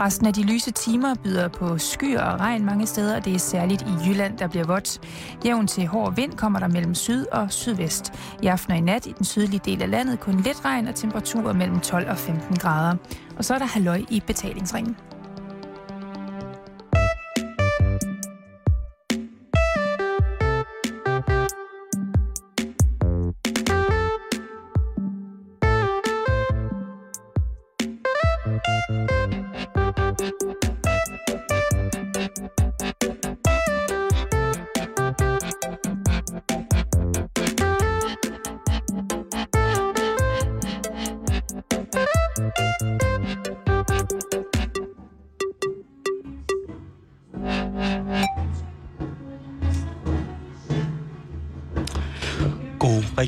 Resten 0.00 0.26
af 0.26 0.32
de 0.32 0.42
lyse 0.42 0.70
timer 0.70 1.14
byder 1.24 1.48
på 1.48 1.78
skyer 1.78 2.20
og 2.22 2.40
regn 2.40 2.64
mange 2.64 2.86
steder, 2.86 3.16
og 3.16 3.24
det 3.24 3.34
er 3.34 3.38
særligt 3.38 3.82
i 3.82 4.08
Jylland, 4.08 4.38
der 4.38 4.48
bliver 4.48 4.66
vådt. 4.66 5.00
Jævn 5.44 5.66
til 5.66 5.86
hård 5.86 6.14
vind 6.14 6.32
kommer 6.32 6.58
der 6.58 6.68
mellem 6.68 6.94
syd 6.94 7.26
og 7.32 7.52
sydvest. 7.52 8.12
I 8.42 8.46
aften 8.46 8.72
og 8.72 8.78
i 8.78 8.80
nat 8.80 9.06
i 9.06 9.12
den 9.12 9.24
sydlige 9.24 9.60
del 9.64 9.82
af 9.82 9.90
landet 9.90 10.20
kun 10.20 10.40
lidt 10.40 10.64
regn 10.64 10.88
og 10.88 10.94
temperaturer 10.94 11.52
mellem 11.52 11.80
12 11.80 12.10
og 12.10 12.16
15 12.16 12.56
grader. 12.56 12.96
Og 13.36 13.44
så 13.44 13.54
er 13.54 13.58
der 13.58 13.66
halløj 13.66 14.02
i 14.10 14.22
betalingsringen. 14.26 14.96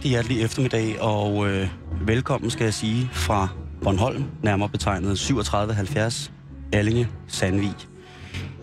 Rigtig 0.00 0.10
hjertelig 0.10 0.42
eftermiddag, 0.42 1.00
og 1.00 1.48
øh, 1.48 1.68
velkommen 2.06 2.50
skal 2.50 2.64
jeg 2.64 2.74
sige 2.74 3.10
fra 3.12 3.48
Bornholm, 3.82 4.24
nærmere 4.42 4.68
betegnet 4.68 5.18
3770 5.18 6.32
Allinge 6.72 7.08
Sandvig. 7.26 7.74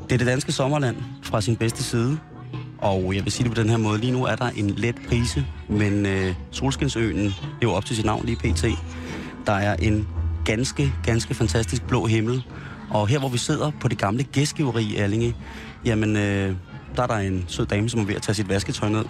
Det 0.03 0.11
er 0.11 0.17
det 0.17 0.27
danske 0.27 0.51
sommerland 0.51 0.95
fra 1.23 1.41
sin 1.41 1.55
bedste 1.55 1.83
side, 1.83 2.17
og 2.77 3.15
jeg 3.15 3.23
vil 3.23 3.31
sige 3.31 3.43
det 3.43 3.55
på 3.55 3.61
den 3.61 3.69
her 3.69 3.77
måde. 3.77 3.99
Lige 3.99 4.11
nu 4.11 4.25
er 4.25 4.35
der 4.35 4.49
en 4.49 4.69
let 4.69 4.95
prise, 5.07 5.45
men 5.69 6.05
øh, 6.05 6.33
Solskinsøen 6.51 7.33
lever 7.61 7.73
op 7.73 7.85
til 7.85 7.95
sit 7.95 8.05
navn 8.05 8.25
lige 8.25 8.35
pt. 8.35 8.65
Der 9.45 9.53
er 9.53 9.75
en 9.75 10.07
ganske, 10.45 10.93
ganske 11.03 11.33
fantastisk 11.33 11.87
blå 11.87 12.05
himmel, 12.05 12.43
og 12.89 13.07
her 13.07 13.19
hvor 13.19 13.29
vi 13.29 13.37
sidder 13.37 13.71
på 13.81 13.87
det 13.87 13.97
gamle 13.97 14.23
gæstgiveri 14.23 14.83
i 14.83 14.95
Allinge, 14.95 15.35
jamen 15.85 16.15
øh, 16.15 16.55
der 16.95 17.03
er 17.03 17.07
der 17.07 17.17
en 17.17 17.45
sød 17.47 17.65
dame, 17.65 17.89
som 17.89 17.99
er 17.99 18.05
ved 18.05 18.15
at 18.15 18.21
tage 18.21 18.35
sit 18.35 18.49
vasketøj 18.49 18.89
ned. 18.89 19.05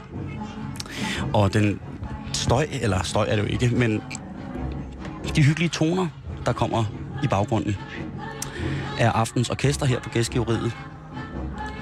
Og 1.33 1.53
den 1.53 1.79
støj, 2.37 2.67
eller 2.81 3.03
støj 3.03 3.25
er 3.29 3.35
det 3.35 3.43
jo 3.43 3.47
ikke, 3.47 3.69
men 3.69 4.01
de 5.35 5.43
hyggelige 5.43 5.69
toner, 5.69 6.07
der 6.45 6.53
kommer 6.53 6.83
i 7.23 7.27
baggrunden, 7.27 7.75
er 8.99 9.11
aftens 9.11 9.49
orkester 9.49 9.85
her 9.85 9.99
på 9.99 10.09
gæstgiveriet. 10.09 10.71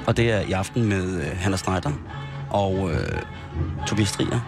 Og 0.07 0.17
det 0.17 0.31
er 0.31 0.39
i 0.39 0.51
aften 0.51 0.83
med 0.83 1.21
øh, 1.21 1.27
Hanna 1.37 1.57
Schneider 1.57 1.91
og 2.49 2.91
øh, 2.91 3.21
Tobias 3.87 4.07
Strier. 4.09 4.39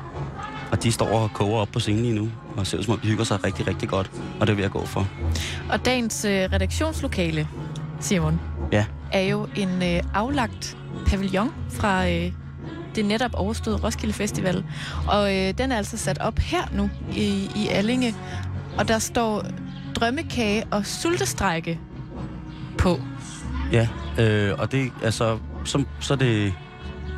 Og 0.72 0.84
de 0.84 0.92
står 0.92 1.08
og 1.08 1.34
koger 1.34 1.58
op 1.58 1.68
på 1.74 1.80
scenen 1.80 2.02
lige 2.02 2.16
nu, 2.16 2.30
og 2.58 2.68
ser 2.68 2.78
ud 2.78 2.84
som 2.84 2.94
om 2.94 3.00
de 3.00 3.08
hygger 3.08 3.24
sig 3.24 3.44
rigtig, 3.44 3.68
rigtig 3.68 3.90
godt. 3.90 4.12
Og 4.40 4.48
det 4.48 4.58
vil 4.58 4.62
jeg 4.62 4.72
gå 4.72 4.86
for. 4.86 5.08
Og 5.70 5.86
dagens 5.86 6.26
øh, 6.26 6.32
redaktionslokale, 6.32 7.48
Simon, 8.00 8.40
Ja, 8.72 8.86
er 9.12 9.22
jo 9.22 9.48
en 9.56 9.84
øh, 9.84 10.04
aflagt 10.14 10.78
pavillon 11.08 11.54
fra 11.70 12.10
øh, 12.10 12.32
det 12.98 13.06
netop 13.06 13.32
overståede 13.34 13.80
Roskilde 13.84 14.14
Festival. 14.14 14.64
Og 15.08 15.36
øh, 15.36 15.54
den 15.58 15.72
er 15.72 15.78
altså 15.78 15.98
sat 15.98 16.18
op 16.18 16.40
her 16.40 16.62
nu 16.72 16.90
i, 17.16 17.50
i 17.56 17.68
Allinge. 17.72 18.16
Og 18.78 18.88
der 18.88 19.00
står 19.00 19.46
drømmekage 19.96 20.64
og 20.72 20.86
sultestrække 20.86 21.80
på. 22.78 23.00
ja. 23.72 23.88
Øh, 24.20 24.60
og 24.60 24.72
det 24.72 24.92
er 25.04 25.10
så, 25.10 25.38
så, 26.00 26.16
det... 26.16 26.54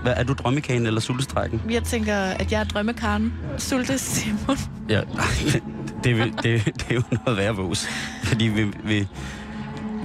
Hvad, 0.01 0.13
er 0.15 0.23
du 0.23 0.33
drømmekagen 0.33 0.85
eller 0.85 1.01
sultestrækken? 1.01 1.61
Jeg 1.69 1.83
tænker, 1.83 2.15
at 2.17 2.51
jeg 2.51 2.59
er 2.59 2.63
drømmekaren. 2.63 3.33
Sulte 3.57 3.97
Simon. 3.97 4.57
Ja, 4.89 5.01
det, 6.03 6.17
vil, 6.17 6.33
det, 6.43 6.65
det 6.65 6.85
er 6.89 6.95
jo 6.95 7.01
noget 7.11 7.37
værre 7.37 7.55
vås. 7.55 7.87
Fordi 8.23 8.47
ved, 8.47 8.65
ved, 8.83 9.05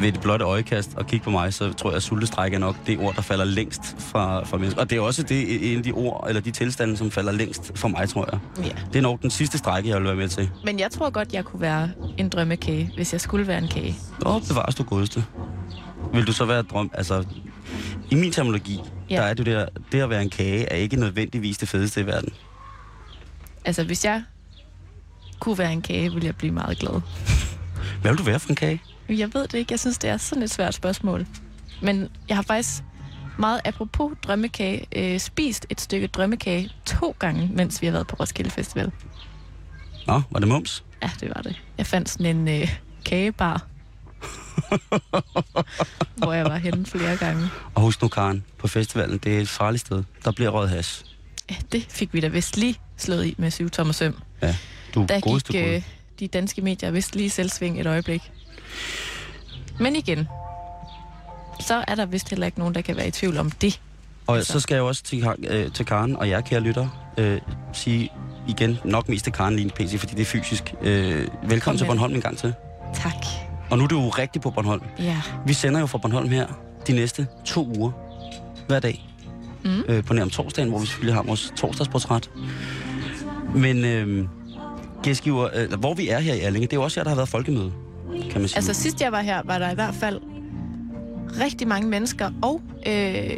ved 0.00 0.12
det 0.12 0.20
blotte 0.20 0.44
øjekast 0.44 0.94
og 0.96 1.06
kigge 1.06 1.24
på 1.24 1.30
mig, 1.30 1.54
så 1.54 1.72
tror 1.72 1.90
jeg, 1.90 1.96
at 1.96 2.02
sultestræk 2.02 2.54
er 2.54 2.58
nok 2.58 2.76
det 2.86 2.98
ord, 2.98 3.14
der 3.14 3.22
falder 3.22 3.44
længst 3.44 3.96
fra, 3.98 4.44
fra 4.44 4.56
mennesker. 4.56 4.80
Og 4.80 4.90
det 4.90 4.98
er 4.98 5.00
også 5.00 5.22
det, 5.22 5.72
en 5.72 5.78
af 5.78 5.84
de 5.84 5.92
ord, 5.92 6.24
eller 6.28 6.40
de 6.40 6.50
tilstande, 6.50 6.96
som 6.96 7.10
falder 7.10 7.32
længst 7.32 7.72
for 7.74 7.88
mig, 7.88 8.08
tror 8.08 8.28
jeg. 8.32 8.64
Ja. 8.64 8.82
Det 8.92 8.98
er 8.98 9.02
nok 9.02 9.22
den 9.22 9.30
sidste 9.30 9.58
strække, 9.58 9.88
jeg 9.88 9.96
vil 9.96 10.04
være 10.04 10.16
med 10.16 10.28
til. 10.28 10.50
Men 10.64 10.78
jeg 10.78 10.90
tror 10.90 11.10
godt, 11.10 11.32
jeg 11.32 11.44
kunne 11.44 11.60
være 11.60 11.90
en 12.18 12.28
drømmekage, 12.28 12.90
hvis 12.96 13.12
jeg 13.12 13.20
skulle 13.20 13.46
være 13.46 13.58
en 13.58 13.68
kage. 13.68 13.96
Åh, 14.26 14.42
bevares 14.48 14.74
du 14.74 14.82
godeste. 14.82 15.24
Vil 16.12 16.26
du 16.26 16.32
så 16.32 16.44
være 16.44 16.62
drøm... 16.62 16.90
Altså, 16.94 17.24
i 18.10 18.14
min 18.14 18.32
terminologi, 18.32 18.80
ja. 19.10 19.16
der 19.16 19.22
er 19.22 19.34
det 19.34 19.46
der, 19.46 19.66
det 19.92 20.00
at 20.00 20.10
være 20.10 20.22
en 20.22 20.30
kage, 20.30 20.72
er 20.72 20.76
ikke 20.76 20.96
nødvendigvis 20.96 21.58
det 21.58 21.68
fedeste 21.68 22.00
i 22.00 22.06
verden. 22.06 22.32
Altså, 23.64 23.84
hvis 23.84 24.04
jeg 24.04 24.22
kunne 25.40 25.58
være 25.58 25.72
en 25.72 25.82
kage, 25.82 26.12
ville 26.12 26.26
jeg 26.26 26.36
blive 26.36 26.52
meget 26.52 26.78
glad. 26.78 27.00
Hvad 28.00 28.10
vil 28.10 28.18
du 28.18 28.22
være 28.22 28.40
for 28.40 28.48
en 28.48 28.56
kage? 28.56 28.82
Jeg 29.08 29.34
ved 29.34 29.42
det 29.42 29.54
ikke. 29.54 29.72
Jeg 29.72 29.80
synes, 29.80 29.98
det 29.98 30.10
er 30.10 30.16
sådan 30.16 30.42
et 30.42 30.50
svært 30.50 30.74
spørgsmål. 30.74 31.26
Men 31.82 32.08
jeg 32.28 32.36
har 32.36 32.42
faktisk 32.42 32.82
meget 33.38 33.60
apropos 33.64 34.12
drømmekage, 34.22 34.86
øh, 34.96 35.20
spist 35.20 35.66
et 35.70 35.80
stykke 35.80 36.06
drømmekage 36.06 36.70
to 36.86 37.16
gange, 37.18 37.50
mens 37.52 37.82
vi 37.82 37.86
har 37.86 37.92
været 37.92 38.06
på 38.06 38.16
Roskilde 38.20 38.50
Festival. 38.50 38.92
Nå, 40.06 40.22
var 40.30 40.38
det 40.40 40.48
mums? 40.48 40.84
Ja, 41.02 41.10
det 41.20 41.32
var 41.34 41.42
det. 41.42 41.62
Jeg 41.78 41.86
fandt 41.86 42.08
sådan 42.08 42.36
en 42.36 42.48
øh, 42.48 42.76
kagebar, 43.04 43.66
hvor 46.16 46.32
jeg 46.32 46.44
var 46.44 46.56
henne 46.56 46.86
flere 46.86 47.16
gange. 47.16 47.48
Og 47.74 47.82
husk 47.82 48.02
nu, 48.02 48.08
Karen, 48.08 48.44
på 48.58 48.68
festivalen, 48.68 49.18
det 49.18 49.36
er 49.36 49.40
et 49.40 49.48
farligt 49.48 49.80
sted. 49.80 50.04
Der 50.24 50.32
bliver 50.32 50.50
røget 50.50 50.70
has. 50.70 51.04
Ja, 51.50 51.56
det 51.72 51.86
fik 51.88 52.14
vi 52.14 52.20
da 52.20 52.28
vist 52.28 52.56
lige 52.56 52.76
slået 52.96 53.26
i 53.26 53.34
med 53.38 53.50
syv 53.50 53.70
tommer 53.70 53.92
søm. 53.92 54.14
Ja, 54.42 54.56
du 54.94 55.02
er 55.02 55.06
Der 55.06 55.20
gik 55.20 55.74
øh, 55.74 55.82
de 56.20 56.28
danske 56.28 56.62
medier 56.62 56.90
vist 56.90 57.16
lige 57.16 57.30
selvsving 57.30 57.80
et 57.80 57.86
øjeblik. 57.86 58.32
Men 59.80 59.96
igen, 59.96 60.28
så 61.60 61.84
er 61.88 61.94
der 61.94 62.06
vist 62.06 62.30
heller 62.30 62.46
ikke 62.46 62.58
nogen, 62.58 62.74
der 62.74 62.80
kan 62.80 62.96
være 62.96 63.08
i 63.08 63.10
tvivl 63.10 63.38
om 63.38 63.50
det. 63.50 63.80
Og 64.26 64.36
Altså. 64.36 64.52
så 64.52 64.60
skal 64.60 64.74
jeg 64.74 64.82
også 64.82 65.02
til, 65.02 65.26
øh, 65.48 65.72
til 65.72 65.86
Karen 65.86 66.16
og 66.16 66.28
jer, 66.28 66.40
kære 66.40 66.60
lytter, 66.60 67.12
øh, 67.18 67.40
sige 67.72 68.10
igen, 68.48 68.78
nok 68.84 69.08
mest 69.08 69.24
til 69.24 69.32
Karen 69.32 69.56
lige 69.56 69.70
PC, 69.70 69.98
fordi 69.98 70.14
det 70.14 70.20
er 70.20 70.24
fysisk. 70.26 70.74
Øh, 70.82 71.14
velkommen 71.42 71.60
Kom 71.60 71.76
til. 71.76 71.84
Bornholm 71.86 72.14
en 72.14 72.20
gang 72.20 72.38
til. 72.38 72.54
Tak. 72.94 73.12
Og 73.70 73.78
nu 73.78 73.84
er 73.84 73.88
du 73.88 74.00
jo 74.02 74.08
rigtig 74.08 74.42
på 74.42 74.50
Bornholm. 74.50 74.82
Ja. 74.98 75.20
Vi 75.46 75.52
sender 75.52 75.80
jo 75.80 75.86
fra 75.86 75.98
Bornholm 75.98 76.28
her 76.28 76.46
de 76.86 76.92
næste 76.92 77.26
to 77.44 77.66
uger, 77.76 77.90
hver 78.66 78.80
dag. 78.80 79.08
Mm. 79.64 79.82
Øh, 79.88 80.04
på 80.04 80.14
nær 80.14 80.22
om 80.22 80.30
torsdagen, 80.30 80.68
hvor 80.70 80.78
vi 80.78 80.86
selvfølgelig 80.86 81.14
har 81.14 81.22
vores 81.22 81.52
torsdagsportræt. 81.56 82.30
Men 83.54 83.84
øh, 83.84 84.28
gæstgiver, 85.02 85.48
øh, 85.54 85.72
hvor 85.72 85.94
vi 85.94 86.08
er 86.08 86.18
her 86.18 86.34
i 86.34 86.40
Allinge, 86.40 86.66
det 86.66 86.72
er 86.72 86.76
jo 86.76 86.82
også 86.82 87.00
jer, 87.00 87.04
der 87.04 87.10
har 87.10 87.16
været 87.16 87.28
folkemøde, 87.28 87.72
kan 88.34 88.40
man 88.42 88.48
sige. 88.48 88.56
Altså 88.56 88.74
sidst 88.74 89.00
jeg 89.00 89.12
var 89.12 89.20
her, 89.20 89.42
var 89.44 89.58
der 89.58 89.70
i 89.70 89.74
hvert 89.74 89.94
fald 89.94 90.20
rigtig 91.40 91.68
mange 91.68 91.88
mennesker, 91.88 92.30
og 92.42 92.60
øh, 92.86 93.30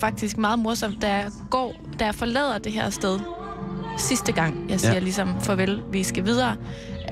faktisk 0.00 0.38
meget 0.38 0.58
morsomt, 0.58 1.02
jeg 1.04 1.26
går, 1.50 1.74
jeg 2.00 2.14
forlader 2.14 2.58
det 2.58 2.72
her 2.72 2.90
sted 2.90 3.18
sidste 3.98 4.32
gang, 4.32 4.70
jeg 4.70 4.80
siger 4.80 4.92
Ja. 4.92 4.98
ligesom 4.98 5.40
farvel, 5.40 5.82
vi 5.92 6.02
skal 6.02 6.24
videre, 6.24 6.56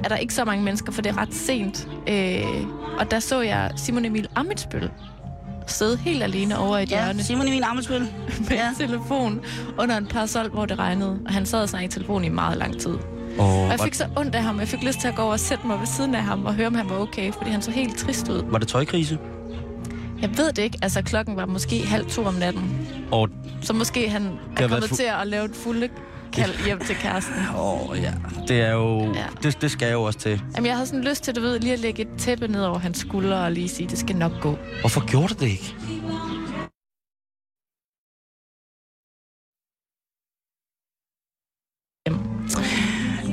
er 0.04 0.08
der 0.08 0.16
ikke 0.16 0.34
så 0.34 0.44
mange 0.44 0.64
mennesker, 0.64 0.92
for 0.92 1.02
det 1.02 1.10
er 1.10 1.18
ret 1.18 1.34
sent. 1.34 1.88
Øh, 2.08 2.44
og 2.98 3.10
der 3.10 3.20
så 3.20 3.40
jeg 3.40 3.70
Simon 3.76 4.04
Emil 4.04 4.28
Amitsbøl 4.34 4.90
sidde 5.66 5.96
helt 5.96 6.22
alene 6.22 6.58
over 6.58 6.78
i 6.78 6.82
et 6.82 6.88
hjørne 6.88 7.22
Simon 7.22 7.46
Emil 7.48 7.62
Amelsbøl. 7.64 8.00
med 8.48 8.48
ja. 8.50 8.68
en 8.68 8.74
telefon 8.74 9.40
under 9.78 9.96
en 9.96 10.06
parasol, 10.06 10.48
hvor 10.50 10.66
det 10.66 10.78
regnede. 10.78 11.18
Og 11.26 11.32
han 11.32 11.46
sad 11.46 11.62
og 11.62 11.68
snakkede 11.68 11.88
i 11.90 11.92
telefon 11.92 12.24
i 12.24 12.28
meget 12.28 12.58
lang 12.58 12.80
tid. 12.80 12.94
Og 13.38 13.62
Og 13.62 13.70
jeg 13.70 13.80
fik 13.80 13.94
så 13.94 14.06
ondt 14.16 14.34
af 14.34 14.42
ham. 14.42 14.58
Jeg 14.60 14.68
fik 14.68 14.82
lyst 14.82 15.00
til 15.00 15.08
at 15.08 15.14
gå 15.14 15.22
over 15.22 15.32
og 15.32 15.40
sætte 15.40 15.66
mig 15.66 15.78
ved 15.80 15.86
siden 15.86 16.14
af 16.14 16.22
ham 16.22 16.46
og 16.46 16.54
høre, 16.54 16.66
om 16.66 16.74
han 16.74 16.90
var 16.90 16.98
okay, 16.98 17.32
fordi 17.32 17.50
han 17.50 17.62
så 17.62 17.70
helt 17.70 17.98
trist 17.98 18.28
ud. 18.28 18.42
var 18.50 18.58
det 18.58 18.68
tøjkrise? 18.68 19.18
Jeg 20.22 20.30
ved 20.36 20.52
det 20.52 20.62
ikke. 20.62 20.78
Altså, 20.82 21.02
klokken 21.02 21.36
var 21.36 21.46
måske 21.46 21.86
halv 21.86 22.06
to 22.06 22.24
om 22.24 22.34
natten. 22.34 22.88
Og 23.12 23.28
Så 23.62 23.72
måske 23.72 24.10
han 24.10 24.22
er 24.56 24.68
kommet 24.68 24.84
fu- 24.84 24.96
til 24.96 25.02
at 25.20 25.26
lave 25.28 25.44
et 25.44 25.56
fulde 25.56 25.88
kald 26.32 26.64
hjem 26.64 26.78
til 26.86 26.96
kæresten. 26.96 27.34
Åh, 27.60 27.98
ja. 28.02 28.12
Det 28.48 28.60
er 28.60 28.70
jo... 28.72 29.00
Ja. 29.14 29.24
Det, 29.42 29.62
det 29.62 29.70
skal 29.70 29.86
jeg 29.86 29.92
jo 29.92 30.02
også 30.02 30.18
til. 30.18 30.42
Jamen, 30.56 30.66
jeg 30.66 30.74
havde 30.74 30.86
sådan 30.86 31.04
lyst 31.04 31.22
til, 31.24 31.36
du 31.36 31.40
ved, 31.40 31.58
lige 31.60 31.72
at 31.72 31.78
lægge 31.78 32.02
et 32.02 32.08
tæppe 32.18 32.48
ned 32.48 32.62
over 32.62 32.78
hans 32.78 32.98
skuldre 32.98 33.36
og 33.36 33.52
lige 33.52 33.68
sige, 33.68 33.88
det 33.88 33.98
skal 33.98 34.16
nok 34.16 34.32
gå. 34.40 34.58
Hvorfor 34.80 35.06
gjorde 35.06 35.28
du 35.28 35.34
det 35.44 35.50
ikke? 35.50 35.74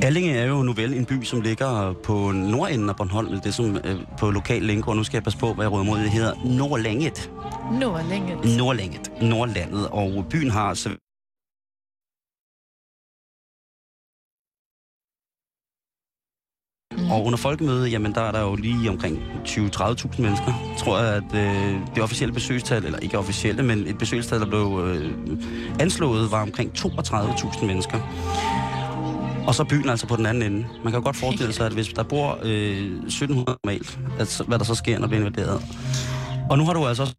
Allinge 0.04 0.36
er 0.36 0.46
jo 0.46 0.62
nu 0.62 0.72
vel 0.72 0.94
en 0.94 1.04
by, 1.04 1.22
som 1.22 1.40
ligger 1.40 1.92
på 1.92 2.32
nordenden 2.32 2.88
af 2.88 2.96
Bornholm, 2.96 3.40
det 3.40 3.54
som 3.54 3.76
øh, 3.76 3.96
på 4.18 4.30
lokal 4.30 4.62
lingo, 4.62 4.90
og 4.90 4.96
nu 4.96 5.04
skal 5.04 5.16
jeg 5.16 5.22
passe 5.22 5.38
på, 5.38 5.54
hvad 5.54 5.64
jeg 5.64 5.72
råder 5.72 5.84
mod, 5.84 5.98
det 5.98 6.10
hedder 6.10 6.34
Nordlænget. 6.58 7.30
Nu 7.80 7.98
længe. 8.08 8.58
Nordlænget, 8.58 9.12
Nordlandet, 9.22 9.88
og 9.88 10.26
byen 10.30 10.50
har 10.50 10.74
så 10.74 10.88
Og 17.10 17.24
under 17.24 17.36
folkemødet, 17.36 17.92
jamen 17.92 18.14
der 18.14 18.20
er 18.20 18.32
der 18.32 18.40
jo 18.40 18.54
lige 18.54 18.90
omkring 18.90 19.16
20-30.000 19.44 20.22
mennesker. 20.22 20.74
Tror 20.78 20.98
jeg, 20.98 21.14
at 21.14 21.34
øh, 21.34 21.80
det 21.94 22.02
officielle 22.02 22.34
besøgstal, 22.34 22.84
eller 22.84 22.98
ikke 22.98 23.18
officielle, 23.18 23.62
men 23.62 23.86
et 23.86 23.98
besøgstal, 23.98 24.40
der 24.40 24.46
blev 24.46 24.84
øh, 24.86 25.12
anslået, 25.80 26.30
var 26.30 26.42
omkring 26.42 26.72
32.000 26.78 27.64
mennesker. 27.64 27.98
Og 29.46 29.54
så 29.54 29.64
byen 29.64 29.88
altså 29.88 30.06
på 30.06 30.16
den 30.16 30.26
anden 30.26 30.42
ende. 30.42 30.58
Man 30.58 30.92
kan 30.92 30.94
jo 30.94 31.04
godt 31.04 31.16
forestille 31.16 31.52
sig, 31.52 31.66
at 31.66 31.72
hvis 31.72 31.88
der 31.88 32.02
bor 32.02 32.38
øh, 32.42 33.04
1700 33.04 33.58
normalt, 33.64 33.98
at, 34.18 34.42
hvad 34.48 34.58
der 34.58 34.64
så 34.64 34.74
sker, 34.74 34.98
når 34.98 35.06
det 35.06 35.08
bliver 35.08 35.20
invaderet. 35.20 35.62
Og 36.50 36.58
nu 36.58 36.64
har 36.64 36.72
du 36.72 36.86
altså 36.86 37.02
også 37.02 37.14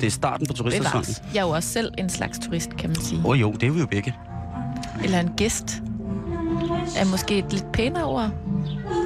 Det 0.00 0.06
er 0.06 0.10
starten 0.10 0.46
på 0.46 0.52
turistsæsonen. 0.52 1.04
Jeg 1.34 1.40
er 1.40 1.44
jo 1.44 1.50
også 1.50 1.68
selv 1.68 1.92
en 1.98 2.10
slags 2.10 2.38
turist, 2.38 2.76
kan 2.76 2.90
man 2.90 2.96
sige. 2.96 3.18
Åh 3.18 3.26
oh, 3.26 3.40
jo, 3.40 3.52
det 3.52 3.62
er 3.62 3.70
vi 3.70 3.80
jo 3.80 3.86
begge. 3.86 4.14
Eller 5.04 5.20
en 5.20 5.30
gæst. 5.36 5.82
Er 6.96 7.10
måske 7.10 7.38
et 7.38 7.52
lidt 7.52 7.72
pænere 7.72 8.04
ord. 8.04 8.30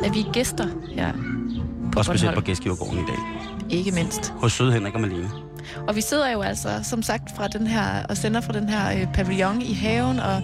At 0.05 0.15
vi 0.15 0.21
er 0.21 0.33
gæster 0.33 0.69
her 0.95 1.13
på 1.93 1.99
Og 1.99 2.05
specielt 2.05 2.35
på. 2.35 2.41
Gæstgivergården 2.41 2.99
i 2.99 3.07
dag. 3.07 3.19
Ikke 3.71 3.93
mindst. 3.93 4.31
Hos 4.31 4.53
Søde 4.53 4.73
Henrik 4.73 4.95
og 4.95 5.01
Malene. 5.01 5.48
Og 5.89 5.97
vi 5.97 6.01
sidder 6.01 6.33
jo 6.33 6.41
altså, 6.41 6.69
som 6.83 7.03
sagt, 7.03 7.37
fra 7.37 7.49
den 7.49 7.67
her, 7.67 8.03
og 8.09 8.17
sender 8.17 8.41
fra 8.41 8.53
den 8.53 8.69
her 8.69 9.01
øh, 9.01 9.13
pavillon 9.15 9.63
i 9.63 9.73
haven, 9.73 10.21
og 10.21 10.43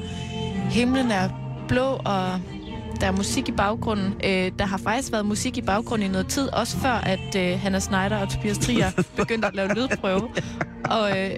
himlen 0.71 1.11
er 1.11 1.29
blå, 1.69 2.01
og 2.05 2.41
der 3.01 3.07
er 3.07 3.13
musik 3.13 3.49
i 3.49 3.53
baggrunden. 3.53 4.15
Øh, 4.25 4.53
der 4.59 4.67
har 4.67 4.79
faktisk 4.79 5.13
været 5.13 5.27
musik 5.27 5.57
i 5.57 5.63
baggrunden 5.63 6.09
i 6.09 6.13
noget 6.13 6.27
tid, 6.27 6.49
også 6.49 6.77
før 6.77 6.93
at 6.93 7.37
øh, 7.37 7.61
Hanna 7.61 7.81
Schneider 7.81 8.17
og 8.17 8.29
Tobias 8.29 8.59
Trier 8.59 8.91
begyndte 9.17 9.49
at 9.49 9.55
lave 9.55 9.69
lydprøve. 9.75 10.29
Og 10.85 11.19
øh, 11.19 11.31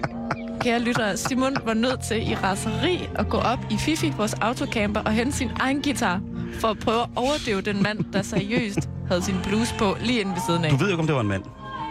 kære 0.61 0.79
lyttere, 0.79 1.17
Simon 1.17 1.57
var 1.65 1.75
nødt 1.75 2.01
til 2.01 2.31
i 2.31 2.35
raseri 2.35 3.09
at 3.15 3.29
gå 3.29 3.37
op 3.37 3.59
i 3.71 3.77
Fifi, 3.77 4.13
vores 4.17 4.35
autocamper, 4.35 5.01
og 5.01 5.13
hente 5.13 5.33
sin 5.33 5.51
egen 5.61 5.83
guitar, 5.83 6.21
for 6.61 6.69
at 6.69 6.79
prøve 6.79 7.03
at 7.03 7.09
overdøve 7.17 7.61
den 7.61 7.83
mand, 7.83 8.13
der 8.13 8.23
seriøst 8.23 8.89
havde 9.09 9.23
sin 9.23 9.35
blues 9.45 9.75
på 9.79 9.97
lige 10.01 10.21
inde 10.21 10.31
ved 10.33 10.41
siden 10.47 10.65
af. 10.65 10.71
Du 10.71 10.77
ved 10.77 10.87
jo 10.87 10.91
ikke, 10.91 11.01
om 11.01 11.07
det 11.07 11.15
var 11.15 11.21
en 11.21 11.29
mand. 11.29 11.43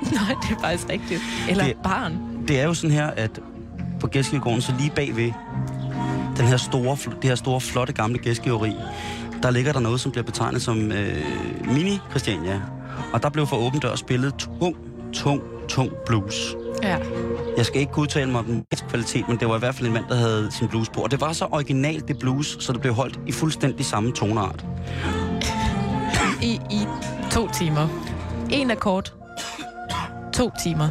Nej, 0.14 0.36
det 0.42 0.58
er 0.58 0.62
faktisk 0.62 0.90
rigtigt. 0.90 1.22
Eller 1.50 1.64
Det- 1.64 1.76
barn. 1.84 2.14
Det 2.48 2.60
er 2.60 2.64
jo 2.66 2.74
sådan 2.74 2.96
her, 2.96 3.08
at 3.08 3.40
på 4.00 4.08
Gæstgivergården, 4.08 4.62
så 4.62 4.74
lige 4.80 4.90
bagved 4.96 5.32
den 6.38 6.46
her 6.46 6.58
store, 6.58 6.98
det 7.22 7.24
her 7.30 7.36
store, 7.36 7.62
flotte 7.62 7.94
gamle 7.94 8.18
gæstgiveri, 8.18 8.74
der 9.44 9.52
ligger 9.52 9.74
der 9.74 9.80
noget, 9.80 10.00
som 10.00 10.12
bliver 10.12 10.26
betegnet 10.26 10.62
som 10.62 10.92
øh, 10.92 11.24
mini 11.74 12.00
Christiania. 12.10 12.62
Og 13.14 13.24
der 13.24 13.30
blev 13.30 13.48
for 13.48 13.56
åben 13.58 13.80
dør 13.80 13.96
spillet 13.96 14.36
tung, 14.36 14.76
tung, 15.14 15.42
tung 15.70 15.90
blues. 16.06 16.56
Ja. 16.84 16.98
Jeg 17.58 17.66
skal 17.66 17.80
ikke 17.82 17.92
kunne 17.94 18.02
udtale 18.04 18.32
mig 18.32 18.40
om 18.40 18.46
den 18.46 18.64
kvalitet, 18.90 19.28
men 19.28 19.38
det 19.38 19.48
var 19.50 19.56
i 19.56 19.60
hvert 19.60 19.76
fald 19.76 19.88
en 19.88 19.94
mand, 19.94 20.06
der 20.10 20.16
havde 20.16 20.48
sin 20.52 20.68
blues 20.68 20.90
på. 20.90 21.02
Og 21.02 21.12
det 21.12 21.22
var 21.22 21.34
så 21.34 21.46
originalt, 21.52 22.08
det 22.08 22.20
blues, 22.20 22.58
så 22.60 22.74
det 22.74 22.82
blev 22.82 22.94
holdt 22.94 23.20
i 23.28 23.32
fuldstændig 23.32 23.86
samme 23.86 24.12
toneart. 24.12 24.66
I, 26.42 26.60
I 26.72 26.80
to 27.32 27.48
timer. 27.48 27.88
En 28.50 28.72
akkord. 28.72 29.14
To 30.36 30.52
timer. 30.64 30.90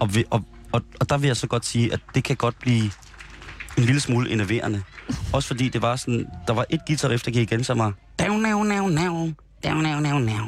Og, 0.00 0.14
vi, 0.14 0.24
og, 0.30 0.44
og, 0.72 0.82
og 1.00 1.08
der 1.08 1.18
vil 1.18 1.26
jeg 1.26 1.36
så 1.36 1.46
godt 1.46 1.66
sige, 1.66 1.92
at 1.92 2.00
det 2.14 2.24
kan 2.24 2.36
godt 2.36 2.58
blive 2.60 2.84
en 3.78 3.84
lille 3.84 4.00
smule 4.00 4.30
enerverende. 4.30 4.82
Også 5.32 5.46
fordi 5.48 5.68
det 5.68 5.82
var 5.82 5.96
sådan, 5.96 6.26
der 6.46 6.52
var 6.52 6.64
et 6.70 6.80
guitar 6.86 7.08
riff, 7.08 7.24
der 7.24 7.30
gik 7.30 7.52
igen, 7.52 7.64
som 7.64 7.78
var... 7.78 7.92
Nav, 8.20 8.32
nav, 8.38 8.62
nav, 8.88 9.28
dav, 9.64 9.74
nav, 9.74 10.00
nav, 10.00 10.18
nav. 10.18 10.46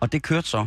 Og 0.00 0.12
det 0.12 0.22
kørte 0.22 0.48
så. 0.48 0.66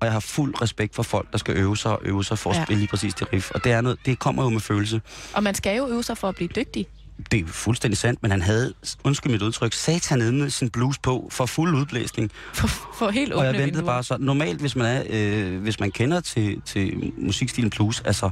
Og 0.00 0.06
jeg 0.06 0.12
har 0.12 0.20
fuld 0.20 0.62
respekt 0.62 0.94
for 0.94 1.02
folk, 1.02 1.32
der 1.32 1.38
skal 1.38 1.56
øve 1.56 1.76
sig 1.76 1.92
og 1.92 2.00
øve 2.02 2.24
sig 2.24 2.38
for 2.38 2.50
at 2.50 2.56
Ja. 2.56 2.64
spille 2.64 2.78
lige 2.80 2.88
præcis 2.90 3.14
det 3.14 3.32
riff. 3.32 3.50
Og 3.50 3.64
det, 3.64 3.72
er 3.72 3.80
noget, 3.80 3.98
det 4.06 4.18
kommer 4.18 4.42
jo 4.42 4.48
med 4.48 4.60
følelse. 4.60 5.00
Og 5.34 5.42
man 5.42 5.54
skal 5.54 5.76
jo 5.76 5.88
øve 5.88 6.02
sig 6.02 6.18
for 6.18 6.28
at 6.28 6.34
blive 6.34 6.48
dygtig. 6.56 6.86
Det 7.30 7.40
er 7.40 7.46
fuldstændig 7.46 7.98
sandt, 7.98 8.22
men 8.22 8.30
han 8.30 8.42
havde, 8.42 8.74
undskyld 9.04 9.32
mit 9.32 9.42
udtryk, 9.42 9.72
satan 9.72 10.18
med 10.38 10.50
sin 10.50 10.70
blues 10.70 10.98
på 10.98 11.28
for 11.32 11.46
fuld 11.46 11.74
udblæsning. 11.74 12.30
For, 12.52 12.66
for 12.68 13.10
helt 13.10 13.32
Og 13.32 13.38
åbne 13.38 13.46
jeg 13.46 13.52
ventede 13.52 13.72
vinduer. 13.72 13.92
bare 13.92 14.02
så. 14.02 14.16
Normalt, 14.20 14.60
hvis 14.60 14.76
man, 14.76 14.86
er, 14.86 15.02
øh, 15.10 15.60
hvis 15.62 15.80
man 15.80 15.90
kender 15.90 16.20
til, 16.20 16.60
til 16.64 17.12
musikstilen 17.18 17.70
blues, 17.70 18.00
altså, 18.00 18.30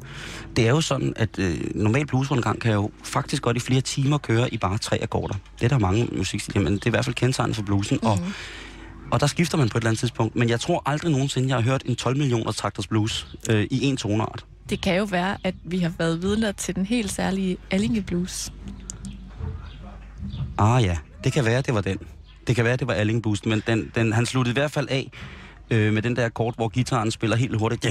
det 0.57 0.67
er 0.67 0.71
jo 0.71 0.81
sådan, 0.81 1.13
at 1.17 1.39
øh, 1.39 1.61
normal 1.75 2.07
bluesrundgang 2.07 2.61
kan 2.61 2.73
jo 2.73 2.91
faktisk 3.05 3.43
godt 3.43 3.57
i 3.57 3.61
flere 3.61 3.81
timer 3.81 4.19
køre 4.19 4.55
i 4.55 4.59
bare 4.59 4.79
tre 4.79 4.99
akkorder. 5.03 5.35
Det 5.59 5.65
er 5.65 5.69
der 5.69 5.79
mange 5.79 6.09
musikstiler, 6.13 6.63
men 6.63 6.75
det 6.75 6.83
er 6.83 6.87
i 6.87 6.91
hvert 6.91 7.05
fald 7.05 7.15
kendetegnet 7.15 7.57
for 7.57 7.63
bluesen. 7.63 7.99
Mm. 8.03 8.09
Og, 8.09 8.19
og 9.11 9.21
der 9.21 9.27
skifter 9.27 9.59
man 9.59 9.69
på 9.69 9.79
et 9.79 9.83
eller 9.83 9.91
andet 9.91 9.99
tidspunkt. 10.01 10.37
Men 10.37 10.49
jeg 10.49 10.61
tror 10.61 10.83
aldrig 10.87 11.13
nogensinde, 11.13 11.49
jeg 11.49 11.57
har 11.57 11.63
hørt 11.63 11.83
en 11.87 11.97
12 11.97 12.17
millioner 12.17 12.53
takters 12.53 12.87
blues 12.87 13.27
øh, 13.51 13.67
i 13.71 13.85
en 13.85 13.97
toneart. 13.97 14.45
Det 14.71 14.81
kan 14.81 14.97
jo 14.97 15.05
være, 15.05 15.37
at 15.45 15.55
vi 15.65 15.79
har 15.79 15.93
været 15.99 16.23
vidner 16.23 16.53
til 16.53 16.77
den 16.77 16.87
helt 16.87 17.13
særlige 17.13 17.57
Allinge 17.71 18.03
Blues. 18.03 18.53
Ah 20.59 20.83
ja, 20.85 20.99
det 21.25 21.33
kan 21.33 21.45
være, 21.45 21.63
det 21.63 21.75
var 21.75 21.81
den. 21.81 21.99
Det 22.47 22.57
kan 22.57 22.65
være, 22.65 22.77
det 22.77 22.87
var 22.87 22.95
Alling 22.95 23.23
Boost, 23.23 23.47
men 23.47 23.63
den, 23.67 23.93
den, 23.95 24.13
han 24.13 24.27
sluttede 24.27 24.53
i 24.53 24.59
hvert 24.61 24.71
fald 24.71 24.89
af 24.91 25.11
øh, 25.71 25.93
med 25.93 26.03
den 26.03 26.17
der 26.17 26.25
akkord, 26.27 26.55
hvor 26.57 26.69
gitaren 26.69 27.11
spiller 27.11 27.37
helt 27.37 27.59
hurtigt. 27.59 27.85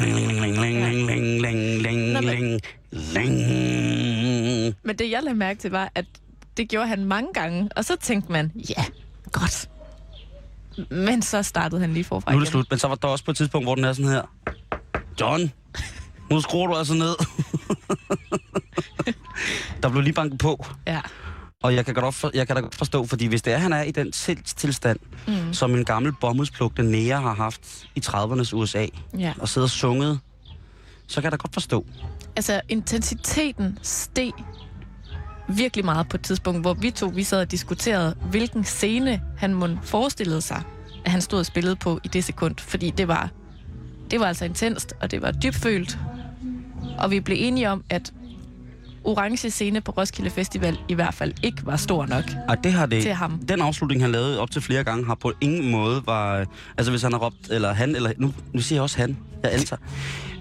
Men 4.84 4.96
det, 4.98 5.12
jeg 5.12 5.24
lagde 5.24 5.38
mærke 5.38 5.60
til, 5.60 5.72
var, 5.72 5.92
at 5.96 6.06
det 6.58 6.70
gjorde 6.70 6.88
han 6.88 7.06
mange 7.06 7.30
gange. 7.34 7.70
Og 7.76 7.86
så 7.86 7.96
tænkte 8.02 8.32
man, 8.32 8.52
ja, 8.70 8.84
godt. 9.32 9.70
Men 10.92 11.22
så 11.22 11.44
startede 11.44 11.82
han 11.82 11.94
lige 11.94 12.04
forfra 12.04 12.32
Nu 12.32 12.38
er 12.38 12.40
det 12.40 12.46
igen. 12.48 12.52
slut, 12.52 12.68
men 12.70 12.80
så 12.80 12.88
var 12.88 12.96
der 12.96 13.08
også 13.08 13.26
på 13.26 13.32
et 13.32 13.38
tidspunkt, 13.38 13.66
hvor 13.66 13.76
den 13.76 13.84
er 13.84 13.94
sådan 13.94 14.12
her. 14.12 14.22
John, 15.22 15.52
nu 16.32 16.42
skruer 16.42 16.68
du 16.68 16.76
altså 16.76 16.94
ned. 16.94 17.16
der 19.84 19.90
blev 19.90 20.02
lige 20.02 20.14
banket 20.14 20.40
på, 20.40 20.66
Ja. 20.88 21.00
Og 21.64 21.76
jeg 21.76 21.86
kan, 21.86 21.94
godt 21.94 22.16
for, 22.16 22.32
jeg 22.34 22.48
kan 22.48 22.56
da 22.56 22.62
godt 22.62 22.76
forstå, 22.76 23.06
fordi 23.06 23.26
hvis 23.26 23.42
det 23.42 23.54
er, 23.54 23.58
han 23.58 23.74
er 23.74 23.82
i 23.82 23.92
den 23.92 24.12
tilstand, 24.46 25.00
Mm. 25.28 25.54
som 25.54 25.76
en 25.76 25.86
gammel 25.86 26.14
bomuldspluk, 26.22 26.78
den 26.78 26.86
nære 26.86 27.22
har 27.22 27.34
haft 27.36 27.86
i 27.96 28.02
30'ernes 28.06 28.54
USA, 28.56 28.86
ja. 29.20 29.34
og 29.40 29.50
sidder 29.50 29.66
og 29.66 29.70
sunget, 29.72 30.20
så 31.08 31.16
kan 31.16 31.24
jeg 31.24 31.32
da 31.32 31.36
godt 31.38 31.54
forstå. 31.54 31.86
Altså, 32.36 32.62
intensiteten 32.70 33.80
steg 33.82 34.32
virkelig 35.50 35.86
meget 35.86 36.10
på 36.10 36.18
et 36.18 36.22
tidspunkt, 36.24 36.62
hvor 36.62 36.74
vi 36.74 36.92
to 36.92 37.12
vi 37.16 37.24
sad 37.24 37.40
og 37.42 37.52
diskuterede, 37.52 38.16
hvilken 38.30 38.64
scene 38.64 39.22
han 39.38 39.54
må 39.54 39.68
forestillede 39.84 40.42
sig, 40.42 40.62
at 41.06 41.12
han 41.12 41.22
stod 41.22 41.40
og 41.40 41.46
spillede 41.46 41.76
på 41.76 42.00
i 42.04 42.08
det 42.08 42.24
sekund. 42.24 42.56
Fordi 42.58 42.90
det 42.90 43.08
var, 43.08 43.30
det 44.12 44.20
var 44.20 44.26
altså 44.26 44.46
intenst, 44.46 44.94
og 45.02 45.12
det 45.12 45.22
var 45.22 45.32
dybfølt. 45.32 45.98
Og 47.00 47.12
vi 47.12 47.20
blev 47.20 47.38
enige 47.40 47.70
om, 47.72 47.84
at 47.90 48.14
orange 49.04 49.50
scene 49.50 49.82
på 49.82 49.92
Roskilde 49.92 50.30
Festival 50.30 50.78
i 50.88 50.94
hvert 50.94 51.14
fald 51.14 51.34
ikke 51.44 51.66
var 51.66 51.76
stor 51.78 52.06
nok 52.06 52.24
Og 52.50 52.64
det 52.64 52.74
har 52.74 52.86
det, 52.86 53.02
til 53.02 53.14
ham. 53.14 53.40
den 53.50 53.62
afslutning, 53.62 54.02
han 54.02 54.12
lavede 54.12 54.40
op 54.40 54.52
til 54.52 54.62
flere 54.62 54.84
gange, 54.84 55.06
har 55.06 55.16
på 55.16 55.32
ingen 55.42 55.72
måde 55.72 56.02
var... 56.06 56.46
Altså, 56.78 56.92
hvis 56.92 57.02
han 57.02 57.12
har 57.12 57.20
råbt, 57.20 57.50
eller 57.50 57.74
han, 57.74 57.96
eller... 57.96 58.12
Nu, 58.18 58.34
nu 58.54 58.62
siger 58.62 58.78
jeg 58.78 58.84
også 58.84 58.98
han. 58.98 59.18
Jeg 59.44 59.54
antager. 59.54 59.82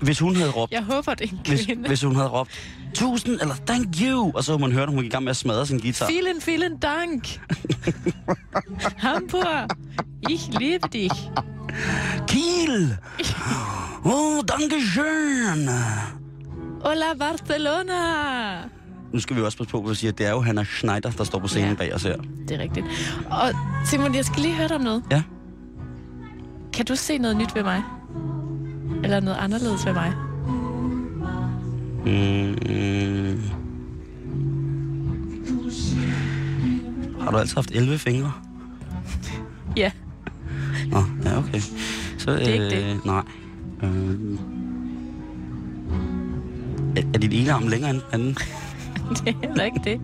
Hvis 0.03 0.19
hun 0.19 0.37
havde 0.37 0.51
råbt, 0.51 0.73
Jeg 0.73 0.83
håber, 0.83 1.15
det 1.15 1.27
er 1.31 1.33
en 1.33 1.41
hvis, 1.47 1.67
hvis 1.87 2.03
hun 2.03 2.17
havde 2.17 2.29
råbt, 2.29 2.51
tusind, 2.95 3.41
eller 3.41 3.55
thank 3.67 3.87
you, 4.03 4.33
og 4.35 4.45
så 4.45 4.53
havde 4.53 4.61
man 4.61 4.73
hørt, 4.73 4.83
at 4.83 4.89
hun 4.95 4.99
gik 5.03 5.07
i 5.07 5.11
gang 5.13 5.25
med 5.25 5.31
at 5.31 5.37
smadre 5.37 5.67
sin 5.67 5.79
guitar. 5.79 6.07
Vielen, 6.07 6.43
vielen 6.47 6.79
Dank. 6.79 7.41
Hamburg, 8.97 9.69
ich 10.31 10.49
liebe 10.61 10.89
dich. 10.93 11.15
Kiel! 12.27 12.97
Oh, 14.05 14.43
danke 14.49 14.77
schön! 14.95 15.69
Hola, 16.85 17.15
Barcelona. 17.19 17.99
Nu 19.13 19.21
skal 19.21 19.37
vi 19.37 19.41
også 19.43 19.59
passe 19.59 19.71
på, 19.71 19.81
hvad 19.83 19.91
vi 19.91 19.97
siger. 19.97 20.13
Det 20.13 20.27
er 20.27 20.31
jo 20.31 20.41
Hannah 20.41 20.67
Schneider, 20.67 21.11
der 21.11 21.25
står 21.25 21.39
på 21.39 21.49
scenen 21.49 21.69
Ja. 21.69 21.75
bag 21.75 21.95
os 21.95 22.03
her. 22.03 22.17
Det 22.49 22.51
er 22.51 22.59
rigtigt. 22.59 22.87
Og 23.31 23.51
Simon, 23.87 24.15
jeg 24.15 24.25
skal 24.25 24.43
lige 24.43 24.55
høre 24.55 24.69
dig 24.69 24.77
om 24.77 24.83
noget. 24.83 25.03
Ja. 25.11 25.23
Kan 26.73 26.85
du 26.87 26.97
se 26.97 27.19
noget 27.19 27.37
nyt 27.37 27.55
ved 27.55 27.63
mig? 27.63 27.83
Eller 29.05 29.21
noget 29.21 29.39
anderledes 29.39 29.87
ved 29.87 29.93
mig? 29.93 30.13
Mm. 32.05 33.43
Har 37.21 37.31
du 37.31 37.37
altid 37.37 37.55
haft 37.55 37.71
11 37.71 37.99
fingre? 37.99 38.33
Ja. 39.77 39.91
Nå, 40.87 41.03
ja, 41.25 41.39
okay. 41.39 41.61
Så, 42.19 42.31
er 42.31 42.39
ikke 42.39 42.71
det. 42.71 43.05
Nej. 43.05 43.23
Øh, 43.83 44.39
er, 46.97 47.03
er 47.15 47.19
din 47.19 47.33
ene 47.33 47.53
arm 47.53 47.69
længere 47.69 47.91
end 47.91 48.01
den 48.01 48.21
anden? 48.21 48.37
Det 49.25 49.29
er 49.29 49.49
heller 49.49 49.65
ikke 49.65 49.81
det. 49.85 50.01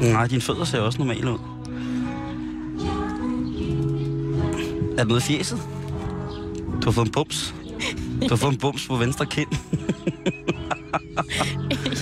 Mm. 0.00 0.10
Nej, 0.12 0.26
dine 0.26 0.40
fødder 0.40 0.64
ser 0.64 0.80
også 0.80 0.98
normale 0.98 1.32
ud. 1.32 1.38
Er 4.92 4.96
det 4.96 5.08
noget 5.08 5.22
fjeset? 5.22 5.58
Du 6.82 6.84
har 6.84 6.90
fået 6.90 7.06
en 7.06 7.12
bums. 7.12 7.54
Du 8.22 8.28
har 8.28 8.36
fået 8.36 8.52
en 8.52 8.58
bums 8.58 8.86
på 8.88 8.96
venstre 8.96 9.26
kind. 9.26 9.48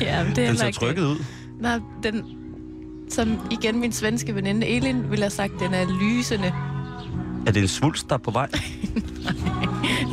ja, 0.00 0.26
det 0.36 0.44
er 0.44 0.48
Den 0.48 0.56
ser 0.56 0.70
trykket 0.70 1.02
ud. 1.02 1.16
det. 1.18 1.26
Nej, 1.60 1.80
den... 2.02 2.22
Som 3.10 3.38
igen 3.50 3.80
min 3.80 3.92
svenske 3.92 4.34
veninde 4.34 4.66
Elin 4.66 5.10
ville 5.10 5.22
have 5.22 5.30
sagt, 5.30 5.52
den 5.60 5.74
er 5.74 5.86
lysende. 6.00 6.52
Er 7.48 7.52
det 7.52 7.62
en 7.62 7.68
svulst, 7.68 8.08
der 8.08 8.14
er 8.14 8.18
på 8.18 8.30
vej? 8.30 8.48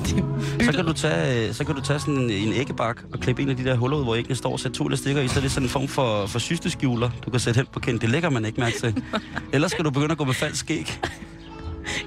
Det 0.05 0.65
Så 0.65 0.71
kan, 0.71 0.85
du 0.85 0.93
tage, 0.93 1.53
så 1.53 1.63
kan 1.65 1.75
du 1.75 1.81
tage 1.81 1.99
sådan 1.99 2.17
en, 2.17 2.29
en 2.29 2.53
æggebak 2.53 3.01
og 3.13 3.19
klippe 3.19 3.41
en 3.41 3.49
af 3.49 3.57
de 3.57 3.63
der 3.63 3.75
huller 3.75 3.97
ud, 3.97 4.03
hvor 4.03 4.15
æggene 4.15 4.35
står 4.35 4.51
og 4.51 4.59
sætte 4.59 4.77
to 4.77 4.85
elastikker 4.87 5.21
i, 5.21 5.27
så 5.27 5.39
er 5.39 5.41
det 5.41 5.51
sådan 5.51 5.65
en 5.65 5.69
form 5.69 5.87
for, 5.87 6.25
for 6.25 6.39
systeskjuler, 6.39 7.09
du 7.25 7.31
kan 7.31 7.39
sætte 7.39 7.57
hen 7.57 7.67
på 7.73 7.79
kind. 7.79 7.99
Det 7.99 8.09
lægger 8.09 8.29
man 8.29 8.45
ikke 8.45 8.59
mærke 8.59 8.79
til. 8.79 9.03
Ellers 9.53 9.71
skal 9.71 9.85
du 9.85 9.89
begynde 9.89 10.11
at 10.11 10.17
gå 10.17 10.23
med 10.25 10.33
falsk 10.33 10.59
skæg. 10.59 10.99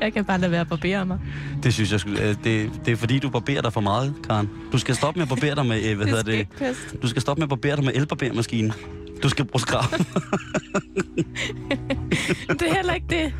Jeg 0.01 0.13
kan 0.13 0.25
bare 0.25 0.39
lade 0.39 0.51
være 0.53 0.61
at 0.61 0.69
barbere 0.69 1.07
mig. 1.07 1.19
Det 1.63 1.75
synes 1.75 1.93
jeg, 1.93 2.01
skulle- 2.01 2.23
øh, 2.23 2.35
det, 2.45 2.71
det 2.85 2.93
er 2.93 2.97
fordi, 2.97 3.19
du 3.19 3.29
barberer 3.31 3.63
dig 3.63 3.73
for 3.73 3.81
meget, 3.81 4.15
Karen. 4.29 4.49
Du 4.73 4.79
skal 4.79 4.95
stoppe 4.95 5.19
med 5.19 5.23
at 5.23 5.29
barbere 5.29 5.55
dig 5.55 5.67
med, 5.67 5.85
øh, 5.91 5.97
hvad 5.97 6.07
hedder 6.07 6.23
det? 6.23 6.47
Du 7.03 7.09
skal 7.09 7.23
stoppe 7.23 7.41
med 7.41 7.45
at 7.45 7.49
barbere 7.49 7.77
dig 7.77 7.85
med 7.85 7.93
elbarbermaskinen. 7.95 8.73
Du 9.23 9.29
skal 9.29 9.45
bruge 9.45 9.61
skrab. 9.61 9.85
Det 12.49 12.63
er 12.69 12.75
heller 12.75 12.95
ikke 12.95 13.07
det. 13.11 13.33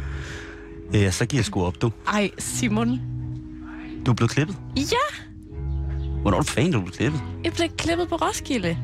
Ja, 0.93 1.11
så 1.11 1.27
giver 1.27 1.39
jeg 1.39 1.45
sgu 1.45 1.65
op, 1.65 1.83
du. 1.83 1.91
Ej, 2.07 2.31
Simon. 2.39 3.01
Du 4.07 4.11
er 4.11 4.15
blevet 4.15 4.31
klippet. 4.31 4.57
Ja, 4.77 5.17
Hvornår 6.23 6.39
er 6.39 6.71
du 6.73 6.81
blevet 6.81 6.93
klippet? 6.93 7.21
jeg 7.45 7.53
blev 7.53 7.69
klippet 7.79 8.09
på 8.09 8.17
Roskilde. 8.17 8.77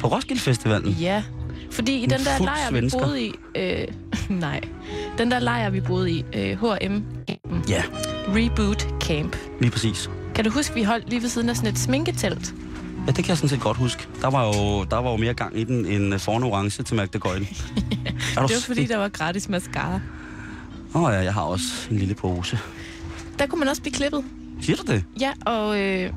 På 0.00 0.06
Roskilde 0.08 0.40
Festivalen? 0.42 0.92
Ja, 0.92 1.22
fordi 1.70 1.96
i 1.96 2.06
den 2.06 2.20
der 2.24 2.36
Fuld 2.36 2.48
lejr, 2.48 2.80
vi 2.80 2.88
boede 2.92 3.22
i... 3.26 3.32
Øh, 3.56 3.86
nej. 4.40 4.60
Den 5.18 5.30
der 5.30 5.38
lejr, 5.38 5.70
vi 5.70 5.80
boede 5.80 6.10
i, 6.10 6.24
øh, 6.34 6.58
H&M 6.60 7.02
Ja, 7.68 7.82
Reboot 8.28 8.88
Camp. 9.00 9.36
lige 9.60 9.70
præcis. 9.70 10.10
Kan 10.34 10.44
du 10.44 10.50
huske, 10.50 10.74
vi 10.74 10.82
holdt 10.82 11.10
lige 11.10 11.22
ved 11.22 11.28
siden 11.28 11.48
af 11.48 11.56
sådan 11.56 11.72
et 11.72 11.78
sminketelt? 11.78 12.54
Ja, 13.06 13.12
det 13.12 13.16
kan 13.16 13.28
jeg 13.28 13.36
sådan 13.36 13.48
set 13.48 13.60
godt 13.60 13.76
huske. 13.76 14.08
Der 14.20 14.30
var 14.30 14.46
jo, 14.46 14.84
der 14.84 14.96
var 14.96 15.10
jo 15.10 15.16
mere 15.16 15.34
gang 15.34 15.58
i 15.58 15.64
den 15.64 15.86
end 15.86 16.18
foran 16.18 16.42
orange 16.42 16.82
til 16.82 16.96
Magda 16.96 17.18
Gøjden. 17.18 17.48
Du 18.36 18.42
Det 18.42 18.54
var 18.54 18.62
fordi, 18.66 18.86
der 18.86 18.96
var 18.96 19.08
gratis 19.08 19.48
mascara. 19.48 20.00
Åh 20.94 21.02
oh, 21.02 21.12
ja, 21.12 21.18
jeg 21.18 21.34
har 21.34 21.42
også 21.42 21.64
en 21.90 21.96
lille 21.98 22.14
pose. 22.14 22.58
Der 23.38 23.46
kunne 23.46 23.58
man 23.58 23.68
også 23.68 23.82
blive 23.82 23.92
klippet. 23.94 24.24
Siger 24.60 24.76
du 24.76 24.92
det? 24.92 25.04
Ja, 25.20 25.32
og 25.46 25.80
øh, 25.80 26.10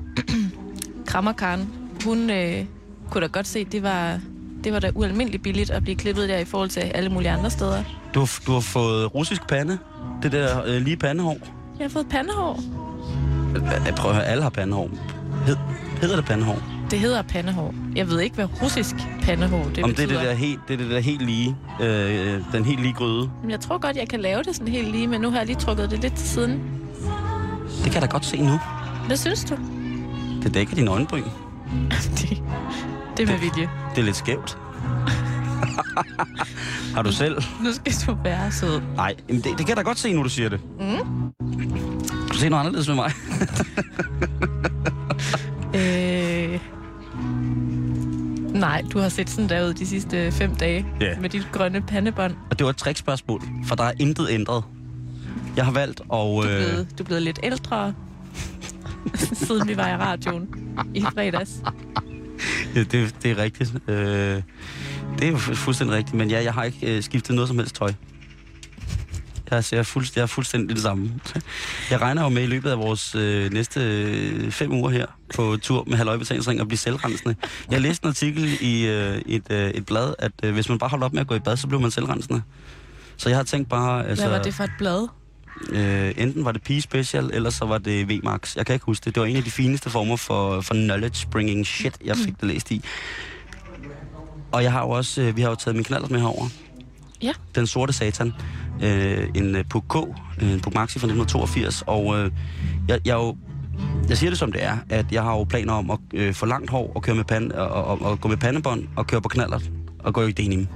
Krammerkaren, 1.08 1.70
hun 2.06 2.30
øh, 2.30 2.66
kunne 3.12 3.22
da 3.22 3.28
godt 3.28 3.48
se, 3.48 3.66
det 3.66 3.84
var, 3.84 4.20
det 4.64 4.74
var 4.74 4.80
da 4.80 4.92
ualmindeligt 4.96 5.44
billigt 5.44 5.70
at 5.70 5.84
blive 5.84 5.96
klippet 5.96 6.30
der 6.30 6.38
i 6.38 6.46
forhold 6.46 6.70
til 6.70 6.80
alle 6.80 7.10
mulige 7.10 7.32
andre 7.32 7.50
steder. 7.50 7.84
Du, 8.14 8.20
har- 8.20 8.42
du 8.48 8.52
har 8.54 8.60
fået 8.60 9.16
russisk 9.16 9.48
pande. 9.48 9.78
Det 10.24 10.32
der 10.32 10.64
øh, 10.66 10.82
lige 10.82 10.98
pandehår. 10.98 11.38
Jeg 11.80 11.84
har 11.84 11.90
fået 11.90 12.08
pandehår. 12.10 12.60
Jeg 13.86 13.96
prøver 13.96 14.10
at 14.10 14.16
høre, 14.16 14.26
alle 14.28 14.44
har 14.44 14.50
pandehår. 14.50 14.90
Hed, 15.46 15.56
hedder 16.02 16.16
det 16.16 16.26
pandehår? 16.26 16.62
Det 16.92 17.00
hedder 17.00 17.22
pandehår. 17.22 17.74
Jeg 17.96 18.10
ved 18.10 18.20
ikke, 18.20 18.36
hvad 18.36 18.48
russisk 18.64 18.96
pandehår 19.22 19.64
det 19.64 19.84
Om 19.84 19.90
det 19.90 20.00
er 20.00 20.06
betyder. 20.08 20.20
det 20.20 20.30
der 20.30 20.34
helt, 20.34 20.60
det 20.68 20.74
er 20.74 20.78
det 20.78 20.90
der 20.92 21.00
helt 21.00 21.22
lige, 21.22 21.56
øh, 21.82 22.42
den 22.54 22.66
helt 22.66 22.82
lige 22.82 22.94
gryde. 22.94 23.30
Men 23.42 23.52
jeg 23.52 23.60
tror 23.60 23.78
godt, 23.78 23.98
jeg 23.98 24.10
kan 24.10 24.20
lave 24.20 24.44
det 24.44 24.56
sådan 24.56 24.74
helt 24.74 24.92
lige, 24.92 25.08
men 25.08 25.22
nu 25.22 25.30
har 25.30 25.38
jeg 25.38 25.46
lige 25.48 25.56
trukket 25.58 25.92
det 25.92 26.00
lidt 26.00 26.14
til 26.16 26.28
siden. 26.28 26.52
Det 27.84 27.84
kan 27.84 27.94
jeg 27.94 28.02
da 28.02 28.08
godt 28.08 28.26
se 28.26 28.42
nu. 28.42 28.60
Hvad 29.08 29.18
synes 29.18 29.44
du? 29.44 29.58
Det 30.44 30.54
dækker 30.54 30.76
dine 30.76 30.92
øjenbryn. 30.92 31.24
det, 32.18 32.44
det 33.18 33.30
er 33.30 33.32
med 33.32 33.40
vilje. 33.40 33.70
Det 33.96 34.02
er 34.02 34.06
lidt 34.06 34.16
skævt. 34.16 34.58
har 36.96 37.02
du 37.02 37.12
selv? 37.12 37.36
Nu 37.64 37.74
skal 37.74 37.94
du 38.08 38.18
være 38.24 38.52
sød. 38.52 38.82
Nej, 38.96 39.16
det, 39.30 39.44
det 39.44 39.58
kan 39.58 39.68
jeg 39.68 39.78
da 39.78 39.82
godt 39.82 40.00
se, 40.00 40.14
nu 40.14 40.24
du 40.24 40.30
siger 40.30 40.50
det. 40.50 40.60
Mm. 40.80 41.32
Du 42.32 42.34
ser 42.38 42.50
noget 42.50 42.60
anderledes 42.62 42.88
med 42.88 42.96
mig. 42.96 43.12
Øh... 45.76 46.27
Nej, 48.60 48.84
du 48.94 49.00
har 49.00 49.10
set 49.10 49.30
sådan 49.30 49.50
der 49.50 49.68
ud 49.68 49.74
de 49.74 49.86
sidste 49.88 50.32
fem 50.32 50.56
dage 50.56 50.86
Ja. 51.02 51.20
med 51.20 51.30
dit 51.30 51.48
grønne 51.52 51.82
pandebånd. 51.82 52.34
Og 52.52 52.60
det 52.60 52.66
var 52.66 52.70
et 52.70 52.78
trickspørgsmål, 52.78 53.42
for 53.66 53.76
der 53.76 53.84
er 53.84 53.92
intet 54.00 54.28
ændret. 54.30 54.64
Jeg 55.56 55.66
har 55.66 55.72
valgt 55.72 56.00
at... 56.00 56.06
Du 56.10 56.16
er 56.16 56.44
Øh, 56.44 56.58
blevet, 56.58 56.88
du 56.98 57.04
er 57.04 57.06
blevet 57.08 57.24
lidt 57.24 57.40
ældre, 57.44 57.94
siden 59.48 59.68
vi 59.68 59.78
var 59.78 59.88
i 59.90 59.96
radioen 59.98 60.48
i 60.94 61.02
fredags. 61.02 61.52
Ja, 62.76 62.80
det, 62.84 63.16
det 63.24 63.32
er 63.32 63.38
rigtigt. 63.38 63.74
Øh, 63.88 64.42
det 65.20 65.28
er 65.30 65.38
fuldstændig 65.38 65.96
rigtigt, 65.98 66.14
men 66.14 66.30
ja, 66.30 66.44
jeg 66.44 66.54
har 66.54 66.64
ikke 66.64 66.98
øh, 66.98 67.04
skiftet 67.04 67.36
noget 67.36 67.48
som 67.48 67.58
helst 67.58 67.76
tøj. 67.76 67.94
Jeg 69.52 69.64
ser 69.64 69.84
fuldst, 69.84 70.16
jeg 70.16 70.22
er 70.22 70.28
fuldstændig 70.28 70.76
det 70.76 70.84
samme. 70.84 71.12
Jeg 71.92 72.02
regner 72.02 72.24
jo 72.24 72.30
med 72.30 72.44
i 72.44 72.46
løbet 72.46 72.70
af 72.70 72.78
vores 72.78 73.16
øh, 73.16 73.54
næste 73.54 73.80
øh, 73.82 74.52
fem 74.52 74.72
uger 74.72 74.90
her 74.90 75.06
på 75.36 75.58
tur 75.62 75.84
med 75.88 75.98
halvøjebetalingsring 75.98 76.62
og 76.62 76.68
blive 76.68 76.78
selvrensende. 76.78 77.36
Jeg 77.72 77.82
læste 77.82 78.06
en 78.06 78.10
artikel 78.10 78.58
i 78.62 78.88
øh, 78.88 79.22
et, 79.26 79.44
øh, 79.52 79.70
et 79.70 79.86
blad, 79.86 80.14
at 80.20 80.32
øh, 80.44 80.54
hvis 80.54 80.70
man 80.70 80.80
bare 80.80 80.90
holder 80.90 81.06
op 81.06 81.14
med 81.14 81.22
at 81.22 81.28
gå 81.28 81.36
i 81.36 81.40
bad, 81.40 81.58
så 81.58 81.68
bliver 81.68 81.82
man 81.82 81.92
selvrensende. 81.92 82.42
Så 83.18 83.30
jeg 83.30 83.38
har 83.38 83.44
tænkt 83.44 83.70
bare... 83.70 84.08
Altså, 84.08 84.26
Hvad 84.28 84.38
var 84.38 84.44
det 84.44 84.54
for 84.54 84.64
et 84.64 84.72
blad? 84.78 85.08
Øh, 85.70 86.14
enten 86.18 86.46
var 86.46 86.52
det 86.52 86.64
Pige 86.64 86.82
Special, 86.82 87.30
eller 87.34 87.50
så 87.50 87.66
var 87.66 87.78
det 87.78 88.10
VMAX. 88.10 88.56
Jeg 88.56 88.66
kan 88.66 88.74
ikke 88.74 88.86
huske 88.86 89.06
det. 89.06 89.16
Det 89.16 89.22
var 89.22 89.28
en 89.28 89.36
af 89.36 89.44
de 89.44 89.52
fineste 89.52 89.90
former 89.90 90.16
for, 90.16 90.62
for 90.62 90.74
knowledge 90.74 91.28
bringing 91.32 91.66
shit, 91.66 91.98
jeg 92.06 92.18
fik 92.18 92.40
det 92.40 92.48
læst 92.48 92.72
i. 92.72 92.84
Og 94.52 94.64
jeg 94.64 94.72
har 94.72 94.82
jo 94.82 94.90
også, 94.90 95.22
øh, 95.22 95.36
vi 95.36 95.42
har 95.42 95.50
jo 95.50 95.56
taget 95.56 95.76
min 95.76 95.84
knaller 95.84 96.08
med 96.08 96.20
herover. 96.20 96.48
Ja. 97.22 97.32
Den 97.56 97.68
sorte 97.68 97.94
satan. 97.94 98.34
Øh, 98.84 99.30
en 99.36 99.56
øh, 99.56 99.66
Puk 99.70 99.84
K, 99.90 99.96
øh, 99.96 100.52
en 100.52 100.60
Puk 100.60 100.74
Maxi 100.74 101.00
fra 101.00 101.08
1982. 101.08 101.84
Og 101.88 102.18
øh, 102.18 102.32
jeg, 102.88 103.00
jeg, 103.06 103.12
er 103.12 103.24
jo, 103.24 103.38
jeg 104.10 104.18
siger 104.18 104.30
det 104.30 104.40
som 104.40 104.52
det 104.52 104.64
er, 104.64 104.78
at 104.90 105.12
jeg 105.12 105.24
har 105.24 105.32
jo 105.32 105.44
planer 105.44 105.74
om 105.74 105.92
at 105.92 106.00
øh, 106.14 106.34
få 106.34 106.46
langt 106.46 106.70
hår 106.70 106.92
og, 106.96 107.04
køre 107.04 107.16
med 107.16 107.24
pande, 107.24 107.56
og, 107.56 107.86
og, 107.86 108.02
og, 108.12 108.22
gå 108.22 108.28
med 108.28 108.38
pandebånd 108.38 108.88
og 108.96 109.08
køre 109.08 109.22
på 109.22 109.30
knaller 109.30 109.60
og 110.00 110.14
gå 110.14 110.22
i 110.22 110.32
denim. 110.32 110.68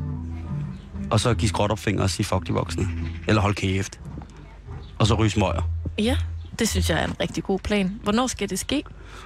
Og 1.11 1.19
så 1.19 1.33
give 1.33 1.49
skråtopfinger 1.49 2.03
og 2.03 2.09
sige 2.09 2.25
fuck 2.25 2.47
de 2.47 2.53
voksne. 2.53 2.87
Eller 3.27 3.41
hold 3.41 3.55
kæft. 3.55 3.99
Og 4.99 5.07
så 5.07 5.15
ryge 5.15 5.29
smøger. 5.29 5.69
Ja, 5.99 6.17
det 6.59 6.69
synes 6.69 6.89
jeg 6.89 6.99
er 6.99 7.07
en 7.07 7.15
rigtig 7.19 7.43
god 7.43 7.59
plan. 7.59 7.99
Hvornår 8.03 8.27
skal 8.27 8.49
det 8.49 8.59
ske? 8.59 8.83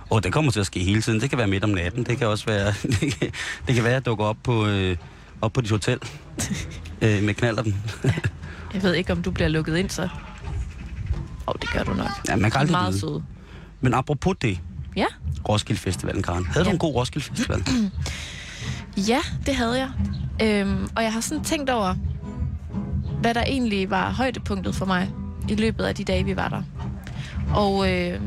Og 0.10 0.24
det 0.24 0.34
kommer 0.34 0.52
til 0.52 0.60
at 0.60 0.66
ske 0.66 0.80
hele 0.80 1.02
tiden. 1.02 1.22
Det 1.22 1.30
kan 1.30 1.38
være 1.40 1.48
midt 1.48 1.64
om 1.64 1.70
natten. 1.70 2.04
Det 2.04 2.18
kan 2.18 2.28
også 2.28 2.46
være, 2.46 2.74
det 3.02 3.20
kan, 3.20 3.32
det 3.68 3.76
kan 3.76 3.84
være 3.84 3.94
at 3.94 3.94
jeg 3.94 4.06
dukker 4.06 4.26
op 4.26 4.38
på, 4.44 4.66
øh, 4.68 4.98
op 5.42 5.54
på 5.54 5.62
dit 5.62 5.72
hotel 5.72 6.00
øh, 7.02 7.24
med 7.24 7.34
knallerten. 7.34 7.84
Jeg 8.74 8.84
ved 8.84 8.94
ikke, 8.94 9.12
om 9.12 9.22
du 9.22 9.32
bliver 9.32 9.48
lukket 9.48 9.78
ind 9.78 9.90
så. 9.90 10.02
Åh, 10.04 10.10
oh, 11.48 11.56
det 11.62 11.70
gør 11.74 11.84
du 11.84 11.94
nok. 11.94 12.08
Ja, 12.30 12.36
man 12.36 12.52
kan 12.52 12.60
aldrig 12.60 12.72
Meget 12.72 13.00
sød. 13.00 13.22
Men 13.82 13.94
apropos 13.94 14.36
det, 14.42 14.60
Ja, 14.96 15.06
Roskilde 15.50 15.82
Festivalen, 15.82 16.24
Karen. 16.24 16.46
Havde 16.46 16.64
du 16.66 16.70
Ja. 16.70 16.74
en 16.74 16.80
god 16.80 16.96
Roskilde 16.96 17.26
Festival? 17.26 17.64
ja, 19.12 19.20
det 19.46 19.56
havde 19.56 19.78
jeg. 19.80 19.90
Øhm, 20.42 20.90
og 20.96 21.04
jeg 21.04 21.14
har 21.14 21.22
sådan 21.22 21.44
tænkt 21.44 21.70
over, 21.70 21.96
hvad 23.22 23.34
der 23.34 23.44
egentlig 23.44 23.90
var 23.90 24.10
højdepunktet 24.12 24.76
for 24.76 24.86
mig 24.86 25.12
i 25.50 25.56
løbet 25.56 25.84
af 25.84 25.96
de 25.96 26.04
dage, 26.04 26.24
vi 26.26 26.36
var 26.36 26.50
der. 26.50 26.62
Og 27.54 27.92
øh, 27.92 28.20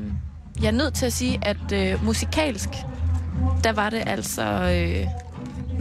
jeg 0.61 0.67
er 0.67 0.71
nødt 0.71 0.95
til 0.95 1.07
at 1.07 1.13
sige, 1.13 1.39
at 1.43 1.73
øh, 1.73 2.05
musikalsk, 2.05 2.69
der 3.65 3.73
var 3.73 3.91
det 3.91 4.03
altså 4.07 4.43
øh, 4.45 5.07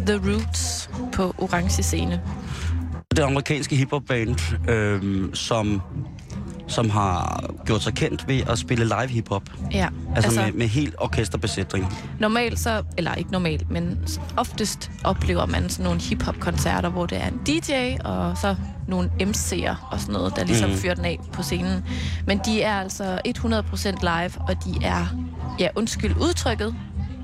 The 0.06 0.32
Roots 0.32 0.90
på 1.14 1.36
Orange 1.38 1.84
Scene. 1.84 2.22
Det 3.18 3.24
amerikanske 3.24 3.76
hiphop-band, 3.76 4.70
øh, 4.70 5.30
som, 5.34 5.82
som 6.68 6.90
har 6.90 7.44
gjort 7.66 7.84
sig 7.84 7.94
kendt 7.94 8.28
ved 8.28 8.42
at 8.50 8.60
spille 8.60 8.86
live 8.86 9.08
hiphop. 9.08 9.44
Ja, 9.72 9.88
Altså, 10.16 10.28
altså 10.30 10.42
med, 10.42 10.52
med 10.60 10.68
helt 10.68 10.96
orkesterbesætning. 10.98 11.86
Normalt 12.20 12.60
så, 12.60 12.84
eller 12.98 13.14
ikke 13.16 13.32
normalt, 13.32 13.72
men 13.72 14.00
oftest 14.38 14.92
oplever 15.04 15.46
man 15.46 15.70
sådan 15.70 15.84
nogle 15.86 16.02
hip-hop-koncerter, 16.02 16.90
hvor 16.90 17.06
det 17.06 17.18
er 17.24 17.28
en 17.28 17.38
DJ 17.48 17.98
og 18.06 18.38
så 18.38 18.56
nogle 18.88 19.12
MC'er 19.22 19.76
og 19.92 20.00
sådan 20.00 20.14
noget, 20.14 20.36
der 20.36 20.44
ligesom 20.44 20.70
Mhm. 20.70 20.80
fyrer 20.80 20.94
den 20.96 21.06
af 21.06 21.20
på 21.34 21.44
scenen. 21.44 21.84
Men 22.28 22.40
de 22.46 22.62
er 22.62 22.74
altså 22.80 23.20
100% 23.28 24.02
live, 24.02 24.32
og 24.48 24.56
de 24.66 24.86
er, 24.86 25.06
ja 25.60 25.68
undskyld 25.76 26.16
udtrykket, 26.22 26.76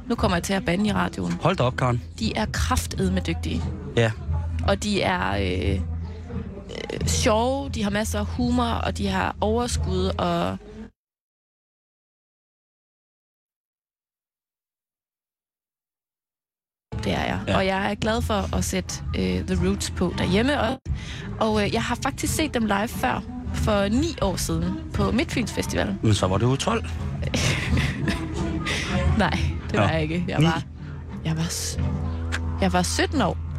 nu 0.10 0.16
kommer 0.16 0.38
jeg 0.38 0.44
til 0.44 0.54
at 0.54 0.66
bande 0.66 0.88
i 0.88 0.92
radioen. 0.92 1.34
Hold 1.42 1.56
da 1.56 1.64
op, 1.64 1.76
Karen. 1.78 2.02
De 2.20 2.36
er 2.38 2.46
kraftedme 2.52 3.20
dygtige, 3.28 3.62
Ja, 3.98 4.12
og 4.68 4.84
de 4.84 5.02
er 5.02 5.30
øh, 5.32 5.82
øh, 6.72 7.08
sjove, 7.08 7.70
de 7.70 7.84
har 7.84 7.90
masser 7.90 8.20
af 8.20 8.26
humor, 8.26 8.64
og 8.64 8.98
de 8.98 9.08
har 9.08 9.36
overskud, 9.42 10.12
og 10.18 10.58
Det 17.04 17.14
er 17.14 17.20
jeg. 17.26 17.40
Ja. 17.48 17.52
Ja. 17.52 17.58
Og 17.58 17.66
jeg 17.66 17.92
er 17.92 17.96
glad 17.96 18.22
for 18.22 18.56
at 18.58 18.64
sætte 18.66 19.04
øh, 19.18 19.48
The 19.48 19.68
Roots 19.68 19.92
på 19.92 20.14
derhjemme 20.18 20.62
også. 20.62 20.78
Og 21.40 21.64
øh, 21.64 21.74
jeg 21.74 21.84
har 21.84 21.96
faktisk 22.04 22.36
set 22.36 22.54
dem 22.54 22.66
live 22.66 22.88
før, 22.88 23.22
for 23.54 23.88
ni 23.90 24.16
år 24.22 24.36
siden, 24.36 24.80
på 24.94 25.12
Midtfyns 25.12 25.54
Festival. 25.54 25.98
men 26.04 26.14
så 26.14 26.28
var 26.28 26.40
jo 26.40 26.56
12. 26.56 26.84
Nej, 29.18 29.40
det 29.72 29.80
var 29.80 29.88
Nå. 29.88 29.94
jeg 29.94 30.02
ikke. 30.02 30.26
Jeg 30.28 30.44
var, 30.44 30.64
jeg, 31.26 31.38
var, 31.38 31.52
jeg 32.62 32.74
var 32.74 32.82
17 32.82 33.22
år. 33.22 33.53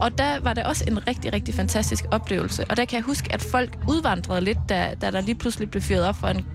Og 0.00 0.18
der 0.18 0.40
var 0.40 0.52
det 0.54 0.64
også 0.64 0.84
en 0.88 1.06
rigtig, 1.08 1.32
rigtig 1.32 1.54
fantastisk 1.54 2.04
oplevelse. 2.10 2.64
Og 2.70 2.76
der 2.76 2.84
kan 2.84 2.96
jeg 2.96 3.02
huske, 3.04 3.32
at 3.32 3.42
folk 3.42 3.78
udvandrede 3.88 4.40
lidt, 4.40 4.58
da, 4.68 4.94
da 5.02 5.10
der 5.10 5.20
lige 5.20 5.34
pludselig 5.34 5.70
blev 5.70 5.82
fyret 5.82 6.04
op 6.06 6.16
for 6.16 6.28
en 6.28 6.46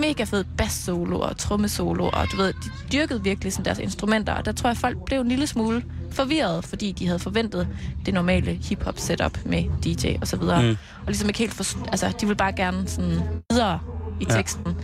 mega 0.00 0.24
fed 0.24 0.44
bass-solo 0.56 1.20
og 1.20 1.36
trommesolo. 1.36 2.04
Og 2.12 2.26
du 2.32 2.36
ved, 2.36 2.52
de 2.52 2.70
dyrkede 2.92 3.22
virkelig 3.22 3.52
sådan 3.52 3.64
deres 3.64 3.78
instrumenter. 3.78 4.32
Og 4.34 4.44
der 4.44 4.52
tror 4.52 4.70
jeg, 4.70 4.76
folk 4.76 5.04
blev 5.04 5.20
en 5.20 5.28
lille 5.28 5.46
smule 5.46 5.84
forvirret, 6.10 6.64
fordi 6.64 6.92
de 6.92 7.06
havde 7.06 7.18
forventet 7.18 7.68
det 8.06 8.14
normale 8.14 8.52
hip-hop 8.52 8.98
setup 8.98 9.38
med 9.44 9.64
DJ 9.84 10.16
og 10.20 10.26
så 10.28 10.36
videre. 10.36 10.62
Mm. 10.62 10.68
Og 11.00 11.06
ligesom 11.06 11.28
ikke 11.28 11.38
helt 11.38 11.54
forst- 11.54 11.78
altså, 11.88 12.06
de 12.20 12.26
ville 12.26 12.36
bare 12.36 12.52
gerne 12.52 12.88
sådan 12.88 13.20
videre 13.52 13.78
i 14.20 14.26
Ja. 14.30 14.34
teksten. 14.34 14.76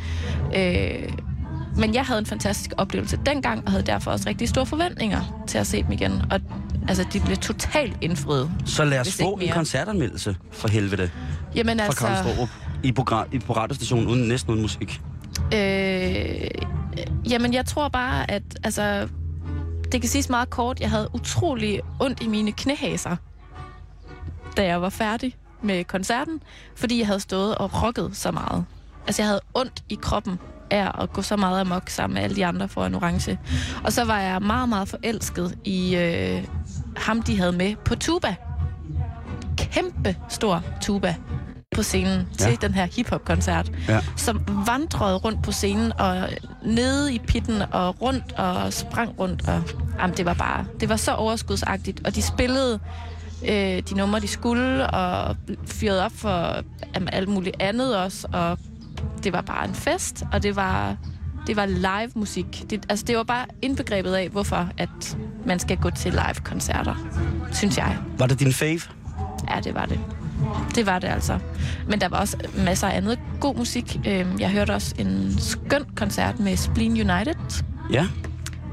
Øh, 0.56 1.12
men 1.76 1.94
jeg 1.94 2.04
havde 2.04 2.18
en 2.18 2.26
fantastisk 2.26 2.72
oplevelse 2.76 3.18
dengang, 3.26 3.64
og 3.64 3.70
havde 3.70 3.86
derfor 3.86 4.10
også 4.10 4.28
rigtig 4.28 4.48
store 4.48 4.66
forventninger 4.66 5.44
til 5.46 5.58
at 5.58 5.66
se 5.66 5.82
dem 5.82 5.92
igen. 5.92 6.22
Og 6.30 6.40
altså, 6.88 7.04
de 7.12 7.20
blev 7.20 7.36
totalt 7.36 7.96
indfriet. 8.00 8.50
Så 8.64 8.84
lad 8.84 9.00
os 9.00 9.16
få 9.22 9.38
en 9.42 9.52
koncertanmeldelse 9.52 10.36
for 10.50 10.68
helvede 10.68 11.10
Jamen 11.54 11.78
fra 11.78 11.84
altså... 11.84 12.06
Kramstrup 12.06 12.48
i, 12.82 12.92
program, 12.92 13.26
i 13.32 13.38
på 13.38 13.52
radiostationen 13.52 14.08
uden 14.08 14.28
næsten 14.28 14.50
uden 14.50 14.62
musik. 14.62 15.00
Øh, 15.54 16.48
jamen, 17.30 17.54
jeg 17.54 17.66
tror 17.66 17.88
bare, 17.88 18.30
at 18.30 18.42
altså, 18.64 19.08
det 19.92 20.00
kan 20.00 20.10
siges 20.10 20.28
meget 20.28 20.50
kort. 20.50 20.80
Jeg 20.80 20.90
havde 20.90 21.08
utrolig 21.12 21.80
ondt 22.00 22.22
i 22.22 22.26
mine 22.26 22.52
knæhaser, 22.52 23.16
da 24.56 24.64
jeg 24.64 24.82
var 24.82 24.88
færdig 24.88 25.36
med 25.62 25.84
koncerten, 25.84 26.40
fordi 26.76 26.98
jeg 26.98 27.06
havde 27.06 27.20
stået 27.20 27.54
og 27.54 27.82
rocket 27.82 28.10
så 28.12 28.30
meget. 28.30 28.64
Altså, 29.06 29.22
jeg 29.22 29.28
havde 29.28 29.40
ondt 29.54 29.84
i 29.88 29.98
kroppen 30.02 30.38
af 30.70 31.02
at 31.02 31.12
gå 31.12 31.22
så 31.22 31.36
meget 31.36 31.60
amok 31.60 31.88
sammen 31.90 32.14
med 32.14 32.22
alle 32.22 32.36
de 32.36 32.46
andre 32.46 32.68
for 32.68 32.86
en 32.86 32.94
orange. 32.94 33.38
Og 33.84 33.92
så 33.92 34.04
var 34.04 34.20
jeg 34.20 34.42
meget, 34.42 34.68
meget 34.68 34.88
forelsket 34.88 35.58
i 35.64 35.96
øh, 35.96 36.44
ham, 36.96 37.22
de 37.22 37.38
havde 37.38 37.52
med 37.52 37.76
på 37.84 37.94
tuba. 37.94 38.34
Kæmpe 39.56 40.16
stor 40.28 40.62
tuba 40.82 41.14
på 41.74 41.82
scenen 41.82 42.28
til 42.38 42.50
Ja. 42.50 42.56
den 42.66 42.74
her 42.74 42.86
hiphop-koncert 42.96 43.72
Ja. 43.88 44.00
som 44.16 44.40
vandrede 44.66 45.16
rundt 45.16 45.42
på 45.42 45.52
scenen 45.52 45.92
og 45.98 46.28
nede 46.64 47.14
i 47.14 47.18
pitten 47.18 47.62
og 47.72 48.02
rundt 48.02 48.32
og 48.32 48.72
sprang 48.72 49.18
rundt. 49.18 49.48
Og, 49.48 49.62
jamen, 50.00 50.16
det 50.16 50.26
var 50.26 50.34
bare, 50.34 50.64
det 50.80 50.88
var 50.88 50.96
så 50.96 51.12
overskudsagtigt. 51.14 52.00
Og 52.06 52.14
de 52.14 52.22
spillede 52.22 52.80
øh, 53.48 53.82
de 53.90 53.94
numre, 53.96 54.20
de 54.20 54.28
skulle, 54.28 54.86
og 54.90 55.36
fyrede 55.66 56.04
op 56.04 56.12
for 56.14 56.56
jamen, 56.94 57.08
alt 57.12 57.28
muligt 57.28 57.56
andet 57.60 57.96
også. 57.98 58.28
Og 58.32 58.58
det 59.24 59.32
var 59.32 59.40
bare 59.40 59.68
en 59.68 59.74
fest, 59.74 60.22
og 60.32 60.42
det 60.42 60.56
var, 60.56 60.96
det 61.46 61.56
var 61.56 61.66
live 61.66 62.10
musik. 62.14 62.64
Det, 62.70 62.86
altså, 62.88 63.04
det 63.08 63.16
var 63.16 63.22
bare 63.22 63.46
indbegrebet 63.62 64.14
af, 64.14 64.28
hvorfor 64.28 64.68
at 64.78 65.16
man 65.46 65.58
skal 65.58 65.76
gå 65.76 65.90
til 65.90 66.12
live-koncerter, 66.12 66.94
synes 67.52 67.78
jeg. 67.78 67.98
Var 68.18 68.26
det 68.26 68.40
din 68.40 68.52
fave? 68.52 68.80
Ja, 69.50 69.60
det 69.60 69.74
var 69.74 69.86
det. 69.86 70.00
Det 70.74 70.86
var 70.86 70.98
det 70.98 71.08
altså. 71.08 71.38
Men 71.88 72.00
der 72.00 72.08
var 72.08 72.16
også 72.18 72.36
masser 72.58 72.88
af 72.88 72.96
andet 72.96 73.18
god 73.40 73.54
musik. 73.56 74.00
Øhm, 74.06 74.40
Jeg 74.40 74.50
hørte 74.50 74.74
også 74.74 74.94
en 74.98 75.34
skøn 75.38 75.84
koncert 75.96 76.40
med 76.40 76.56
Spleen 76.56 76.92
United. 76.92 77.64
Ja. 77.92 78.06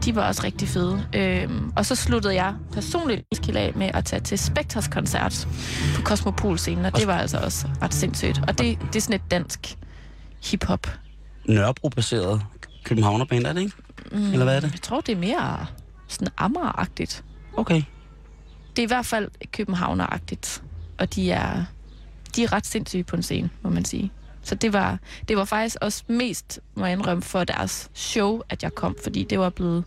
De 0.05 0.15
var 0.15 0.27
også 0.27 0.43
rigtig 0.43 0.67
fede. 0.67 1.03
Øhm, 1.15 1.71
Og 1.75 1.85
så 1.85 1.95
sluttede 1.95 2.35
jeg 2.35 2.53
personligt 2.73 3.21
Roskilde 3.33 3.59
af 3.59 3.71
med 3.75 3.91
at 3.93 4.05
tage 4.05 4.19
til 4.19 4.39
Spectres 4.39 4.87
koncert 4.87 5.47
på 5.95 6.01
Cosmopol-scenen, 6.01 6.85
og 6.85 6.95
det 6.97 7.07
var 7.07 7.17
altså 7.17 7.37
også 7.37 7.67
ret 7.81 7.93
sindssygt. 7.93 8.41
Og 8.47 8.57
det, 8.59 8.77
det 8.87 8.95
er 8.95 9.01
sådan 9.01 9.15
et 9.15 9.31
dansk 9.31 9.75
hip-hop. 10.43 10.87
Nørrebro-baseret 11.45 12.41
københavnerband, 12.83 13.45
er 13.45 13.53
det 13.53 13.61
ikke? 13.61 13.73
Mm. 14.11 14.31
Eller 14.31 14.43
hvad 14.43 14.55
er 14.55 14.59
det? 14.59 14.71
Jeg 14.71 14.81
tror, 14.81 15.01
det 15.01 15.11
er 15.11 15.19
mere 15.19 15.65
sådan 16.07 16.27
Amager-agtigt. 16.37 17.23
Okay. 17.57 17.81
Det 18.75 18.79
er 18.79 18.83
i 18.83 18.87
hvert 18.87 19.05
fald 19.05 19.29
københavner-agtigt. 19.51 20.63
Og 20.99 21.15
de 21.15 21.31
er, 21.31 21.65
de 22.35 22.43
er 22.43 22.53
ret 22.53 22.65
sindssyge 22.65 23.03
på 23.03 23.15
en 23.15 23.23
scene, 23.23 23.49
må 23.61 23.69
man 23.69 23.85
sige. 23.85 24.11
Så 24.43 24.55
det 24.55 24.73
var, 24.73 24.99
det 25.27 25.37
var 25.37 25.45
faktisk 25.45 25.75
også 25.81 26.03
mest, 26.07 26.59
må 26.75 26.85
jeg 26.85 26.93
indrømme, 26.93 27.23
for 27.23 27.43
deres 27.43 27.89
show, 27.93 28.41
at 28.49 28.63
jeg 28.63 28.75
kom, 28.75 28.95
fordi 29.03 29.23
det 29.23 29.39
var 29.39 29.49
blevet 29.49 29.83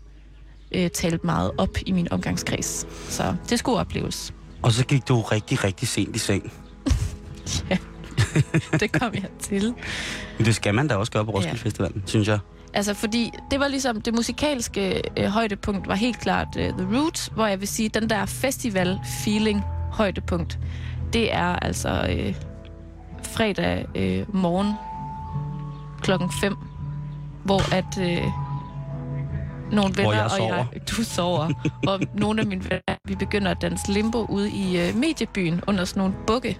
øh, 0.72 0.90
talt 0.90 1.24
meget 1.24 1.50
op 1.58 1.78
i 1.86 1.92
min 1.92 2.12
omgangskreds. 2.12 2.86
Så 3.08 3.36
det 3.48 3.58
skulle 3.58 3.78
opleves. 3.78 4.34
Og 4.62 4.72
så 4.72 4.84
gik 4.84 5.08
du 5.08 5.20
rigtig, 5.20 5.64
rigtig 5.64 5.88
sent 5.88 6.16
i 6.16 6.18
seng. 6.18 6.52
Det 8.80 8.92
kom 8.92 9.14
jeg 9.14 9.28
til. 9.40 9.74
Men 10.38 10.46
det 10.46 10.54
skal 10.54 10.74
man 10.74 10.88
da 10.88 10.94
også 10.96 11.12
gøre 11.12 11.24
på 11.24 11.30
Roskilde 11.30 11.56
Ja. 11.56 11.62
Festivalen, 11.64 12.02
synes 12.06 12.28
jeg. 12.28 12.38
Altså, 12.74 12.94
fordi 12.94 13.32
det 13.50 13.60
var 13.60 13.68
ligesom, 13.68 14.00
det 14.00 14.14
musikalske 14.14 15.02
øh, 15.16 15.24
højdepunkt 15.26 15.88
var 15.88 15.94
helt 15.94 16.20
klart 16.20 16.48
øh, 16.58 16.72
The 16.72 16.98
Roots, 16.98 17.30
hvor 17.34 17.46
jeg 17.46 17.60
vil 17.60 17.68
sige, 17.68 17.88
den 17.88 18.10
der 18.10 18.26
festival-feeling 18.26 19.64
højdepunkt, 19.92 20.58
det 21.12 21.34
er 21.34 21.56
altså 21.56 22.06
øh, 22.10 22.34
fredag 23.22 23.86
øh, 23.94 24.34
morgen 24.34 24.72
klokken 26.02 26.30
5, 26.40 26.56
hvor 27.44 27.74
at 27.74 27.98
øh, 28.00 28.22
nogle 29.72 29.96
venner 29.96 30.12
jeg 30.12 30.24
og 30.24 30.30
sover. 30.30 30.54
jeg, 30.54 30.66
du 30.90 31.04
sover, 31.04 31.48
og 31.86 32.00
nogle 32.14 32.40
af 32.40 32.46
mine 32.46 32.64
venner, 32.64 32.98
vi 33.04 33.14
begynder 33.14 33.50
at 33.50 33.62
danse 33.62 33.92
limbo 33.92 34.24
ude 34.24 34.50
i 34.50 34.80
øh, 34.80 34.96
mediebyen 34.96 35.60
under 35.66 35.84
sådan 35.84 36.00
nogle 36.00 36.14
bukke. 36.26 36.58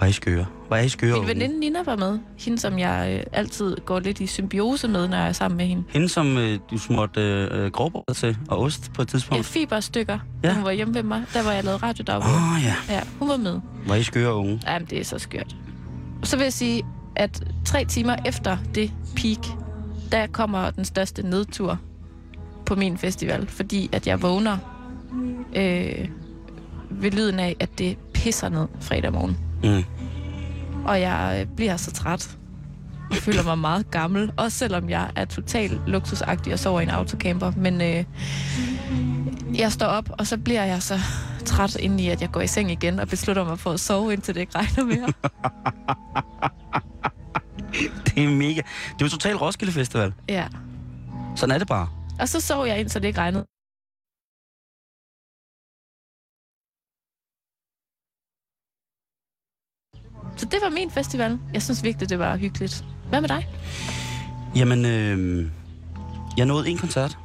Er 0.00 0.06
I 0.06 0.12
skøre? 0.12 0.46
Er 0.70 0.76
I 0.76 0.88
skøre? 0.88 1.18
Min 1.18 1.28
veninde 1.28 1.60
Nina 1.60 1.78
var 1.84 1.96
med, 1.96 2.18
hende 2.38 2.58
som 2.58 2.78
jeg 2.78 3.16
øh, 3.20 3.26
altid 3.32 3.76
går 3.84 3.98
lidt 4.00 4.20
i 4.20 4.26
symbiose 4.26 4.88
med, 4.88 5.08
når 5.08 5.16
jeg 5.16 5.28
er 5.28 5.32
sammen 5.32 5.56
med 5.56 5.66
hende. 5.66 5.84
Hende, 5.88 6.08
som 6.08 6.36
øh, 6.38 6.58
du 6.70 6.78
smurte 6.78 7.20
øh, 7.52 7.70
grovbrød 7.70 8.14
til, 8.14 8.36
og 8.48 8.58
ost 8.60 8.92
på 8.92 9.02
et 9.02 9.06
Ja, 9.08 9.10
tidspunkt. 9.10 9.46
fiberstykker, 9.46 10.18
Ja. 10.42 10.48
ja. 10.48 10.54
hun 10.54 10.64
var 10.64 10.70
hjemme 10.70 10.94
ved 10.94 11.02
mig. 11.02 11.24
Der 11.34 11.42
var 11.42 11.52
jeg 11.52 11.64
lavet 11.64 11.82
radiodagbog. 11.82 12.30
Åh 12.30 12.52
oh, 12.56 12.62
ja, 12.64 12.74
Ja, 12.94 13.00
hun 13.18 13.28
var 13.28 13.36
med. 13.36 13.60
er 13.90 13.94
I 13.94 14.02
skøre 14.02 14.34
unge. 14.34 14.60
Jamen, 14.66 14.88
det 14.90 15.00
er 15.00 15.04
så 15.04 15.18
skørt. 15.18 15.56
Så 16.22 16.36
vil 16.36 16.44
jeg 16.44 16.52
sige, 16.52 16.82
at 17.16 17.42
tre 17.64 17.84
timer 17.84 18.16
efter 18.26 18.56
det 18.74 18.92
peak, 19.16 19.46
der 20.12 20.26
kommer 20.26 20.70
den 20.70 20.84
største 20.84 21.22
nedtur 21.22 21.78
på 22.66 22.74
min 22.74 22.98
festival, 22.98 23.46
fordi 23.46 23.88
at 23.92 24.06
jeg 24.06 24.22
vågner 24.22 24.56
øh, 25.56 26.08
ved 26.90 27.10
lyden 27.10 27.40
af, 27.40 27.56
at 27.60 27.78
det 27.78 27.98
pisser 28.14 28.48
ned 28.48 28.66
fredag 28.80 29.12
morgen. 29.12 29.36
Mm. 29.64 29.84
Og 30.84 31.00
jeg 31.00 31.38
øh, 31.40 31.56
bliver 31.56 31.76
så 31.76 31.92
træt. 31.92 32.36
Jeg 33.10 33.18
føler 33.18 33.42
mig 33.42 33.58
meget 33.58 33.90
gammel, 33.90 34.32
også 34.36 34.58
selvom 34.58 34.90
jeg 34.90 35.10
er 35.16 35.24
totalt 35.24 35.80
luksusagtig 35.88 36.52
og 36.52 36.58
sover 36.58 36.80
i 36.80 36.82
en 36.82 36.90
autocamper. 36.90 37.52
Men 37.56 37.80
øh, 37.80 38.04
jeg 39.58 39.72
står 39.72 39.86
op, 39.86 40.10
og 40.18 40.26
så 40.26 40.38
bliver 40.38 40.64
jeg 40.64 40.82
så 40.82 40.98
træt 41.44 41.76
indeni, 41.76 42.08
at 42.08 42.20
jeg 42.22 42.30
går 42.32 42.40
i 42.40 42.46
seng 42.46 42.70
igen 42.70 43.00
og 43.00 43.08
beslutter 43.08 43.44
mig 43.44 43.58
for 43.58 43.72
at 43.72 43.80
sove, 43.80 44.12
indtil 44.12 44.34
det 44.34 44.40
ikke 44.40 44.52
regner 44.58 44.84
mere. 44.84 45.12
Det 48.06 48.24
er 48.24 48.28
mega... 48.28 48.60
Det 48.60 49.00
er 49.00 49.04
jo 49.04 49.08
totalt 49.08 49.40
Roskilde 49.40 49.72
Festival. 49.72 50.12
ja. 50.28 50.46
Sådan 51.36 51.54
er 51.54 51.58
det 51.58 51.68
bare. 51.68 51.88
Og 52.20 52.28
så 52.28 52.40
sov 52.40 52.66
jeg 52.66 52.80
ind, 52.80 52.88
så 52.88 52.98
det 52.98 53.08
ikke 53.08 53.20
regnede. 53.20 53.44
Så 60.36 60.46
det 60.46 60.58
var 60.62 60.70
min 60.70 60.90
festival. 60.90 61.38
Jeg 61.54 61.62
synes 61.62 61.82
virkelig, 61.84 62.08
det 62.08 62.18
var 62.18 62.36
hyggeligt. 62.36 62.84
Hvad 63.08 63.20
med 63.20 63.28
dig? 63.28 63.48
Jamen, 64.56 64.84
øh, 64.84 65.46
jeg 66.36 66.46
nåede 66.46 66.68
en 66.68 66.78
koncert. 66.78 67.18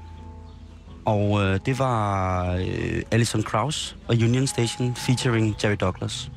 Og 1.06 1.43
øh, 1.43 1.60
det 1.65 1.80
var 1.80 2.45
øh, 2.56 3.02
Alison 3.12 3.43
Krauss 3.43 3.95
og 4.08 4.15
Union 4.15 4.47
Station 4.47 4.95
featuring 4.95 5.56
Jerry 5.63 5.76
Douglas. 5.80 6.32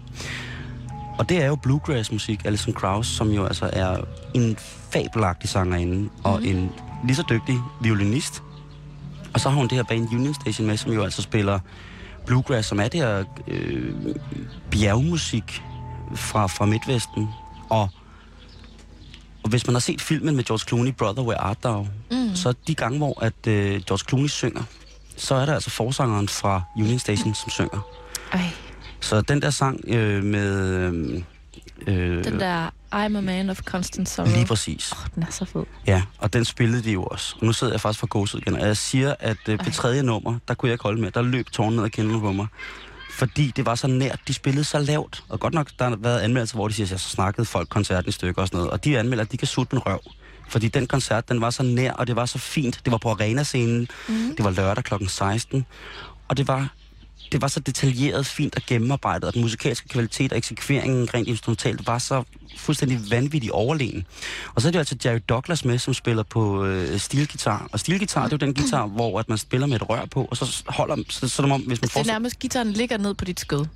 Og 1.18 1.28
det 1.28 1.42
er 1.42 1.46
jo 1.46 1.54
bluegrass-musik, 1.56 2.44
Alison 2.44 2.72
Krauss, 2.74 3.08
som 3.16 3.30
jo 3.30 3.44
altså 3.44 3.70
er 3.72 3.96
en 4.34 4.56
fabelagtig 4.90 5.48
sangerinde 5.48 6.08
og 6.24 6.40
Mhm. 6.40 6.48
en 6.48 6.70
lige 7.04 7.16
så 7.16 7.24
dygtig 7.30 7.56
violinist. 7.82 8.42
Og 9.34 9.40
så 9.40 9.48
har 9.48 9.56
hun 9.56 9.68
det 9.68 9.72
her 9.72 9.82
band 9.84 10.08
Union 10.14 10.34
Station 10.34 10.66
med, 10.66 10.76
som 10.76 10.92
jo 10.92 11.02
altså 11.02 11.22
spiller 11.22 11.58
bluegrass, 12.26 12.68
som 12.68 12.80
er 12.80 12.88
det 12.88 13.00
her 13.00 13.24
øh, 13.48 13.94
bjergmusik 14.70 15.62
fra, 16.16 16.46
fra 16.46 16.66
Midtvesten. 16.66 17.29
Og, 17.70 17.88
og 19.42 19.50
hvis 19.50 19.66
man 19.66 19.74
har 19.74 19.81
set 19.81 20.00
filmen 20.00 20.37
med 20.37 20.44
George 20.44 20.64
Clooney, 20.68 20.92
Brother, 20.92 21.22
Where 21.24 21.38
Art 21.40 21.59
Thou, 21.59 21.87
Mm. 22.11 22.35
så 22.37 22.55
de 22.68 22.74
gange, 22.74 22.98
hvor 22.98 23.22
at, 23.24 23.46
øh, 23.46 23.70
George 23.87 24.05
Clooney 24.09 24.29
synger, 24.29 24.62
så 25.16 25.35
er 25.35 25.46
der 25.46 25.55
altså 25.55 25.70
forsangeren 25.70 26.29
fra 26.29 26.62
Union 26.77 26.98
Station, 26.98 27.35
som 27.35 27.50
synger. 27.50 27.81
Ej, 28.33 28.40
Så 29.00 29.20
den 29.20 29.42
der 29.42 29.50
sang 29.50 29.81
øh, 29.87 30.24
med... 30.24 30.68
Øh, 30.74 31.22
øh, 31.87 32.24
den 32.24 32.40
der 32.40 32.68
I'm 32.94 32.96
a 32.96 33.09
man 33.09 33.50
of 33.50 33.61
constant 33.62 34.09
sorrow. 34.09 34.31
Lige 34.33 34.46
præcis. 34.46 34.92
Åh, 34.92 34.98
den 35.14 35.22
er 35.22 35.31
så 35.31 35.44
fed. 35.44 35.62
Ja, 35.87 36.03
og 36.18 36.33
den 36.33 36.44
spillede 36.44 36.83
de 36.85 36.92
jo 36.92 37.05
også. 37.05 37.37
Og 37.40 37.46
nu 37.46 37.53
sidder 37.53 37.72
jeg 37.72 37.81
faktisk 37.81 38.00
for 38.00 38.07
gåset 38.07 38.38
igen, 38.40 38.55
og 38.55 38.66
jeg 38.66 38.77
siger, 38.77 39.14
at 39.20 39.37
øh, 39.48 39.59
på 39.59 39.70
tredje 39.70 40.03
nummer, 40.03 40.38
der 40.48 40.55
kunne 40.55 40.68
jeg 40.68 40.74
ikke 40.74 40.83
holde 40.83 41.00
med. 41.00 41.11
Der 41.11 41.22
løb 41.22 41.50
tårnen 41.50 41.77
ned 41.77 41.85
ad 41.85 41.90
kinderne 41.90 42.20
på 42.20 42.33
mig. 42.33 42.46
Fordi 43.14 43.53
det 43.57 43.66
var 43.66 43.74
så 43.74 43.87
nært, 43.87 44.20
de 44.29 44.35
spillede 44.35 44.64
så 44.64 44.79
lavt. 44.79 45.24
Og 45.29 45.40
godt 45.40 45.55
nok, 45.55 45.70
der 45.79 45.88
har 45.88 45.96
været 45.96 46.20
anmeldelser, 46.20 46.57
hvor 46.57 46.68
de 46.68 46.74
siger, 46.74 46.94
at 46.94 47.00
så 47.00 47.09
snakkede 47.09 47.44
folk 47.44 47.68
koncerten 47.68 48.09
i 48.09 48.12
stykker 48.12 48.42
og 48.42 48.48
sådan 48.48 48.59
noget. 48.59 48.70
Og 48.70 48.85
de 48.85 48.98
anmelder, 48.98 49.24
at 49.24 49.33
de 49.33 49.37
kan 49.37 49.48
sutte 49.48 49.77
en 49.77 49.79
røv. 49.79 50.00
Fordi 50.48 50.68
den 50.68 50.87
koncert, 50.87 51.29
den 51.29 51.40
var 51.40 51.50
så 51.50 51.62
nær, 51.62 51.92
og 51.92 52.07
det 52.07 52.16
var 52.16 52.27
så 52.27 52.38
fint. 52.38 52.81
Det 52.85 52.92
var 52.92 52.98
på 52.98 53.11
arenascenen. 53.11 53.88
Mm. 54.09 54.37
Det 54.37 54.44
var 54.44 54.50
lørdag 54.50 54.85
kl. 54.85 54.94
16. 55.07 55.66
Og 56.29 56.37
det 56.37 56.48
var, 56.48 56.72
det 57.35 57.42
var 57.42 57.49
så 57.49 57.61
detaljeret, 57.61 58.27
fint 58.27 58.57
og 58.57 58.62
gennemarbejdet, 58.66 59.25
og 59.25 59.35
den 59.35 59.42
musikalske 59.42 59.88
kvalitet 59.88 60.33
og 60.33 60.38
eksekveringen 60.38 61.14
rent 61.14 61.29
instrumentalt 61.29 61.87
var 61.87 61.99
så 61.99 62.23
fuldstændig 62.57 63.01
vanvittig 63.11 63.53
overlegen. 63.53 64.07
Og 64.55 64.62
så 64.62 64.68
er 64.68 64.70
det 64.70 64.75
jo 64.75 64.81
altså 64.81 64.97
Jerry 65.05 65.18
Douglas 65.29 65.64
med, 65.64 65.79
som 65.79 65.94
spiller 65.94 66.23
på 66.23 66.64
øh, 66.64 66.99
stilgitar. 66.99 67.68
Og 67.73 67.81
stilgitar, 67.81 68.23
det 68.23 68.33
er 68.33 68.37
jo 68.37 68.47
den 68.47 68.55
guitar, 68.55 68.87
hvor 68.87 69.18
at 69.18 69.29
man 69.29 69.38
spiller 69.38 69.66
med 69.66 69.77
et 69.77 69.88
rør 69.90 70.05
på, 70.05 70.25
og 70.31 70.37
så 70.37 70.62
holder 70.66 70.97
så, 71.09 71.20
så, 71.20 71.29
så, 71.29 71.42
hvis 71.42 71.51
man 71.66 71.77
Det 71.77 71.83
er 71.83 71.88
får... 71.88 72.07
nærmest, 72.07 72.38
gitaren 72.38 72.73
ligger 72.73 72.99
ned 72.99 73.14
på 73.14 73.25
dit 73.25 73.40
skød. 73.40 73.66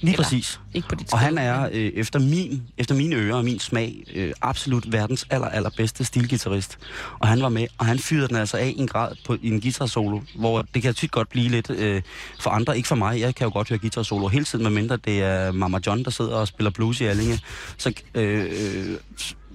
Lige 0.00 0.16
præcis. 0.16 0.60
Ikke 0.74 0.88
på 0.88 0.94
dit 0.94 1.12
Og 1.12 1.18
han 1.18 1.38
er, 1.38 1.68
øh, 1.72 1.92
efter, 1.94 2.18
min, 2.18 2.62
efter 2.78 2.94
mine 2.94 3.16
ører 3.16 3.36
og 3.36 3.44
min 3.44 3.58
smag, 3.58 4.04
øh, 4.14 4.32
absolut 4.42 4.92
verdens 4.92 5.26
aller, 5.30 5.48
allerbedste 5.48 6.04
stilgitarrist. 6.04 6.78
Og 7.18 7.28
han 7.28 7.42
var 7.42 7.48
med, 7.48 7.66
og 7.78 7.86
han 7.86 7.98
fyrede 7.98 8.28
den 8.28 8.36
altså 8.36 8.56
af 8.56 8.74
i 8.76 8.80
en 8.80 8.88
grad 8.88 9.16
på 9.26 9.36
i 9.42 9.48
en 9.48 9.60
guitar 9.60 9.86
solo, 9.86 10.20
hvor 10.34 10.66
det 10.74 10.82
kan 10.82 10.94
tit 10.94 11.10
godt 11.10 11.28
blive 11.28 11.48
lidt 11.48 11.70
øh, 11.70 12.02
for 12.40 12.50
andre, 12.50 12.76
ikke 12.76 12.88
for 12.88 12.94
mig. 12.96 13.20
Jeg 13.20 13.34
kan 13.34 13.44
jo 13.44 13.52
godt 13.52 13.68
høre 13.68 13.78
guitar 13.78 14.02
solo 14.02 14.28
hele 14.28 14.44
tiden, 14.44 14.62
medmindre 14.62 14.96
det 14.96 15.22
er 15.22 15.52
Mama 15.52 15.78
John, 15.86 16.04
der 16.04 16.10
sidder 16.10 16.34
og 16.34 16.48
spiller 16.48 16.70
blues 16.70 17.00
i 17.00 17.04
Allinge. 17.04 17.40
Så 17.76 17.92
øh, 18.14 18.44
øh, 18.50 18.96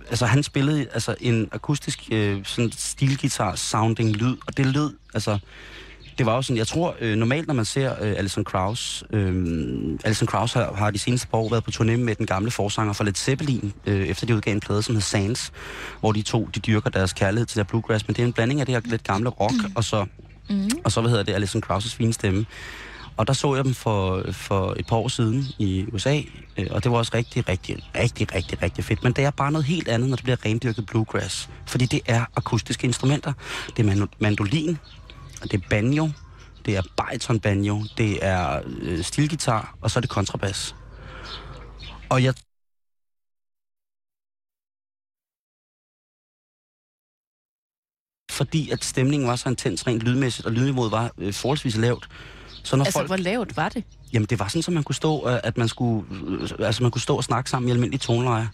altså 0.09 0.25
han 0.25 0.43
spillede 0.43 0.87
altså 0.93 1.15
en 1.19 1.49
akustisk 1.51 1.99
øh, 2.11 2.39
sådan 2.43 2.71
stilgitar 2.71 3.55
sounding 3.55 4.15
lyd, 4.15 4.35
og 4.47 4.57
det 4.57 4.65
lød 4.65 4.93
altså 5.13 5.39
det 6.17 6.25
var 6.25 6.35
jo 6.35 6.41
sådan, 6.41 6.57
jeg 6.57 6.67
tror 6.67 6.95
øh, 7.01 7.15
normalt, 7.15 7.47
når 7.47 7.53
man 7.53 7.65
ser 7.65 8.03
øh, 8.03 8.13
Alison 8.17 8.43
Krauss, 8.43 9.03
øh, 9.13 9.99
Alison 10.03 10.27
Krauss 10.27 10.53
har, 10.53 10.73
har 10.73 10.91
de 10.91 10.99
seneste 10.99 11.27
par 11.27 11.37
år 11.37 11.49
været 11.49 11.63
på 11.63 11.71
turné 11.73 11.95
med 11.97 12.15
den 12.15 12.25
gamle 12.25 12.51
forsanger 12.51 12.93
fra 12.93 13.03
Led 13.03 13.13
Zeppelin, 13.13 13.73
øh, 13.85 14.07
efter 14.07 14.25
de 14.25 14.35
udgav 14.35 14.53
en 14.53 14.59
plade, 14.59 14.83
som 14.83 14.95
hedder 14.95 15.05
Sands, 15.05 15.51
hvor 15.99 16.11
de 16.11 16.21
to, 16.21 16.49
de 16.55 16.59
dyrker 16.59 16.89
deres 16.89 17.13
kærlighed 17.13 17.45
til 17.45 17.57
der 17.57 17.63
bluegrass, 17.63 18.07
men 18.07 18.15
det 18.15 18.21
er 18.21 18.25
en 18.25 18.33
blanding 18.33 18.59
af 18.59 18.65
det 18.65 18.75
her 18.75 18.81
lidt 18.85 19.03
gamle 19.03 19.29
rock, 19.29 19.53
mm. 19.53 19.71
og 19.75 19.83
så, 19.83 20.05
mm. 20.49 20.69
og 20.83 20.91
så, 20.91 21.01
hvad 21.01 21.09
hedder 21.09 21.23
det, 21.23 21.33
Alison 21.33 21.63
Krauss' 21.69 21.95
fine 21.95 22.13
stemme. 22.13 22.45
Og 23.17 23.27
der 23.27 23.33
så 23.33 23.55
jeg 23.55 23.63
dem 23.63 23.73
for, 23.73 24.23
for 24.31 24.75
et 24.79 24.87
par 24.87 24.95
år 24.95 25.07
siden 25.07 25.45
i 25.59 25.85
USA, 25.93 26.21
øh, 26.57 26.67
og 26.71 26.83
det 26.83 26.91
var 26.91 26.97
også 26.97 27.11
rigtig, 27.15 27.49
rigtig, 27.49 27.77
rigtig, 27.95 28.35
rigtig, 28.35 28.61
rigtig 28.61 28.83
fedt. 28.83 29.03
Men 29.03 29.13
det 29.13 29.23
er 29.23 29.31
bare 29.31 29.51
noget 29.51 29.65
helt 29.65 29.87
andet, 29.87 30.09
når 30.09 30.15
det 30.15 30.23
bliver 30.23 30.45
rendyrket 30.45 30.85
bluegrass. 30.85 31.49
Fordi 31.65 31.85
det 31.85 32.01
er 32.05 32.25
akustiske 32.35 32.85
instrumenter. 32.87 33.33
Det 33.77 33.89
er 33.89 34.07
mandolin, 34.19 34.77
det 35.43 35.53
er 35.53 35.67
banjo, 35.69 36.09
det 36.65 36.77
er 36.77 36.81
bariton 36.97 37.39
banjo, 37.39 37.83
det 37.97 38.25
er 38.25 38.61
øh, 38.81 39.03
stilgitar, 39.03 39.77
og 39.81 39.91
så 39.91 39.99
er 39.99 40.01
det 40.01 40.09
kontrabas. 40.09 40.75
Og 42.09 42.23
jeg 42.23 42.33
fordi 48.31 48.69
at 48.69 48.85
stemningen 48.85 49.29
var 49.29 49.35
så 49.35 49.49
intens 49.49 49.87
rent 49.87 50.01
lydmæssigt, 50.01 50.45
og 50.45 50.51
lydniveauet 50.51 50.91
var 50.91 51.11
øh, 51.17 51.33
forholdsvis 51.33 51.77
lavt. 51.77 52.07
Så 52.63 52.75
når 52.75 52.85
altså, 52.85 52.99
folk, 52.99 53.09
hvor 53.09 53.17
lavt 53.17 53.57
var 53.57 53.69
det? 53.69 53.83
Jamen, 54.13 54.25
det 54.25 54.39
var 54.39 54.47
sådan, 54.47 54.63
at 54.67 54.73
man 54.73 54.83
kunne 54.83 54.95
stå, 54.95 55.29
øh, 55.29 55.39
at 55.43 55.57
man 55.57 55.67
skulle, 55.67 56.05
øh, 56.11 56.49
altså, 56.59 56.83
man 56.83 56.91
kunne 56.91 57.01
stå 57.01 57.17
og 57.17 57.23
snakke 57.23 57.49
sammen 57.49 57.69
i 57.69 57.71
almindelige 57.71 57.99
toneleje. 57.99 58.49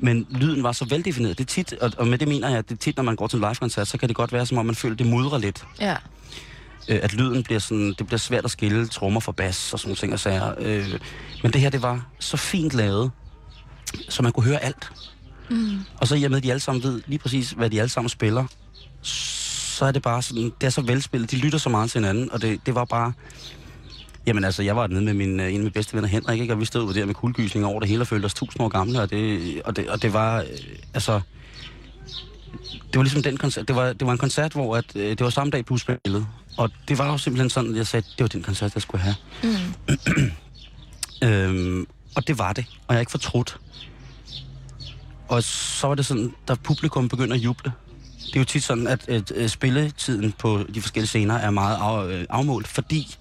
Men 0.00 0.26
lyden 0.30 0.62
var 0.62 0.72
så 0.72 0.84
veldefineret. 0.84 1.38
Det 1.38 1.44
er 1.44 1.48
tit, 1.48 1.72
og, 1.72 1.92
og 1.98 2.06
med 2.06 2.18
det 2.18 2.28
mener 2.28 2.48
jeg, 2.48 2.58
at 2.58 2.68
det 2.68 2.74
er 2.74 2.78
tit, 2.78 2.96
når 2.96 3.04
man 3.04 3.16
går 3.16 3.26
til 3.26 3.36
en 3.36 3.40
live-koncert, 3.40 3.88
så 3.88 3.98
kan 3.98 4.08
det 4.08 4.16
godt 4.16 4.32
være, 4.32 4.46
som 4.46 4.58
om 4.58 4.66
man 4.66 4.74
føler, 4.74 4.96
det 4.96 5.06
mudrer 5.06 5.38
lidt. 5.38 5.64
Ja. 5.80 5.96
Øh, 6.88 6.98
at 7.02 7.14
lyden 7.14 7.42
bliver 7.42 7.58
sådan, 7.58 7.94
det 7.98 8.06
bliver 8.06 8.18
svært 8.18 8.44
at 8.44 8.50
skille 8.50 8.88
trommer 8.88 9.20
fra 9.20 9.32
bas 9.32 9.72
og 9.72 9.78
sådan 9.78 9.88
nogle 9.88 9.96
ting 9.96 10.12
og 10.12 10.20
sager. 10.20 10.54
Øh, 10.58 11.00
men 11.42 11.52
det 11.52 11.60
her, 11.60 11.70
det 11.70 11.82
var 11.82 12.06
så 12.18 12.36
fint 12.36 12.74
lavet, 12.74 13.10
så 14.08 14.22
man 14.22 14.32
kunne 14.32 14.46
høre 14.46 14.64
alt. 14.64 14.90
Mm. 15.50 15.78
Og 15.96 16.08
så 16.08 16.14
i 16.14 16.24
og 16.24 16.30
med, 16.30 16.38
at 16.38 16.44
de 16.44 16.50
alle 16.50 16.60
sammen 16.60 16.82
ved 16.82 17.02
lige 17.06 17.18
præcis, 17.18 17.50
hvad 17.50 17.70
de 17.70 17.80
alle 17.80 17.88
sammen 17.88 18.08
spiller, 18.08 18.44
så 19.02 19.84
er 19.84 19.92
det 19.92 20.02
bare 20.02 20.22
sådan, 20.22 20.52
det 20.60 20.66
er 20.66 20.70
så 20.70 20.80
velspillet, 20.80 21.30
de 21.30 21.36
lytter 21.36 21.58
så 21.58 21.68
meget 21.68 21.90
til 21.90 21.98
hinanden, 21.98 22.32
og 22.32 22.42
det, 22.42 22.66
det 22.66 22.74
var 22.74 22.84
bare, 22.84 23.12
Jamen 24.26 24.44
altså, 24.44 24.62
jeg 24.62 24.76
var 24.76 24.86
nede 24.86 25.00
med 25.00 25.14
min, 25.14 25.40
øh, 25.40 25.46
en 25.46 25.54
af 25.54 25.58
mine 25.58 25.70
bedste 25.70 25.94
venner, 25.94 26.08
Henrik, 26.08 26.40
ikke? 26.40 26.54
og 26.54 26.60
vi 26.60 26.64
stod 26.64 26.94
der 26.94 27.06
med 27.06 27.14
kuldegysning 27.14 27.66
over 27.66 27.80
det 27.80 27.88
hele 27.88 28.02
og 28.02 28.06
følte 28.06 28.26
os 28.26 28.34
tusind 28.34 28.62
år 28.62 28.68
gamle, 28.68 29.00
og 29.00 29.10
det, 29.10 29.62
og 29.62 29.76
det, 29.76 29.88
og 29.88 30.02
det 30.02 30.12
var, 30.12 30.40
øh, 30.40 30.46
altså, 30.94 31.20
det 32.62 32.96
var 32.96 33.02
ligesom 33.02 33.22
den 33.22 33.36
koncert, 33.36 33.68
det 33.68 33.76
var, 33.76 33.92
det 33.92 34.06
var 34.06 34.12
en 34.12 34.18
koncert, 34.18 34.52
hvor 34.52 34.76
at, 34.76 34.96
øh, 34.96 35.08
det 35.10 35.20
var 35.20 35.30
samme 35.30 35.50
dag 35.50 35.64
på 35.64 35.76
spillet, 35.76 36.26
og 36.56 36.70
det 36.88 36.98
var 36.98 37.06
jo 37.06 37.18
simpelthen 37.18 37.50
sådan, 37.50 37.70
at 37.70 37.76
jeg 37.76 37.86
sagde, 37.86 38.06
det 38.06 38.20
var 38.20 38.28
den 38.28 38.42
koncert, 38.42 38.74
jeg 38.74 38.82
skulle 38.82 39.02
have. 39.02 39.14
Mm. 39.42 39.50
øhm, 41.28 41.86
og 42.16 42.26
det 42.26 42.38
var 42.38 42.52
det, 42.52 42.64
og 42.68 42.94
jeg 42.94 42.96
er 42.96 43.00
ikke 43.00 43.10
fortrudt. 43.10 43.58
Og 45.28 45.42
så 45.42 45.86
var 45.86 45.94
det 45.94 46.06
sådan, 46.06 46.34
da 46.48 46.54
publikum 46.54 47.08
begynder 47.08 47.34
at 47.34 47.40
juble, 47.40 47.72
det 48.26 48.36
er 48.36 48.40
jo 48.40 48.44
tit 48.44 48.62
sådan, 48.62 48.86
at, 48.86 49.08
at, 49.08 49.30
at 49.30 49.50
spilletiden 49.50 50.32
på 50.32 50.64
de 50.74 50.80
forskellige 50.80 51.08
scener 51.08 51.34
er 51.34 51.50
meget 51.50 51.76
af, 52.12 52.26
afmålt, 52.30 52.68
fordi 52.68 53.16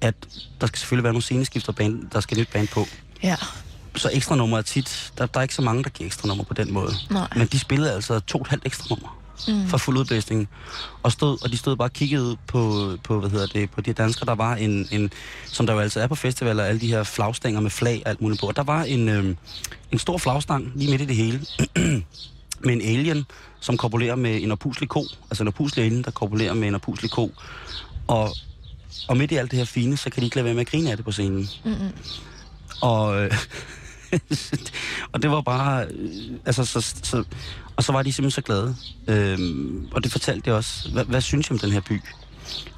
at 0.00 0.14
der 0.60 0.66
skal 0.66 0.78
selvfølgelig 0.78 1.04
være 1.04 1.12
nogle 1.12 1.22
sceneskifter, 1.22 1.72
band, 1.72 2.10
der 2.12 2.20
skal 2.20 2.38
nyt 2.38 2.48
band 2.52 2.68
på. 2.68 2.86
Ja. 3.22 3.36
Så 3.94 4.10
ekstra 4.12 4.36
nummer 4.36 4.58
er 4.58 4.62
tit, 4.62 5.12
der, 5.18 5.26
der 5.26 5.38
er 5.38 5.42
ikke 5.42 5.54
så 5.54 5.62
mange, 5.62 5.84
der 5.84 5.90
giver 5.90 6.06
ekstra 6.06 6.28
nummer 6.28 6.44
på 6.44 6.54
den 6.54 6.72
måde. 6.72 6.92
Nej. 7.10 7.28
Men 7.36 7.46
de 7.46 7.58
spillede 7.58 7.92
altså 7.92 8.20
to 8.20 8.38
og 8.38 8.42
et 8.42 8.48
halvt 8.48 8.66
ekstra 8.66 8.86
nummer 8.90 9.18
mm. 9.48 9.68
for 9.68 9.78
fuld 9.78 9.98
udblæsning. 9.98 10.48
Og, 11.02 11.12
stod, 11.12 11.44
og 11.44 11.52
de 11.52 11.56
stod 11.56 11.76
bare 11.76 11.88
og 11.88 11.92
kiggede 11.92 12.36
på, 12.46 12.92
på, 13.02 13.20
hvad 13.20 13.30
hedder 13.30 13.46
det, 13.46 13.70
på 13.70 13.80
de 13.80 13.92
danskere. 13.92 14.26
Der 14.26 14.34
var 14.34 14.54
en, 14.54 14.88
en, 14.90 15.10
som 15.46 15.66
der 15.66 15.72
jo 15.72 15.78
altså 15.80 16.00
er 16.00 16.06
på 16.06 16.14
festivaler, 16.14 16.64
alle 16.64 16.80
de 16.80 16.86
her 16.86 17.02
flagstænger 17.02 17.60
med 17.60 17.70
flag 17.70 18.02
og 18.04 18.10
alt 18.10 18.20
muligt 18.20 18.40
på. 18.40 18.46
Og 18.46 18.56
der 18.56 18.62
var 18.62 18.82
en, 18.82 19.08
øh, 19.08 19.34
en 19.92 19.98
stor 19.98 20.18
flagstang 20.18 20.72
lige 20.74 20.90
midt 20.90 21.02
i 21.02 21.04
det 21.04 21.16
hele. 21.16 21.40
med 22.64 22.74
en 22.74 22.82
alien, 22.82 23.24
som 23.60 23.76
korpulerer 23.76 24.14
med 24.14 24.42
en 24.42 24.52
opuslig 24.52 24.88
ko. 24.88 25.04
Altså 25.30 25.44
en 25.44 25.48
opuslig 25.48 25.84
alien, 25.84 26.02
der 26.02 26.10
korpulerer 26.10 26.54
med 26.54 26.68
en 26.68 26.74
opuslig 26.74 27.10
ko. 27.10 27.32
Og 28.06 28.34
og 29.08 29.16
midt 29.16 29.32
i 29.32 29.36
alt 29.36 29.50
det 29.50 29.58
her 29.58 29.66
fine, 29.66 29.96
så 29.96 30.10
kan 30.10 30.20
de 30.20 30.24
ikke 30.24 30.36
lade 30.36 30.44
være 30.44 30.54
med 30.54 30.60
at 30.60 30.70
grine 30.70 30.90
af 30.90 30.96
det 30.96 31.04
på 31.04 31.12
scenen. 31.12 31.48
Mm-hmm. 31.64 31.90
Og, 32.82 33.22
øh, 33.22 33.30
og 35.12 35.22
det 35.22 35.30
var 35.30 35.40
bare... 35.40 35.86
Øh, 35.86 36.10
altså, 36.46 36.64
så, 36.64 36.80
så, 37.02 37.24
og 37.76 37.84
så 37.84 37.92
var 37.92 38.02
de 38.02 38.12
simpelthen 38.12 38.30
så 38.30 38.42
glade. 38.42 38.76
Øhm, 39.08 39.88
og 39.92 40.04
det 40.04 40.12
fortalte 40.12 40.50
de 40.50 40.56
også. 40.56 40.90
Hvad, 40.92 41.04
hvad 41.04 41.20
synes 41.20 41.48
I 41.48 41.52
om 41.52 41.58
den 41.58 41.72
her 41.72 41.80
by? 41.80 42.00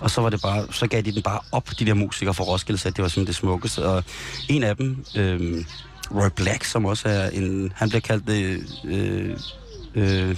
Og 0.01 0.11
så 0.11 0.21
var 0.21 0.31
det 0.31 0.43
bare, 0.43 0.67
så 0.71 0.87
gav 0.87 1.03
de 1.03 1.13
den 1.13 1.23
bare 1.23 1.41
op, 1.53 1.71
de 1.79 1.87
der 1.87 1.95
musikere 1.95 2.35
fra 2.35 2.45
Roskilde, 2.45 2.81
så 2.81 2.91
det 2.91 3.03
var 3.03 3.09
simpelthen 3.09 3.27
det 3.27 3.35
smukkeste. 3.35 3.87
Og 3.87 4.05
en 4.49 4.63
af 4.63 4.77
dem, 4.77 5.05
øhm, 5.17 5.65
Roy 6.15 6.29
Black, 6.37 6.65
som 6.65 6.85
også 6.85 7.09
er 7.09 7.29
en, 7.31 7.73
han 7.77 7.89
bliver 7.89 8.01
kaldt 8.01 8.27
det, 8.27 8.65
øh, 8.85 9.39
øh, 9.95 10.37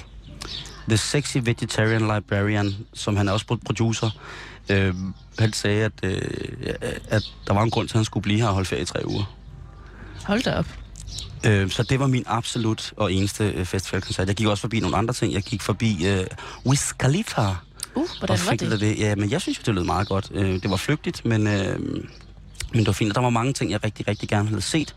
The 0.88 0.96
Sexy 0.96 1.36
Vegetarian 1.42 2.00
Librarian, 2.00 2.74
som 2.94 3.16
han 3.16 3.28
er 3.28 3.32
også 3.32 3.46
producer. 3.46 4.10
Øh, 4.70 4.94
han 5.38 5.52
sagde, 5.52 5.84
at, 5.84 5.92
øh, 6.02 6.22
at 7.08 7.22
der 7.46 7.54
var 7.54 7.62
en 7.62 7.70
grund 7.70 7.88
til, 7.88 7.94
at 7.94 7.98
han 7.98 8.04
skulle 8.04 8.22
blive 8.22 8.40
her 8.40 8.46
og 8.46 8.54
holde 8.54 8.68
ferie 8.68 8.82
i 8.82 8.84
tre 8.84 9.06
uger. 9.06 9.36
Hold 10.24 10.42
da 10.42 10.54
op. 10.54 10.66
Øh, 11.46 11.70
så 11.70 11.82
det 11.82 12.00
var 12.00 12.06
min 12.06 12.24
absolut 12.26 12.92
og 12.96 13.12
eneste 13.12 13.44
øh, 13.44 13.64
festivalkoncert. 13.64 14.28
Jeg 14.28 14.36
gik 14.36 14.46
også 14.46 14.60
forbi 14.60 14.80
nogle 14.80 14.96
andre 14.96 15.14
ting. 15.14 15.32
Jeg 15.32 15.42
gik 15.42 15.62
forbi 15.62 16.06
øh, 16.06 16.26
Wiz 16.66 16.92
Khalifa. 16.98 17.54
Uh, 17.94 18.08
hvordan 18.18 18.38
var 18.46 18.54
det? 18.54 18.80
det? 18.80 18.98
Ja, 18.98 19.14
men 19.14 19.30
jeg 19.30 19.40
synes 19.40 19.58
jo, 19.58 19.62
det 19.66 19.74
lød 19.74 19.84
meget 19.84 20.08
godt. 20.08 20.30
Øh, 20.34 20.62
det 20.62 20.70
var 20.70 20.76
flygtigt, 20.76 21.24
men, 21.24 21.46
øh, 21.46 21.80
men 21.80 22.78
det 22.78 22.86
var 22.86 22.92
fint. 22.92 23.14
Der 23.14 23.20
var 23.20 23.30
mange 23.30 23.52
ting, 23.52 23.70
jeg 23.70 23.84
rigtig, 23.84 24.08
rigtig 24.08 24.28
gerne 24.28 24.48
havde 24.48 24.62
set. 24.62 24.94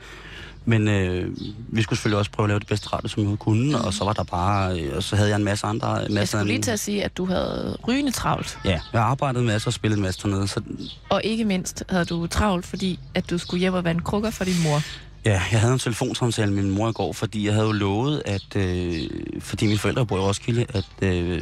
Men 0.65 0.88
øh, 0.88 1.38
vi 1.67 1.82
skulle 1.82 1.97
selvfølgelig 1.97 2.19
også 2.19 2.32
prøve 2.32 2.45
at 2.45 2.49
lave 2.49 2.60
det 2.60 2.67
bedste 2.67 2.88
radio, 2.88 3.08
som 3.08 3.32
vi 3.32 3.36
kunne, 3.36 3.67
mm. 3.69 3.86
og 3.86 3.93
så 3.93 4.06
var 4.06 4.13
der 4.13 4.23
bare, 4.23 4.80
øh, 4.80 4.95
og 4.95 5.04
så 5.04 5.15
havde 5.15 5.30
jeg 5.30 5.36
en 5.36 5.43
masse 5.43 5.67
andre... 5.67 5.93
Masse 5.93 6.19
jeg 6.19 6.28
skulle 6.28 6.45
lige 6.45 6.62
til 6.62 6.71
at 6.71 6.80
sige, 6.80 7.04
at 7.04 7.17
du 7.17 7.26
havde 7.26 7.78
rygende 7.88 8.12
travlt. 8.12 8.60
Ja, 8.65 8.80
jeg 8.93 9.02
arbejdede 9.02 9.43
med 9.43 9.54
at 9.54 9.73
spille 9.73 9.97
en 9.97 10.04
masse 10.04 10.21
dernede. 10.23 10.47
Så... 10.47 10.62
Og 11.10 11.21
ikke 11.23 11.45
mindst 11.45 11.84
havde 11.89 12.06
du 12.06 12.28
travlt, 12.28 12.65
fordi 12.65 12.99
at 13.15 13.30
du 13.30 13.38
skulle 13.38 13.60
hjem 13.60 13.73
og 13.73 13.84
vande 13.84 14.02
krukker 14.02 14.30
for 14.30 14.43
din 14.43 14.63
mor. 14.63 14.82
Ja, 15.26 15.41
jeg 15.52 15.60
havde 15.60 15.73
en 15.73 15.80
telefonsamtale 15.80 16.52
med 16.52 16.63
min 16.63 16.71
mor 16.71 16.89
i 16.89 16.93
går, 16.93 17.13
fordi 17.13 17.45
jeg 17.45 17.54
havde 17.54 17.65
jo 17.65 17.71
lovet, 17.71 18.21
at 18.26 18.56
øh, 18.56 19.02
fordi 19.39 19.65
mine 19.65 19.78
forældre 19.78 20.06
bor 20.06 20.17
i 20.17 20.19
Roskilde, 20.19 20.65
at, 20.69 20.86
øh, 21.02 21.41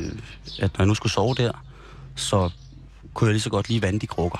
at 0.60 0.71
når 0.73 0.79
jeg 0.79 0.88
nu 0.88 0.95
skulle 0.95 1.13
sove 1.13 1.36
der, 1.36 1.51
så 2.15 2.49
kunne 3.13 3.27
jeg 3.27 3.34
lige 3.34 3.41
så 3.41 3.49
godt 3.49 3.69
lige 3.69 3.81
vande 3.81 3.99
de 3.99 4.07
krukker. 4.07 4.38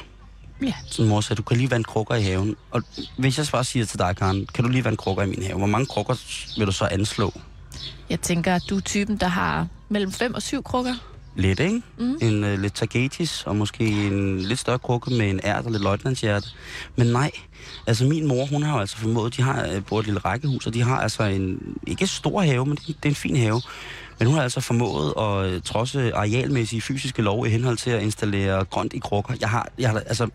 Ja. 0.62 0.74
Så 0.88 1.02
mor 1.02 1.22
sagde, 1.22 1.38
du 1.38 1.44
kan 1.44 1.58
lige 1.58 1.72
vande 1.72 1.84
krukker 1.84 2.16
i 2.16 2.22
haven. 2.22 2.56
Og 2.72 2.84
hvis 3.18 3.38
jeg 3.38 3.46
bare 3.52 3.64
siger 3.64 3.86
til 3.86 4.00
dig, 4.00 4.16
Karen, 4.16 4.48
kan 4.54 4.64
du 4.64 4.70
lige 4.70 4.84
vande 4.84 4.98
krukker 4.98 5.24
i 5.24 5.28
min 5.28 5.44
have? 5.44 5.58
Hvor 5.58 5.68
mange 5.68 5.86
krukker 5.86 6.16
vil 6.58 6.68
du 6.68 6.72
så 6.72 6.86
anslå? 6.86 7.34
Jeg 8.10 8.22
tænker, 8.22 8.56
at 8.56 8.62
du 8.70 8.78
er 8.78 8.82
typen, 8.82 9.18
der 9.18 9.28
har 9.28 9.68
mellem 9.90 10.12
5 10.12 10.34
og 10.34 10.42
7 10.42 10.64
krukker. 10.64 10.94
Lidt, 11.36 11.60
ikke? 11.60 11.82
Mm. 11.98 12.18
En 12.22 12.44
uh, 12.44 12.60
lidt 12.60 12.74
tagetis, 12.74 13.44
og 13.46 13.56
måske 13.56 13.84
en 14.08 14.40
lidt 14.40 14.60
større 14.60 14.80
krukke 14.80 15.12
med 15.12 15.30
en 15.30 15.40
ært 15.44 15.66
og 15.66 15.72
lidt 15.72 15.84
løjtnantshjerte. 15.84 16.48
Men 16.96 17.08
nej, 17.08 17.32
altså 17.88 18.06
min 18.06 18.28
mor, 18.28 18.46
hun 18.46 18.64
har 18.64 18.74
jo 18.74 18.80
altså 18.80 18.98
formået, 18.98 19.38
de 19.38 19.42
har 19.42 19.82
uh, 19.92 20.00
et 20.00 20.06
lille 20.06 20.20
rækkehus, 20.20 20.68
og 20.68 20.74
de 20.74 20.82
har 20.82 21.00
altså 21.00 21.24
en, 21.24 21.78
ikke 21.88 22.08
stor 22.08 22.42
have, 22.42 22.66
men 22.66 22.76
det, 22.76 22.88
det 22.88 23.06
er 23.06 23.10
en 23.10 23.16
fin 23.16 23.36
have. 23.36 23.62
Men 24.22 24.28
hun 24.28 24.36
har 24.36 24.44
altså 24.44 24.62
formået 24.62 25.14
at 25.18 25.54
øh, 25.54 25.62
trodse 25.62 26.14
arealmæssige 26.14 26.82
fysiske 26.82 27.22
lov 27.22 27.48
i 27.48 27.50
henhold 27.50 27.78
til 27.78 27.90
at 27.90 28.02
installere 28.02 28.66
grønt 28.66 28.94
i 28.94 29.00
krukker. 29.00 29.34
Jeg 29.42 29.50
har, 29.50 29.68
jeg 29.78 29.90
har 29.90 30.00
altså, 30.00 30.28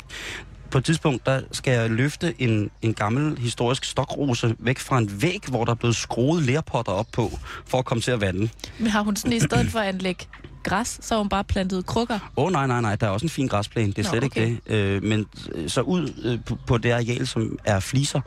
på 0.70 0.78
et 0.78 0.85
tidspunkt, 0.85 1.26
der 1.26 1.40
skal 1.52 1.72
jeg 1.72 1.90
løfte 1.90 2.35
en, 2.38 2.70
en 2.82 2.94
gammel 2.94 3.38
historisk 3.38 3.85
stokrose 3.85 4.56
væk 4.59 4.78
fra 4.78 4.98
en 4.98 5.22
væg, 5.22 5.40
hvor 5.48 5.64
der 5.64 5.70
er 5.72 5.76
blevet 5.76 5.96
skruet 5.96 6.42
lærpotter 6.42 6.92
op 6.92 7.06
på, 7.12 7.38
for 7.66 7.78
at 7.78 7.85
komme 7.85 8.02
til 8.02 8.11
at 8.11 8.20
vande. 8.20 8.48
Men 8.78 8.88
har 8.88 9.02
hun 9.02 9.16
sådan 9.16 9.32
i 9.32 9.40
stedet 9.40 9.70
for 9.70 9.78
at 9.78 9.88
anlægge 9.88 10.24
græs, 10.66 10.98
så 11.02 11.14
har 11.14 11.18
hun 11.18 11.29
bare 11.29 11.44
plantet 11.44 11.87
krukker? 11.87 12.18
Åh, 12.37 12.44
oh, 12.44 12.52
nej, 12.52 12.66
nej, 12.66 12.81
nej. 12.81 12.96
Der 12.96 13.07
er 13.07 13.11
også 13.11 13.26
en 13.26 13.31
fin 13.31 13.46
græsplæne. 13.46 13.92
Det 13.92 13.98
er 13.98 14.02
Nå, 14.02 14.09
slet 14.09 14.24
okay. 14.24 14.46
ikke 14.46 14.61
det. 14.68 14.74
Øh, 14.74 15.02
men 15.02 15.26
øh, 15.55 15.70
så 15.70 15.81
ud 15.81 16.12
øh, 16.24 16.38
på, 16.44 16.59
på 16.66 16.79
det 16.79 16.90
areal, 16.90 17.26
som 17.26 17.59
er 17.64 17.81
fliser, 17.81 18.20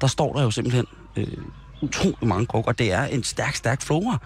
der 0.00 0.06
står 0.06 0.32
der 0.32 0.42
jo 0.42 0.50
simpelthen 0.50 0.86
øh, 1.16 1.26
utrolig 1.82 2.28
mange 2.28 2.46
krukker. 2.46 2.70
Og 2.70 2.78
det 2.78 2.92
er 2.92 3.04
en 3.04 3.24
stærk, 3.24 3.54
stærk 3.54 3.82
flora. 3.82 4.18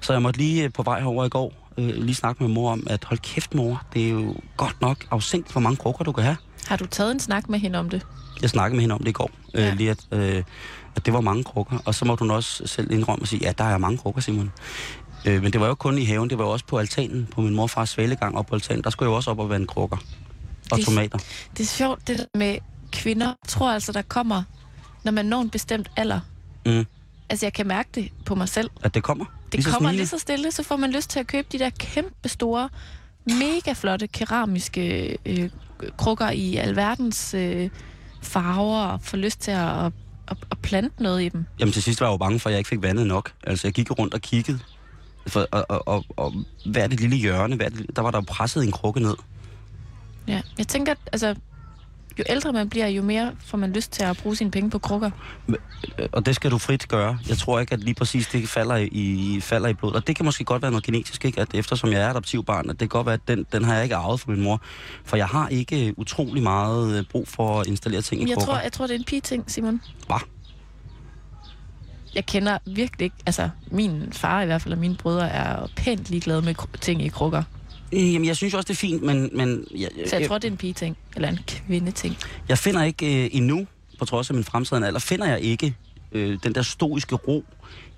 Så 0.00 0.12
jeg 0.12 0.22
måtte 0.22 0.38
lige 0.38 0.64
øh, 0.64 0.72
på 0.72 0.82
vej 0.82 1.00
herover 1.00 1.24
i 1.24 1.28
går 1.28 1.68
øh, 1.78 1.88
lige 1.88 2.14
snakke 2.14 2.42
med 2.42 2.52
mor 2.52 2.72
om, 2.72 2.86
at 2.90 3.04
hold 3.04 3.18
kæft 3.18 3.54
mor, 3.54 3.82
det 3.94 4.06
er 4.06 4.10
jo 4.10 4.34
godt 4.56 4.80
nok 4.80 5.06
afsendt, 5.10 5.52
hvor 5.52 5.60
mange 5.60 5.76
krukker 5.76 6.04
du 6.04 6.12
kan 6.12 6.24
have. 6.24 6.36
Har 6.66 6.76
du 6.76 6.86
taget 6.86 7.12
en 7.12 7.20
snak 7.20 7.48
med 7.48 7.58
hende 7.58 7.78
om 7.78 7.90
det? 7.90 8.06
Jeg 8.42 8.50
snakkede 8.50 8.76
med 8.76 8.80
hende 8.80 8.94
om 8.94 9.00
det 9.00 9.08
i 9.08 9.12
går, 9.12 9.30
ja. 9.54 9.60
Ja. 9.60 9.70
øh, 9.70 9.76
lige 9.76 9.90
at, 9.90 10.06
øh, 10.12 10.42
at 10.96 11.06
det 11.06 11.14
var 11.14 11.20
mange 11.20 11.44
krukker. 11.44 11.78
Og 11.84 11.94
så 11.94 12.04
må 12.04 12.16
hun 12.16 12.30
også 12.30 12.66
selv 12.66 12.90
indrømme 12.90 13.22
og 13.22 13.28
sige, 13.28 13.40
ja, 13.42 13.52
der 13.58 13.64
er 13.64 13.78
mange 13.78 13.98
krukker, 13.98 14.20
Simon. 14.20 14.52
Øh, 15.24 15.42
men 15.42 15.52
det 15.52 15.60
var 15.60 15.66
jo 15.66 15.74
kun 15.74 15.98
i 15.98 16.04
haven, 16.04 16.30
det 16.30 16.38
var 16.38 16.44
jo 16.44 16.50
også 16.50 16.64
på 16.66 16.78
altanen, 16.78 17.26
på 17.30 17.40
min 17.40 17.54
morfars 17.54 17.90
svalegang 17.90 18.38
op 18.38 18.46
på 18.46 18.54
altanen. 18.54 18.84
Der 18.84 18.90
skulle 18.90 19.06
jeg 19.06 19.10
jo 19.12 19.16
også 19.16 19.30
op 19.30 19.38
og 19.38 19.48
vande 19.50 19.66
krukker. 19.66 19.96
Og 20.70 20.76
Det- 20.78 20.84
tomater. 20.86 21.18
Det 21.56 21.60
er 21.60 21.64
sjovt, 21.68 22.08
det 22.08 22.18
der 22.18 22.24
med 22.38 22.58
kvinder. 22.92 23.26
Jeg 23.26 23.48
tror 23.48 23.70
altså, 23.72 23.92
der 23.92 24.02
kommer, 24.02 24.42
når 25.04 25.12
man 25.12 25.26
når 25.26 25.40
en 25.40 25.50
bestemt 25.50 25.90
alder. 25.96 26.20
Mm. 26.66 26.86
Altså, 27.30 27.46
jeg 27.46 27.52
kan 27.52 27.66
mærke 27.66 27.88
det 27.94 28.08
på 28.26 28.34
mig 28.34 28.48
selv. 28.48 28.70
At 28.82 28.94
det 28.94 29.02
kommer. 29.02 29.24
Det 29.52 29.64
så 29.64 29.70
kommer 29.70 29.92
lige 29.92 30.06
så 30.06 30.18
stille, 30.18 30.50
så 30.52 30.62
får 30.62 30.76
man 30.76 30.90
lyst 30.90 31.10
til 31.10 31.20
at 31.20 31.26
købe 31.26 31.48
de 31.52 31.58
der 31.58 31.70
kæmpe 31.70 32.28
store, 32.28 32.68
mega 33.26 33.72
flotte 33.72 34.06
keramiske 34.06 35.16
øh, 35.26 35.50
krukker 35.96 36.30
i 36.30 36.56
alverdens 36.56 37.34
øh, 37.34 37.70
farver, 38.22 38.80
og 38.86 39.02
får 39.02 39.16
lyst 39.16 39.40
til 39.40 39.50
at, 39.50 39.68
at, 39.86 39.92
at, 40.28 40.36
at 40.50 40.58
plante 40.58 41.02
noget 41.02 41.22
i 41.22 41.28
dem. 41.28 41.44
Jamen 41.60 41.72
til 41.72 41.82
sidst 41.82 42.00
var 42.00 42.06
jeg 42.06 42.12
jo 42.12 42.16
bange 42.16 42.40
for, 42.40 42.48
at 42.48 42.52
jeg 42.52 42.58
ikke 42.58 42.68
fik 42.68 42.82
vandet 42.82 43.06
nok. 43.06 43.32
Altså 43.44 43.66
jeg 43.66 43.72
gik 43.74 43.90
rundt 43.98 44.14
og 44.14 44.20
kiggede. 44.20 44.58
For, 45.28 45.46
og, 45.50 45.66
og, 45.68 45.88
og, 45.88 46.04
og 46.16 46.34
hver 46.66 46.86
det 46.86 47.00
lille 47.00 47.16
hjørne, 47.16 47.56
hver 47.56 47.68
det, 47.68 47.96
der 47.96 48.02
var 48.02 48.10
der 48.10 48.20
presset 48.20 48.64
en 48.64 48.72
krukke 48.72 49.00
ned. 49.00 49.14
Ja. 50.28 50.40
Jeg 50.58 50.68
tænker, 50.68 50.92
at 50.92 50.98
altså, 51.12 51.34
jo 52.18 52.24
ældre 52.28 52.52
man 52.52 52.68
bliver, 52.68 52.86
jo 52.86 53.02
mere 53.02 53.32
får 53.44 53.58
man 53.58 53.72
lyst 53.72 53.92
til 53.92 54.02
at 54.04 54.16
bruge 54.16 54.36
sine 54.36 54.50
penge 54.50 54.70
på 54.70 54.78
krukker. 54.78 55.10
Øh, 55.48 55.56
Og 56.12 56.26
det 56.26 56.34
skal 56.34 56.50
du 56.50 56.58
frit 56.58 56.88
gøre. 56.88 57.18
Jeg 57.28 57.38
tror 57.38 57.60
ikke, 57.60 57.72
at 57.72 57.80
lige 57.80 57.94
præcis 57.94 58.26
det 58.26 58.48
falder 58.48 58.76
i, 58.92 59.38
falder 59.42 59.68
i 59.68 59.74
blodet. 59.74 59.96
Og 59.96 60.06
det 60.06 60.16
kan 60.16 60.24
måske 60.24 60.44
godt 60.44 60.62
være 60.62 60.70
noget 60.70 60.84
genetisk, 60.84 61.24
ikke? 61.24 61.40
At 61.40 61.48
eftersom 61.54 61.92
jeg 61.92 62.00
er 62.02 62.10
adoptivbarn, 62.10 62.70
at 62.70 62.70
det 62.70 62.78
kan 62.78 62.88
godt 62.88 63.06
være, 63.06 63.14
at 63.14 63.28
den, 63.28 63.46
den 63.52 63.64
har 63.64 63.74
jeg 63.74 63.82
ikke 63.82 63.96
arvet 63.96 64.20
fra 64.20 64.32
min 64.32 64.42
mor. 64.42 64.60
For 65.04 65.16
jeg 65.16 65.26
har 65.26 65.48
ikke 65.48 65.94
utrolig 65.96 66.42
meget 66.42 66.98
øh, 66.98 67.04
brug 67.10 67.28
for 67.28 67.60
at 67.60 67.66
installere 67.66 68.02
ting 68.02 68.22
i 68.22 68.28
jeg 68.28 68.36
krukker. 68.36 68.52
tror, 68.52 68.60
jeg 68.60 68.72
tror, 68.72 68.86
det 68.86 68.94
er 68.94 68.98
en 68.98 69.04
pige-ting, 69.04 69.50
Simon. 69.50 69.80
Hva? 70.06 70.16
Jeg 72.14 72.26
kender 72.26 72.58
virkelig 72.66 73.04
ikke... 73.04 73.16
Altså, 73.26 73.50
min 73.70 74.08
far 74.12 74.42
i 74.42 74.46
hvert 74.46 74.62
fald, 74.62 74.74
og 74.74 74.80
mine 74.80 74.94
brødre 74.96 75.30
er 75.30 75.66
pænt 75.76 76.10
ligeglade 76.10 76.42
med 76.42 76.54
ting 76.80 77.04
i 77.04 77.08
krukker. 77.08 77.42
Øh, 77.92 78.12
Jamen, 78.14 78.28
jeg 78.28 78.36
synes 78.36 78.54
også, 78.54 78.66
det 78.66 78.74
er 78.74 78.78
fint, 78.78 79.02
men, 79.02 79.30
men 79.32 79.64
jeg, 79.76 79.88
Så 80.06 80.16
jeg 80.16 80.20
jeg, 80.20 80.28
tror, 80.28 80.38
det 80.38 80.48
er 80.48 80.50
en 80.52 80.56
pige-ting. 80.56 80.96
Eller 81.16 81.28
en 81.28 81.38
kvinde-ting. 81.46 82.16
jeg 82.48 82.58
finder 82.58 82.82
ikke 82.82 83.24
øh, 83.24 83.30
endnu, 83.32 83.66
på 83.98 84.04
trods 84.04 84.30
af 84.30 84.34
min 84.34 84.44
fremtiden 84.44 84.84
alder, 84.84 85.00
finder 85.00 85.26
jeg 85.26 85.40
ikke 85.40 85.74
øh, 86.12 86.38
den 86.42 86.54
der 86.54 86.62
stoiske 86.62 87.14
ro 87.14 87.44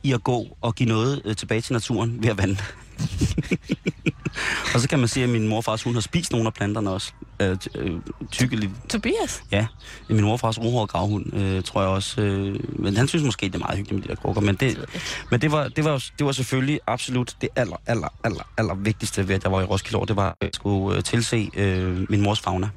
i 0.02 0.12
at 0.12 0.24
gå 0.24 0.56
og 0.60 0.74
give 0.74 0.88
noget 0.88 1.22
øh, 1.24 1.36
tilbage 1.36 1.60
til 1.60 1.72
naturen 1.72 2.22
ved 2.22 2.30
at 2.30 2.38
vande. 2.38 2.56
og 4.74 4.80
så 4.80 4.88
kan 4.88 4.98
man 4.98 5.08
se, 5.08 5.22
at 5.22 5.28
min 5.28 5.48
morfars 5.48 5.82
hun 5.82 5.94
har 5.94 6.00
spist 6.00 6.32
nogle 6.32 6.46
af 6.46 6.54
planterne 6.54 6.90
også. 6.90 7.12
Øh, 7.40 7.56
ty- 7.58 7.68
øh. 7.74 8.68
Tobias? 8.88 9.42
Ja, 9.50 9.66
min 10.08 10.24
morfars 10.24 10.58
rohårede 10.58 10.86
gravhund, 10.86 11.36
øh, 11.36 11.62
tror 11.62 11.80
jeg 11.80 11.90
også. 11.90 12.20
Øh, 12.20 12.60
men 12.80 12.96
han 12.96 13.08
synes 13.08 13.24
måske, 13.24 13.46
det 13.46 13.54
er 13.54 13.58
meget 13.58 13.76
hyggeligt 13.78 14.00
med 14.00 14.02
de 14.02 14.08
der 14.08 14.20
krukker. 14.20 14.42
Men 14.42 14.54
det, 14.54 14.84
men 15.30 15.40
det 15.40 15.52
var, 15.52 15.68
det 15.68 15.84
var, 15.84 16.04
det 16.18 16.26
var 16.26 16.32
selvfølgelig 16.32 16.80
absolut 16.86 17.36
det 17.40 17.48
aller, 17.56 17.76
aller, 17.86 18.08
aller, 18.24 18.42
aller 18.58 18.74
vigtigste 18.74 19.28
ved, 19.28 19.34
at 19.34 19.44
jeg 19.44 19.52
var 19.52 19.60
i 19.60 19.64
Roskilde 19.64 19.98
år. 19.98 20.04
Det 20.04 20.16
var, 20.16 20.28
at 20.28 20.36
jeg 20.40 20.50
skulle 20.54 20.96
øh, 20.96 21.04
tilse 21.04 21.50
øh, 21.56 22.10
min 22.10 22.20
mors 22.20 22.40
fauna. 22.40 22.68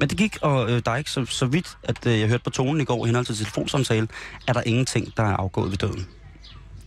Men 0.00 0.08
det 0.08 0.18
gik, 0.18 0.36
og 0.42 0.70
øh, 0.70 0.82
der 0.84 0.90
er 0.90 0.96
ikke 0.96 1.10
så, 1.10 1.24
så 1.24 1.46
vidt, 1.46 1.78
at 1.82 2.06
øh, 2.06 2.20
jeg 2.20 2.28
hørte 2.28 2.44
på 2.44 2.50
tonen 2.50 2.80
i 2.80 2.84
går 2.84 3.04
i 3.04 3.08
henhold 3.08 3.26
til 3.26 3.36
telefonsamtale, 3.36 4.08
er 4.48 4.52
der 4.52 4.62
ingenting, 4.66 5.16
der 5.16 5.22
er 5.22 5.36
afgået 5.36 5.70
ved 5.70 5.78
døden. 5.78 6.06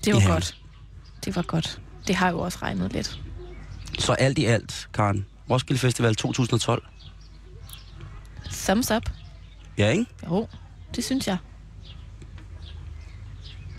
Det 0.06 0.14
var 0.16 0.28
godt. 0.28 0.58
Det 1.26 1.36
var 1.36 1.42
godt. 1.42 1.82
Det 2.08 2.16
har 2.16 2.30
jo 2.30 2.40
også 2.40 2.58
regnet 2.62 2.94
lidt. 2.94 3.20
Så 4.02 4.14
alt 4.14 4.38
i 4.38 4.46
alt, 4.46 4.90
Karen, 4.94 5.26
Roskilde 5.50 5.80
Festival 5.80 6.16
2012. 6.16 6.84
Thumbs 8.52 8.92
up. 8.92 9.10
Ja, 9.78 9.90
ikke? 9.90 10.06
Jo, 10.28 10.48
det 10.96 11.04
synes 11.04 11.28
jeg. 11.28 11.38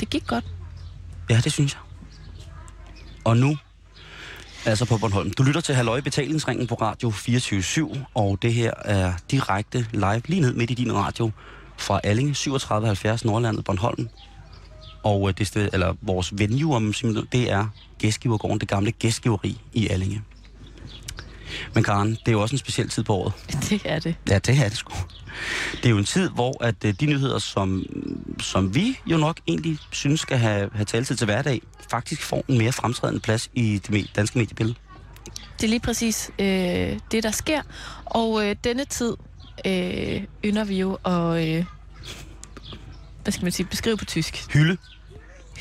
Det 0.01 0.11
gik 0.11 0.27
godt. 0.27 0.45
Ja, 1.31 1.41
det 1.45 1.53
synes 1.53 1.73
jeg. 1.75 1.81
Og 3.25 3.37
nu, 3.37 3.57
altså 4.67 4.85
på 4.85 4.99
Bornholm. 4.99 5.31
Du 5.31 5.43
lytter 5.43 5.61
til 5.61 5.75
Halløj 5.75 6.01
Betalingsringen 6.01 6.67
på 6.67 6.75
Radio 6.75 7.11
24 7.11 8.07
og 8.15 8.39
det 8.43 8.55
her 8.55 8.73
er 8.85 9.13
direkte 9.31 9.87
live 9.93 10.23
lige 10.27 10.41
ned 10.41 10.53
midt 10.55 10.71
i 10.71 10.75
din 10.75 10.95
radio 10.95 11.31
fra 11.79 12.01
Allinge 12.05 12.35
3770 12.35 13.25
Nordlandet 13.25 13.65
Bornholm. 13.65 14.09
Og 15.03 15.29
øh, 15.29 15.35
det 15.39 15.47
sted, 15.47 15.69
eller 15.73 15.95
vores 16.03 16.39
venue, 16.39 16.77
om 16.77 16.95
det 17.33 17.51
er 17.51 17.67
Gæstgivergården, 17.99 18.61
det 18.61 18.69
gamle 18.69 18.93
gæstgiveri 18.93 19.61
i 19.73 19.89
Allinge. 19.89 20.23
Men 21.75 21.85
Karen, 21.85 22.11
det 22.11 22.29
er 22.29 22.33
jo 22.33 22.43
også 22.43 22.55
en 22.55 22.59
speciel 22.59 22.89
tid 22.89 23.03
på 23.03 23.15
året. 23.15 23.33
Det 23.71 23.83
er 23.85 23.99
det. 23.99 24.15
Ja, 24.31 24.39
det 24.39 24.59
er 24.59 24.69
det 24.69 24.77
sgu. 24.77 24.95
Det 25.77 25.87
er 25.87 25.91
jo 25.91 25.99
en 25.99 26.05
tid, 26.05 26.29
hvor 26.31 26.65
at 26.65 26.85
øh, 26.85 26.95
de 27.01 27.07
nyheder, 27.07 27.39
som, 27.39 27.85
som 28.41 28.75
vi 28.75 28.99
jo 29.07 29.17
nok 29.17 29.41
egentlig 29.47 29.79
synes 29.91 30.21
skal 30.21 30.39
have, 30.39 30.71
have 30.73 30.85
taletid 30.85 31.17
til 31.17 31.25
hverdag, 31.25 31.63
faktisk 31.91 32.23
får 32.23 32.45
en 32.49 32.59
mere 32.59 32.73
fremtrædende 32.73 33.21
plads 33.21 33.51
i 33.55 33.81
det 33.89 34.11
danske 34.17 34.39
mediebillede. 34.39 34.79
Det 35.61 35.65
er 35.65 35.69
lige 35.69 35.81
præcis 35.81 36.31
øh, 36.39 36.47
det, 37.13 37.23
der 37.23 37.31
sker. 37.31 37.63
Og 38.05 38.47
øh, 38.47 38.57
denne 38.65 38.85
tid 38.85 39.17
øh, 39.67 40.23
ynder 40.45 40.65
vi 40.65 40.79
jo 40.79 40.99
at... 41.05 41.49
Øh, 41.49 41.65
hvad 43.23 43.33
skal 43.33 43.45
man 43.45 43.53
sige? 43.53 43.67
Beskrive 43.67 43.97
på 43.97 44.05
tysk. 44.05 44.53
Hylde. 44.53 44.77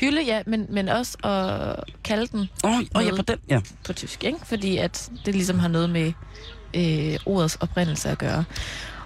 Hylde, 0.00 0.22
ja, 0.22 0.42
men, 0.46 0.66
men 0.70 0.88
også 0.88 1.18
at 1.18 1.84
kalde 2.04 2.26
den 2.26 2.48
oh, 2.64 2.80
oh, 2.94 3.04
ja, 3.04 3.16
på 3.16 3.22
den, 3.22 3.38
ja. 3.48 3.60
på 3.84 3.92
tysk, 3.92 4.24
ikke? 4.24 4.38
Fordi 4.44 4.76
at 4.76 5.10
det 5.26 5.34
ligesom 5.34 5.58
har 5.58 5.68
noget 5.68 5.90
med 5.90 6.12
øh, 6.74 7.18
ordets 7.26 7.56
oprindelse 7.60 8.08
at 8.08 8.18
gøre. 8.18 8.44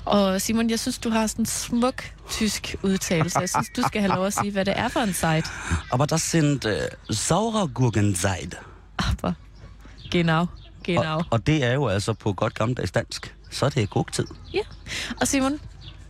Og 0.04 0.40
Simon, 0.40 0.70
jeg 0.70 0.80
synes, 0.80 0.98
du 0.98 1.10
har 1.10 1.26
sådan 1.26 1.42
en 1.42 1.46
smuk 1.46 2.04
tysk 2.30 2.76
udtalelse. 2.82 3.38
Jeg 3.38 3.48
synes, 3.48 3.68
du 3.76 3.82
skal 3.86 4.00
have 4.00 4.14
lov 4.14 4.26
at 4.26 4.34
sige, 4.34 4.50
hvad 4.50 4.64
det 4.64 4.78
er 4.78 4.88
for 4.88 5.00
en 5.00 5.12
site. 5.12 5.48
Aber 5.92 6.06
das 6.06 6.22
sind 6.22 6.64
äh, 6.64 6.72
Sauergurkenseid. 7.10 8.52
Aber 8.98 9.32
genau, 10.10 10.46
genau. 10.84 11.16
Og, 11.16 11.24
og 11.30 11.46
det 11.46 11.64
er 11.64 11.72
jo 11.72 11.86
altså 11.88 12.12
på 12.12 12.32
godt 12.32 12.54
gammeldags 12.54 12.90
dansk. 12.90 13.34
Så 13.50 13.66
er 13.66 13.70
det 13.70 13.90
gugtid. 13.90 14.26
Ja. 14.54 14.60
Og 15.20 15.28
Simon, 15.28 15.60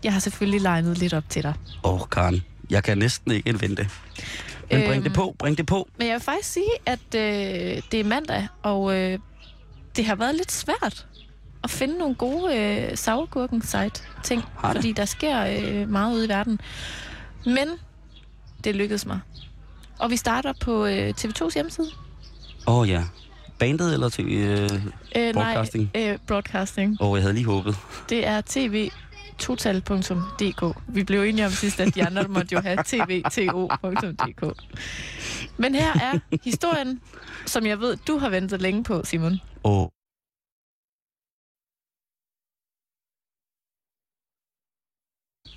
jeg 0.06 0.12
har 0.12 0.20
selvfølgelig 0.20 0.60
legnet 0.60 0.98
lidt 0.98 1.14
op 1.14 1.24
til 1.28 1.42
dig. 1.42 1.54
Åh, 1.84 1.94
oh, 1.94 2.00
Karen, 2.10 2.42
jeg 2.70 2.84
kan 2.84 2.98
næsten 2.98 3.30
ikke 3.32 3.60
vente. 3.60 3.88
Men 4.70 4.80
bring 4.86 4.92
Øhm. 4.94 5.02
det 5.02 5.12
på, 5.12 5.34
bring 5.38 5.58
det 5.58 5.66
på. 5.66 5.88
Men 5.98 6.06
jeg 6.06 6.14
vil 6.14 6.22
faktisk 6.22 6.52
sige, 6.52 6.70
at 6.86 6.98
øh, 7.14 7.82
det 7.92 7.94
er 8.00 8.04
mandag, 8.04 8.48
og 8.62 8.96
øh, 8.96 9.18
det 9.96 10.04
har 10.06 10.14
været 10.14 10.34
lidt 10.34 10.52
svært 10.52 11.06
at 11.64 11.70
finde 11.70 11.98
nogle 11.98 12.14
gode 12.14 12.56
øh, 12.58 12.96
sauergurken-site-ting, 12.96 14.42
Har 14.58 14.68
det? 14.72 14.76
fordi 14.78 14.92
der 14.92 15.04
sker 15.04 15.44
øh, 15.46 15.88
meget 15.88 16.14
ude 16.14 16.24
i 16.24 16.28
verden. 16.28 16.60
Men 17.44 17.68
det 18.64 18.74
lykkedes 18.76 19.06
mig. 19.06 19.20
Og 19.98 20.10
vi 20.10 20.16
starter 20.16 20.52
på 20.60 20.86
øh, 20.86 21.14
TV2's 21.20 21.54
hjemmeside. 21.54 21.88
Åh 22.66 22.76
oh, 22.78 22.88
ja. 22.88 23.02
Bandet 23.58 23.92
eller 23.94 24.08
til 24.08 24.26
øh, 24.32 24.70
Øh, 25.16 25.34
Broadcasting? 25.34 25.90
Nej, 25.94 26.10
øh, 26.12 26.18
broadcasting. 26.26 26.96
Åh, 27.00 27.08
oh, 27.10 27.16
jeg 27.16 27.22
havde 27.22 27.34
lige 27.34 27.46
håbet. 27.46 27.76
Det 28.08 28.26
er 28.26 28.40
tvtotal.dk. 29.38 30.76
Vi 30.88 31.04
blev 31.04 31.22
enige 31.22 31.46
om 31.46 31.52
sidst, 31.52 31.80
at 31.80 31.94
de 31.94 32.06
andre 32.06 32.28
måtte 32.28 32.52
jo 32.54 32.60
have 32.60 32.78
tvto.dk. 32.84 34.62
Men 35.56 35.74
her 35.74 35.92
er 36.00 36.18
historien, 36.44 37.00
som 37.46 37.66
jeg 37.66 37.80
ved, 37.80 37.96
du 37.96 38.18
har 38.18 38.28
ventet 38.28 38.62
længe 38.62 38.84
på, 38.84 39.02
Simon. 39.04 39.40
Åh. 39.64 39.82
Oh. 39.82 39.88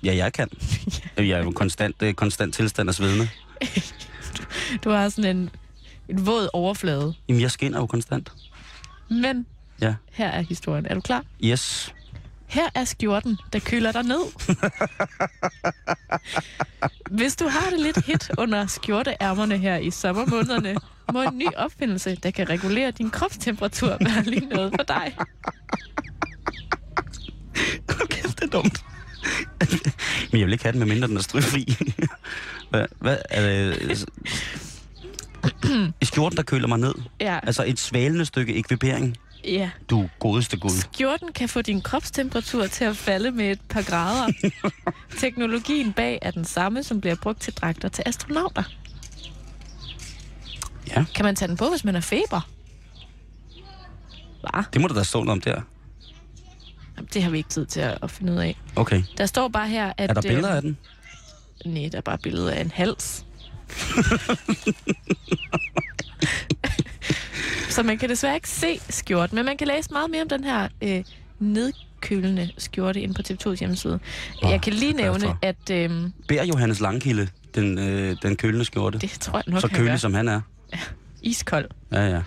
Ja, 0.04 0.16
jeg 0.16 0.32
kan. 0.32 0.48
Jeg 1.16 1.28
er 1.30 1.44
jo 1.44 1.50
konstant, 1.50 2.02
øh, 2.02 2.14
konstant 2.14 2.54
tilstand 2.54 2.88
af 2.88 2.94
svedende. 2.94 3.28
Du 4.84 4.90
har 4.90 5.08
sådan 5.08 5.36
en, 5.36 5.50
en 6.08 6.26
våd 6.26 6.48
overflade. 6.52 7.14
Jamen, 7.28 7.42
jeg 7.42 7.50
skinner 7.50 7.78
jo 7.78 7.86
konstant. 7.86 8.32
Men 9.10 9.46
Ja. 9.80 9.94
her 10.12 10.28
er 10.28 10.40
historien. 10.40 10.86
Er 10.86 10.94
du 10.94 11.00
klar? 11.00 11.24
Yes. 11.44 11.94
Her 12.50 12.68
er 12.74 12.84
skjorten, 12.84 13.38
der 13.52 13.58
køler 13.58 13.92
dig 13.92 14.02
ned. 14.02 14.20
Hvis 17.10 17.36
du 17.36 17.48
har 17.48 17.70
det 17.70 17.80
lidt 17.80 18.04
hit 18.06 18.30
under 18.38 18.66
skjorteærmerne 18.66 19.58
her 19.58 19.76
i 19.76 19.90
sommermånederne, 19.90 20.76
må 21.12 21.22
en 21.22 21.38
ny 21.38 21.46
opfindelse, 21.56 22.14
der 22.22 22.30
kan 22.30 22.48
regulere 22.48 22.90
din 22.90 23.10
kropstemperatur, 23.10 23.96
være 24.00 24.22
lige 24.22 24.46
noget 24.46 24.72
for 24.78 24.82
dig. 24.84 25.16
Kæft, 28.10 28.40
det 28.40 28.44
er 28.44 28.50
dumt. 28.50 28.84
Men 30.32 30.38
jeg 30.40 30.46
vil 30.46 30.52
ikke 30.52 30.64
have 30.64 30.72
den, 30.72 30.78
medmindre 30.78 31.08
den 31.08 31.16
er 31.16 31.22
strøfri. 31.22 31.76
hvad, 32.70 32.86
hvad 32.98 33.18
er 33.30 33.40
det? 33.42 34.04
Skjorten, 36.08 36.36
der 36.36 36.42
køler 36.42 36.68
mig 36.68 36.78
ned. 36.78 36.94
Ja, 37.20 37.38
Altså 37.42 37.64
et 37.66 37.78
svalende 37.78 38.24
stykke 38.24 38.54
ekvipering. 38.54 39.16
Ja. 39.44 39.70
Du 39.90 40.08
godeste 40.18 40.56
gud. 40.56 40.70
Skjorten 40.70 41.32
kan 41.32 41.48
få 41.48 41.62
din 41.62 41.80
kropstemperatur 41.82 42.66
til 42.66 42.84
at 42.84 42.96
falde 42.96 43.30
med 43.30 43.50
et 43.50 43.60
par 43.68 43.82
grader. 43.82 44.32
Teknologien 45.20 45.92
bag 45.92 46.18
er 46.22 46.30
den 46.30 46.44
samme, 46.44 46.82
som 46.82 47.00
bliver 47.00 47.16
brugt 47.22 47.40
til 47.40 47.52
dragter 47.54 47.88
til 47.88 48.02
astronauter. 48.06 48.62
Ja, 50.88 51.04
Kan 51.14 51.24
man 51.24 51.36
tage 51.36 51.48
den 51.48 51.56
på, 51.56 51.70
hvis 51.70 51.84
man 51.84 51.94
har 51.94 52.00
feber? 52.00 52.48
Hva? 54.40 54.62
det 54.72 54.80
må 54.80 54.88
der 54.88 54.94
da 54.94 55.02
stå 55.02 55.18
noget 55.24 55.30
om 55.30 55.40
der. 55.40 55.60
Det 57.14 57.22
har 57.22 57.30
vi 57.30 57.36
ikke 57.36 57.48
tid 57.48 57.66
til 57.66 57.80
at, 57.80 57.98
at 58.02 58.10
finde 58.10 58.32
ud 58.32 58.38
af. 58.38 58.58
Okay. 58.76 59.02
Der 59.18 59.26
står 59.26 59.48
bare 59.48 59.68
her, 59.68 59.92
at... 59.96 60.10
Er 60.10 60.14
der 60.14 60.22
billeder 60.22 60.50
øh, 60.50 60.56
af 60.56 60.62
den? 60.62 60.78
Nej, 61.64 61.88
der 61.92 61.98
er 61.98 62.02
bare 62.02 62.18
billeder 62.18 62.52
af 62.52 62.60
en 62.60 62.70
hals. 62.70 63.24
Så 67.70 67.82
man 67.82 67.98
kan 67.98 68.08
desværre 68.08 68.34
ikke 68.34 68.48
se 68.48 68.80
skjorten, 68.90 69.36
men 69.36 69.44
man 69.44 69.56
kan 69.56 69.66
læse 69.66 69.90
meget 69.92 70.10
mere 70.10 70.22
om 70.22 70.28
den 70.28 70.44
her 70.44 70.68
øh, 70.82 71.04
nedkølende 71.38 72.50
skjorte 72.58 73.00
inde 73.00 73.14
på 73.14 73.22
TV2's 73.30 73.58
hjemmeside. 73.58 73.98
Oh, 74.42 74.50
jeg 74.50 74.62
kan 74.62 74.72
lige 74.72 74.92
nævne, 74.92 75.20
for. 75.20 75.38
at 75.42 75.70
øh, 75.72 75.90
Bær 76.28 76.44
Johannes 76.44 76.80
Langkilde, 76.80 77.28
den, 77.54 77.78
øh, 77.78 78.16
den 78.22 78.36
kølende 78.36 78.64
skjorte. 78.64 78.98
det 78.98 79.10
tror 79.10 79.38
jeg 79.38 79.44
nok, 79.46 79.60
Så 79.60 79.68
kølig 79.68 80.00
som 80.00 80.14
han 80.14 80.28
er. 80.28 80.40
Iskold. 81.22 81.68
Ja, 81.92 82.06
ja. 82.08 82.20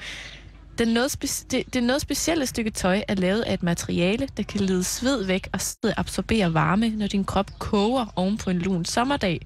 Den 0.78 0.88
noget 0.88 1.16
spe- 1.24 1.46
det, 1.52 1.74
det 1.74 1.84
noget 1.84 2.02
specielle 2.02 2.46
stykke 2.46 2.72
tøj 2.72 3.02
er 3.08 3.16
lavet 3.16 3.42
af 3.42 3.54
et 3.54 3.64
materiale, 3.64 4.28
der 4.38 4.44
kan 4.44 4.62
lede 4.62 4.84
sved 4.84 5.24
væk 5.26 5.48
og 5.54 5.60
absorbere 5.98 6.54
varme, 6.54 6.90
når 6.90 7.08
din 7.08 7.24
krop 7.26 7.60
koger 7.60 8.06
oven 8.16 8.38
på 8.38 8.50
en 8.50 8.60
lun 8.60 8.86
sommerdag. 8.86 9.42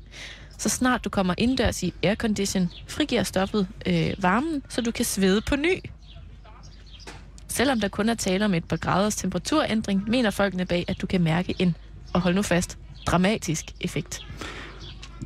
Så 0.57 0.69
snart 0.69 1.03
du 1.03 1.09
kommer 1.09 1.33
indendørs 1.37 1.83
i 1.83 1.93
aircondition, 2.03 2.69
frigiver 2.87 3.23
stoffet 3.23 3.67
øh, 3.85 4.13
varmen, 4.17 4.63
så 4.69 4.81
du 4.81 4.91
kan 4.91 5.05
svede 5.05 5.41
på 5.41 5.55
ny. 5.55 5.81
Selvom 7.47 7.79
der 7.79 7.87
kun 7.87 8.09
er 8.09 8.15
tale 8.15 8.45
om 8.45 8.53
et 8.53 8.65
par 8.65 8.77
graders 8.77 9.15
temperaturændring, 9.15 10.09
mener 10.09 10.29
folkene 10.29 10.65
bag, 10.65 10.85
at 10.87 11.01
du 11.01 11.07
kan 11.07 11.21
mærke 11.21 11.55
en, 11.59 11.75
og 12.13 12.21
hold 12.21 12.35
nu 12.35 12.41
fast, 12.41 12.77
dramatisk 13.05 13.65
effekt. 13.81 14.21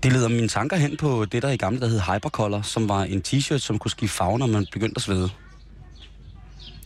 Det 0.03 0.13
leder 0.13 0.27
mine 0.27 0.47
tanker 0.47 0.77
hen 0.77 0.97
på 0.97 1.25
det, 1.25 1.41
der 1.41 1.49
i 1.49 1.57
gamle 1.57 1.79
der 1.79 1.87
hed 1.87 1.99
Hypercolor, 1.99 2.61
som 2.61 2.89
var 2.89 3.03
en 3.03 3.23
t-shirt, 3.27 3.57
som 3.57 3.79
kunne 3.79 3.91
skifte 3.91 4.17
farve, 4.17 4.39
når 4.39 4.47
man 4.47 4.67
begyndte 4.71 4.93
at 4.97 5.01
svede. 5.01 5.29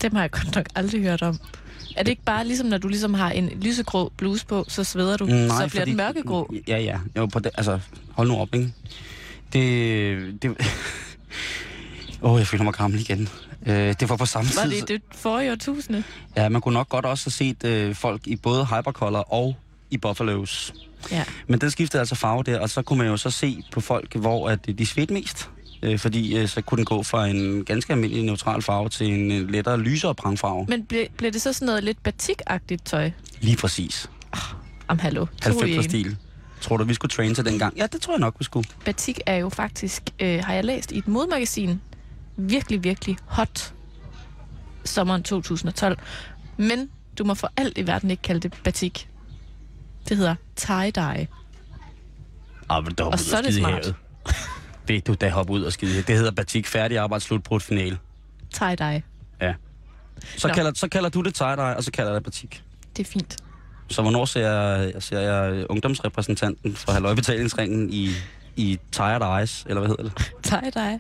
Dem 0.01 0.15
har 0.15 0.21
jeg 0.21 0.31
godt 0.31 0.55
nok 0.55 0.65
aldrig 0.75 1.01
hørt 1.01 1.21
om. 1.21 1.39
Er 1.95 2.03
det 2.03 2.10
ikke 2.10 2.23
bare 2.25 2.47
ligesom, 2.47 2.67
når 2.67 2.77
du 2.77 2.88
ligesom 2.88 3.13
har 3.13 3.31
en 3.31 3.49
lysegrå 3.62 4.12
bluse 4.17 4.45
på, 4.45 4.65
så 4.67 4.84
sveder 4.84 5.17
du, 5.17 5.27
så 5.27 5.67
bliver 5.69 5.86
den 5.86 5.97
mørkegrå? 5.97 6.53
Ja, 6.67 6.77
ja. 6.77 6.99
Jo, 7.17 7.25
på 7.25 7.39
det, 7.39 7.51
altså, 7.55 7.79
hold 8.15 8.28
nu 8.28 8.38
op, 8.38 8.56
ikke? 8.56 8.73
Det... 9.54 10.41
det 10.41 10.51
Åh, 12.21 12.32
oh, 12.32 12.39
jeg 12.39 12.47
føler 12.47 12.63
mig 12.63 12.73
gammel 12.73 12.99
igen. 12.99 13.30
Øh, 13.65 13.95
det 13.99 14.10
var 14.10 14.15
på 14.17 14.25
samme 14.25 14.49
Var 14.56 14.63
tid. 14.63 14.82
det 14.82 14.88
det 14.88 15.01
forrige 15.15 15.51
årtusinde? 15.51 16.04
Ja, 16.38 16.49
man 16.49 16.62
kunne 16.62 16.73
nok 16.73 16.89
godt 16.89 17.06
også 17.06 17.25
have 17.25 17.32
set 17.32 17.63
øh, 17.63 17.95
folk 17.95 18.28
i 18.28 18.36
både 18.36 18.65
Hypercolor 18.65 19.34
og 19.34 19.56
i 19.91 19.97
Buffaloes. 19.97 20.73
Ja. 21.12 21.23
Men 21.47 21.62
den 21.62 21.71
skiftede 21.71 22.01
altså 22.01 22.15
farve 22.15 22.43
der, 22.43 22.60
og 22.60 22.69
så 22.69 22.82
kunne 22.82 22.97
man 22.97 23.08
jo 23.08 23.17
så 23.17 23.30
se 23.30 23.63
på 23.71 23.82
folk, 23.82 24.15
hvor 24.15 24.49
at 24.49 24.80
de 24.80 24.86
svedte 24.86 25.13
mest. 25.13 25.49
Øh, 25.84 25.99
fordi 25.99 26.38
øh, 26.38 26.47
så 26.47 26.62
kunne 26.62 26.78
den 26.78 26.86
gå 26.86 27.04
fra 27.04 27.28
en 27.28 27.65
ganske 27.65 27.93
almindelig 27.93 28.23
neutral 28.23 28.62
farve 28.62 28.89
til 28.89 29.08
en 29.08 29.32
øh, 29.32 29.49
lettere, 29.49 29.80
lysere 29.80 30.15
prangfarve. 30.15 30.65
Men 30.69 30.86
ble, 30.86 31.08
blev 31.17 31.32
det 31.32 31.41
så 31.41 31.54
sådan 31.54 31.65
noget 31.65 31.84
lidt 31.84 32.04
batikagtigt 32.04 32.86
tøj? 32.86 33.12
Lige 33.41 33.58
præcis. 33.58 34.10
Om 34.88 34.99
hallo. 34.99 35.25
to 35.41 35.63
i 35.63 35.73
90'er 35.73 35.78
en. 35.78 35.84
stil. 35.84 36.17
Tror 36.65 36.78
du, 36.78 36.84
vi 36.84 36.93
skulle 36.93 37.10
train 37.10 37.36
til 37.36 37.45
dengang? 37.45 37.78
Ja, 37.78 37.88
det 37.88 38.01
tror 38.01 38.13
jeg 38.13 38.19
nok, 38.19 38.36
vi 38.39 38.43
skulle. 38.43 38.69
Batik 38.86 39.19
er 39.25 39.36
jo 39.36 39.49
faktisk, 39.49 40.04
øh, 40.19 40.43
har 40.43 40.54
jeg 40.54 40.65
læst 40.65 40.91
i 40.91 40.97
et 40.97 41.08
modemagasin, 41.08 41.82
virkelig, 42.38 42.84
virkelig 42.84 43.17
hot 43.25 43.73
sommeren 44.86 45.23
2012. 45.23 45.97
Men 46.58 46.89
du 47.17 47.23
må 47.23 47.34
for 47.34 47.51
alt 47.58 47.78
i 47.78 47.88
verden 47.88 48.12
ikke 48.12 48.23
kalde 48.23 48.39
det 48.39 48.54
batik. 48.63 49.10
Det 50.10 50.17
hedder 50.17 50.36
tie-dye. 50.60 51.28
Ah, 52.69 52.84
men 52.84 52.99
Og 52.99 53.19
så 53.19 53.38
er 53.38 53.41
det 53.41 53.54
smart. 53.54 53.95
Ved 54.88 55.01
du, 55.01 55.13
da 55.13 55.30
hoppe 55.30 55.54
ud 55.54 55.63
og 55.63 55.73
skide. 55.73 56.01
Det 56.01 56.15
hedder 56.15 56.32
batik 56.32 56.67
færdig 56.67 56.97
arbejde, 56.97 57.23
slut 57.23 57.43
på 57.43 57.56
et 57.56 57.63
finale. 57.63 57.97
Tie-dye. 58.56 59.01
Ja. 59.41 59.54
Så 60.38 60.47
Nå. 60.47 60.54
kalder, 60.54 60.71
så 60.75 60.88
kalder 60.88 61.10
du 61.10 61.21
det 61.21 61.41
tie-dye, 61.41 61.78
og 61.78 61.84
så 61.84 61.91
kalder 61.91 62.12
jeg 62.12 62.15
det 62.15 62.23
batik. 62.23 62.63
Det 62.97 63.08
er 63.08 63.12
fint. 63.12 63.38
Så 63.89 64.02
hvornår 64.02 64.26
ser 64.26 64.50
jeg, 64.52 64.93
ser 65.00 65.19
jeg 65.19 65.65
ungdomsrepræsentanten 65.69 66.76
fra 66.76 66.93
Halløjbetalingsringen 66.93 67.89
i, 67.93 68.10
i 68.56 68.80
Tired 68.91 69.38
Eyes, 69.39 69.65
eller 69.69 69.80
hvad 69.82 69.89
hedder 69.89 70.04
det? 70.04 70.32
Tie-dye. 70.48 71.00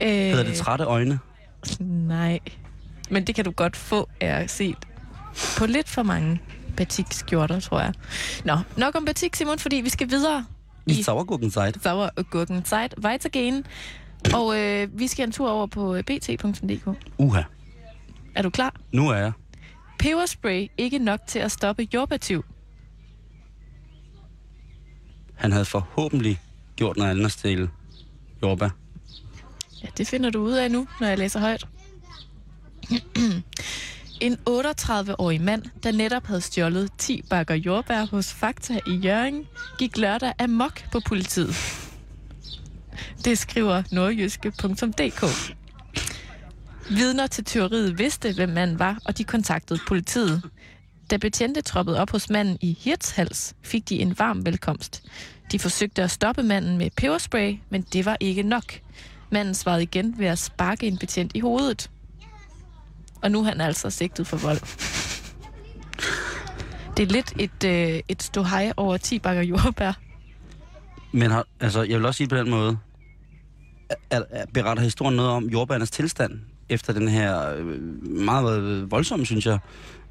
Øh, 0.00 0.08
Hedder 0.08 0.44
det 0.44 0.54
trætte 0.54 0.84
øjne? 0.84 1.18
Nej. 1.80 2.38
Men 3.10 3.24
det 3.26 3.34
kan 3.34 3.44
du 3.44 3.50
godt 3.50 3.76
få, 3.76 4.08
er 4.20 4.46
set 4.46 4.76
på 5.58 5.66
lidt 5.66 5.88
for 5.88 6.02
mange 6.02 6.40
batikskjorter, 6.76 7.60
tror 7.60 7.80
jeg. 7.80 7.92
Nå, 8.44 8.56
nok 8.76 8.94
om 8.96 9.04
batik, 9.04 9.36
Simon, 9.36 9.58
fordi 9.58 9.76
vi 9.76 9.88
skal 9.88 10.10
videre 10.10 10.44
I 10.86 10.92
I- 10.92 11.02
sauergurken 11.02 11.50
side. 11.50 11.72
Sauer 11.82 12.08
og 12.16 12.30
Gurken 12.30 12.64
Zeit 12.64 12.94
weitergehen. 13.04 13.64
Og 14.34 14.58
øh, 14.58 14.88
vi 14.98 15.06
skal 15.06 15.24
en 15.26 15.32
tur 15.32 15.50
over 15.50 15.66
på 15.66 15.94
øh, 15.94 16.02
bt.dk. 16.02 16.88
Uha, 17.18 17.42
Er 18.34 18.42
du 18.42 18.50
klar? 18.50 18.74
nu 18.92 19.08
er 19.08 19.16
jeg. 19.16 19.32
Peberspray 19.98 20.68
ikke 20.78 20.98
nok 20.98 21.20
til 21.26 21.38
at 21.38 21.52
stoppe 21.52 21.88
jordbærtyv. 21.94 22.44
Han 25.34 25.52
havde 25.52 25.64
forhåbentlig 25.64 26.40
gjort 26.76 26.96
noget 26.96 27.10
andet 27.10 27.32
til 27.32 27.68
jordbær. 28.42 28.68
Ja, 29.82 29.88
det 29.98 30.08
finder 30.08 30.30
du 30.30 30.38
ud 30.38 30.52
af 30.52 30.70
nu, 30.70 30.88
når 31.00 31.06
jeg 31.06 31.18
læser 31.18 31.40
højt. 31.40 31.66
En 34.20 34.36
38-årig 34.48 35.40
mand, 35.40 35.62
der 35.82 35.92
netop 35.92 36.26
havde 36.26 36.40
stjålet 36.40 36.90
10 36.98 37.22
bakker 37.30 37.54
jordbær 37.54 38.04
hos 38.04 38.32
Fakta 38.32 38.80
i 38.86 38.96
Jørgen, 38.96 39.46
gik 39.78 39.96
lørdag 39.96 40.32
amok 40.38 40.90
på 40.92 41.00
politiet. 41.06 41.54
Det 43.24 43.38
skriver 43.38 43.82
nordjyske.dk. 43.92 45.24
Vidner 46.90 47.26
til 47.26 47.44
teoriet 47.44 47.98
vidste, 47.98 48.32
hvem 48.32 48.48
manden 48.48 48.78
var, 48.78 48.98
og 49.04 49.18
de 49.18 49.24
kontaktede 49.24 49.80
politiet. 49.88 50.42
Da 51.10 51.16
betjente 51.16 51.62
troppede 51.62 52.00
op 52.00 52.10
hos 52.10 52.30
manden 52.30 52.58
i 52.60 52.78
Hirtshals, 52.80 53.54
fik 53.62 53.88
de 53.88 54.00
en 54.00 54.18
varm 54.18 54.46
velkomst. 54.46 55.02
De 55.52 55.58
forsøgte 55.58 56.02
at 56.02 56.10
stoppe 56.10 56.42
manden 56.42 56.78
med 56.78 56.90
peberspray, 56.96 57.58
men 57.70 57.82
det 57.82 58.04
var 58.04 58.16
ikke 58.20 58.42
nok. 58.42 58.64
Manden 59.30 59.54
svarede 59.54 59.82
igen 59.82 60.18
ved 60.18 60.26
at 60.26 60.38
sparke 60.38 60.86
en 60.86 60.98
betjent 60.98 61.32
i 61.34 61.40
hovedet. 61.40 61.90
Og 63.22 63.30
nu 63.30 63.40
er 63.40 63.44
han 63.44 63.60
altså 63.60 63.90
sigtet 63.90 64.26
for 64.26 64.36
vold. 64.36 64.60
Det 66.96 67.02
er 67.02 67.06
lidt 67.06 67.32
et, 67.38 67.64
øh, 67.64 68.00
et 68.08 68.22
ståhej 68.22 68.72
over 68.76 68.96
10 68.96 69.18
bakker 69.18 69.42
jordbær. 69.42 69.92
Men 71.12 71.30
har, 71.30 71.46
altså, 71.60 71.82
jeg 71.82 71.98
vil 71.98 72.06
også 72.06 72.18
sige 72.18 72.28
på 72.28 72.36
den 72.36 72.50
måde, 72.50 72.78
er, 74.10 74.22
er, 74.30 74.46
beretter 74.54 74.82
historien 74.82 75.16
noget 75.16 75.30
om 75.30 75.44
jordbærernes 75.44 75.90
tilstand 75.90 76.40
efter 76.68 76.92
den 76.92 77.08
her 77.08 77.54
øh, 77.56 77.66
meget 78.02 78.90
voldsomme, 78.90 79.26
synes 79.26 79.46
jeg, 79.46 79.58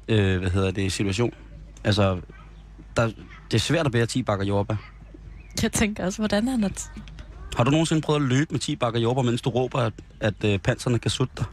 øh, 0.08 0.38
hvad 0.40 0.50
hedder 0.50 0.70
det, 0.70 0.92
situation. 0.92 1.32
Altså, 1.84 2.18
der, 2.96 3.06
det 3.50 3.54
er 3.54 3.58
svært 3.58 3.86
at 3.86 3.92
bære 3.92 4.06
10 4.06 4.22
bakker 4.22 4.44
jordbær. 4.46 4.74
Jeg 5.62 5.72
tænker 5.72 6.04
også, 6.04 6.18
hvordan 6.18 6.48
han 6.48 6.62
har... 6.62 6.70
T- 6.70 7.00
Har 7.56 7.64
du 7.64 7.70
nogensinde 7.70 8.02
prøvet 8.02 8.20
at 8.22 8.28
løbe 8.28 8.46
med 8.50 8.60
10 8.60 8.76
bakker 8.76 9.00
jordbær, 9.00 9.22
mens 9.22 9.42
du 9.42 9.50
råber, 9.50 9.78
at, 9.78 9.92
at 10.20 10.44
øh, 10.44 10.58
panserne 10.58 10.98
kan 10.98 11.10
sutte 11.10 11.32
dig? 11.38 11.44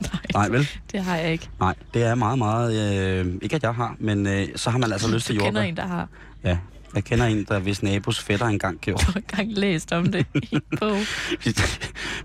Nej, 0.00 0.20
Nej, 0.32 0.48
vel? 0.48 0.68
det 0.92 1.00
har 1.04 1.16
jeg 1.16 1.32
ikke. 1.32 1.48
Nej, 1.60 1.74
det 1.94 2.02
er 2.02 2.14
meget, 2.14 2.38
meget... 2.38 3.00
Øh, 3.26 3.34
ikke 3.42 3.56
at 3.56 3.62
jeg 3.62 3.74
har, 3.74 3.96
men 3.98 4.26
øh, 4.26 4.48
så 4.56 4.70
har 4.70 4.78
man 4.78 4.92
altså 4.92 5.14
lyst 5.14 5.26
til 5.26 5.34
Du 5.36 5.40
kender 5.44 5.60
jordbær. 5.64 5.68
en, 5.68 5.76
der 5.76 5.86
har 5.86 6.08
Ja, 6.44 6.58
jeg 6.94 7.04
kender 7.04 7.26
en, 7.26 7.44
der 7.44 7.58
hvis 7.58 7.82
nabos 7.82 8.20
fætter 8.20 8.46
engang 8.46 8.78
gjorde. 8.80 9.04
du 9.06 9.12
har 9.12 9.20
engang 9.20 9.52
læst 9.52 9.92
om 9.92 10.12
det 10.12 10.26
i 10.34 10.58
bog. 10.80 10.96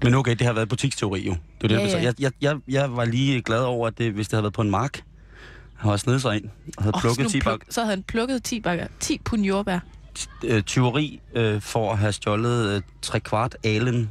Men 0.04 0.14
okay, 0.14 0.32
det 0.36 0.42
har 0.42 0.54
været 0.54 0.70
butiksteori 0.70 1.22
jo. 1.28 1.36
Det 1.62 1.72
er 1.72 1.78
det, 1.78 1.88
Ja, 1.92 1.98
ja. 1.98 2.04
Jeg, 2.04 2.14
jeg, 2.20 2.32
jeg, 2.42 2.56
jeg 2.68 2.96
var 2.96 3.06
lige 3.06 3.42
glad 3.42 3.60
over, 3.64 3.88
at 3.88 3.98
det, 3.98 4.12
hvis 4.14 4.28
det 4.28 4.34
havde 4.34 4.44
været 4.44 4.54
på 4.54 4.62
en 4.62 4.70
mark, 4.72 5.02
har 5.76 5.90
jeg 5.90 6.00
snedet 6.00 6.22
sig 6.22 6.36
ind 6.36 6.46
og 6.78 6.84
havde 6.84 6.96
Oh, 6.96 7.02
plukket 7.02 7.28
10 7.32 7.42
bak, 7.42 7.60
så 7.70 7.82
havde 7.82 7.96
han 7.96 8.04
plukket 8.04 8.44
10 8.44 8.60
bakker. 8.60 8.88
10 9.00 9.18
pund 9.26 9.42
jordbær. 9.44 9.80
øh, 10.44 10.62
tyveri 10.64 11.20
øh, 11.36 11.62
for 11.62 11.92
at 11.92 11.98
have 11.98 12.12
stjålet 12.12 12.76
øh, 12.76 12.82
3 13.02 13.20
kvart 13.20 13.56
alen, 13.64 14.10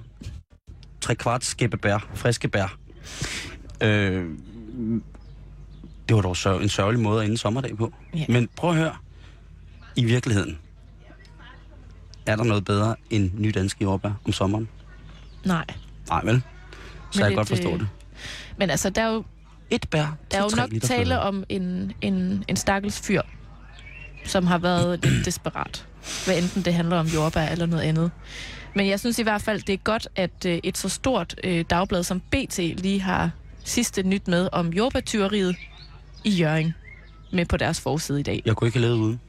3 1.01 1.14
kvart 1.14 1.44
skæbbebær, 1.44 2.09
friske 2.14 2.49
bær. 2.49 2.77
Øh, 3.81 4.25
det 6.09 6.16
var 6.16 6.23
dog 6.23 6.37
sør- 6.37 6.61
en 6.62 6.68
sørgelig 6.68 7.03
måde 7.03 7.21
at 7.23 7.27
ende 7.27 7.38
sommerdag 7.38 7.77
på. 7.77 7.92
Ja. 8.14 8.25
Men 8.29 8.49
prøv 8.57 8.71
at 8.71 8.77
høre. 8.77 8.94
I 9.99 10.05
virkeligheden, 10.05 10.59
er 12.27 12.37
der 12.37 12.45
noget 12.45 12.65
bedre 12.65 12.97
end 13.11 13.31
nydanske 13.35 13.85
jordbær 13.85 14.11
om 14.25 14.33
sommeren? 14.33 14.69
Nej. 15.45 15.65
Nej, 16.09 16.25
vel? 16.25 16.43
Så 17.11 17.19
Men 17.19 17.21
jeg 17.21 17.29
kan 17.31 17.37
godt 17.37 17.49
forstå 17.49 17.73
øh, 17.73 17.81
det. 17.81 17.89
Men 18.57 18.71
altså, 18.71 18.90
der 18.90 19.03
er 19.03 19.13
jo, 19.13 19.25
Et 19.71 19.88
bær 19.90 20.17
der 20.31 20.38
er 20.38 20.42
jo 20.42 20.51
nok 20.57 20.71
tale 20.83 21.21
om 21.21 21.44
en, 21.49 21.92
en, 22.01 22.44
en 22.49 22.57
stakkels 22.57 23.01
fyr, 23.01 23.23
som 24.25 24.46
har 24.46 24.59
været 24.59 25.05
lidt 25.05 25.25
desperat. 25.27 25.87
Hvad 26.25 26.38
enten 26.42 26.63
det 26.63 26.75
handler 26.75 26.96
om 26.96 27.07
jordbær 27.07 27.46
eller 27.49 27.67
noget 27.67 27.83
andet. 27.83 28.11
Men 28.75 28.88
jeg 28.88 29.01
synes 29.01 29.19
i 29.19 29.23
hvert 29.23 29.42
fald, 29.42 29.63
det 29.63 29.73
er 29.73 29.77
godt, 29.77 30.09
at 30.17 30.46
øh, 30.46 30.59
et 30.63 30.79
så 30.79 30.88
stort 30.88 31.35
øh, 31.44 31.65
dagblad 31.71 32.03
som 32.03 32.21
BT 32.21 32.59
lige 32.59 33.01
har 33.01 33.31
sidste 33.65 34.03
nyt 34.03 34.29
med 34.29 34.49
om 34.53 34.69
jordbærtyveriet 34.69 35.57
i 36.25 36.31
Jørgen 36.31 36.75
med 37.33 37.46
på 37.46 37.57
deres 37.57 37.81
forside 37.81 38.21
i 38.21 38.23
dag. 38.23 38.42
Jeg 38.44 38.57
kunne 38.57 38.69
ikke 38.69 38.79
have 38.79 38.87
levet 38.87 38.99
uden. 38.99 39.21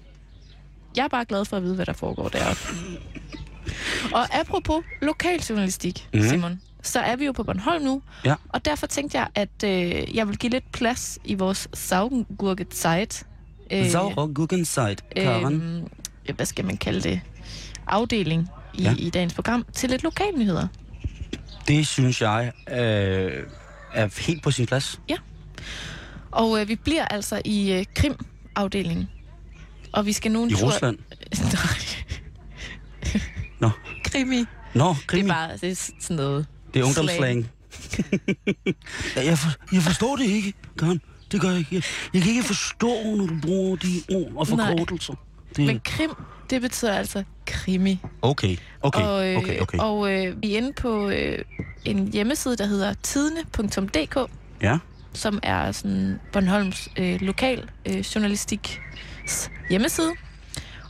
Jeg 0.97 1.03
er 1.03 1.07
bare 1.07 1.25
glad 1.25 1.45
for 1.45 1.57
at 1.57 1.63
vide, 1.63 1.75
hvad 1.75 1.85
der 1.85 1.93
foregår 1.93 2.29
deroppe. 2.29 2.61
Og 4.13 4.39
apropos 4.39 4.83
lokaljournalistik, 5.01 6.09
mm. 6.13 6.21
Simon, 6.21 6.61
så 6.83 6.99
er 6.99 7.15
vi 7.15 7.25
jo 7.25 7.31
på 7.31 7.43
Bornholm 7.43 7.83
nu. 7.83 8.01
Ja. 8.25 8.35
Og 8.49 8.65
derfor 8.65 8.87
tænkte 8.87 9.17
jeg, 9.17 9.27
at 9.35 9.63
øh, 9.65 10.15
jeg 10.15 10.27
vil 10.27 10.37
give 10.37 10.49
lidt 10.49 10.71
plads 10.71 11.19
i 11.25 11.33
vores 11.33 11.67
Saugengurket 11.73 12.67
site 12.73 13.25
øh, 13.71 13.89
Saure 13.89 14.27
Guggenseid, 14.33 14.95
Karen. 15.15 15.83
øh, 16.29 16.35
hvad 16.35 16.45
skal 16.45 16.65
man 16.65 16.77
kalde 16.77 17.01
det, 17.01 17.21
afdeling 17.87 18.47
i, 18.73 18.83
Ja. 18.83 18.89
ja. 18.89 18.95
i 18.97 19.09
dagens 19.09 19.33
program 19.33 19.65
til 19.73 19.89
lidt 19.89 20.03
lokalnyheder. 20.03 20.67
Det 21.67 21.87
synes 21.87 22.21
jeg 22.21 22.51
øh, 22.71 22.77
er 23.93 24.21
helt 24.27 24.43
på 24.43 24.51
sin 24.51 24.65
plads. 24.65 24.99
Og 26.31 26.61
øh, 26.61 26.67
vi 26.67 26.75
bliver 26.75 27.05
altså 27.05 27.41
i 27.45 27.71
øh, 27.71 27.85
Krim-afdelingen. 27.95 29.09
Og 29.93 30.05
vi 30.05 30.13
skal 30.13 30.31
nu 30.31 30.43
en 30.43 30.49
I 30.49 30.53
tur... 30.53 30.67
Rusland. 30.67 30.97
Nej, 31.53 31.61
Nå, 33.59 33.69
krimi. 34.03 34.45
Nå 34.73 34.89
Det 34.89 35.07
krimi. 35.07 35.29
er 35.29 35.33
bare 35.33 35.57
det 35.61 35.71
er 35.71 35.91
sådan 35.99 36.15
noget. 36.17 36.45
Det 36.73 36.79
er 36.79 36.83
ungdomsslang. 36.85 37.47
Ja, 39.15 39.25
jeg, 39.25 39.37
for, 39.37 39.49
jeg 39.73 39.81
forstår 39.81 40.15
det 40.15 40.25
ikke, 40.25 40.53
Karen. 40.79 41.01
Det 41.31 41.41
gør 41.41 41.49
jeg 41.49 41.59
ikke. 41.59 41.75
Jeg, 41.75 41.83
jeg 42.13 42.21
kan 42.21 42.31
ikke 42.31 42.43
forstå, 42.43 43.03
når 43.15 43.25
du 43.27 43.39
bruger 43.41 43.75
de 43.75 43.87
ord 44.15 44.31
og 44.35 44.47
forkortelser. 44.47 45.13
Det, 45.55 45.65
Men 45.65 45.81
krim, 45.85 46.09
det 46.49 46.61
betyder 46.61 46.93
altså 46.93 47.23
krimi. 47.45 47.99
okay, 48.21 48.57
okay, 48.81 49.01
og, 49.01 49.27
øh, 49.29 49.37
okay, 49.37 49.59
okay. 49.59 49.77
Og 49.77 50.11
øh, 50.13 50.41
vi 50.41 50.53
er 50.53 50.57
inde 50.57 50.73
på 50.73 51.09
øh, 51.09 51.37
en 51.85 52.07
hjemmeside, 52.13 52.57
der 52.57 52.65
hedder 52.65 52.93
tidene.dk, 53.03 54.17
Ja, 54.61 54.77
som 55.13 55.39
er 55.43 55.71
sådan 55.71 56.19
Bornholms 56.33 56.89
øh, 56.97 57.21
lokal 57.21 57.69
øh, 57.85 57.97
journalistik 57.99 58.79
hjemmeside. 59.70 60.11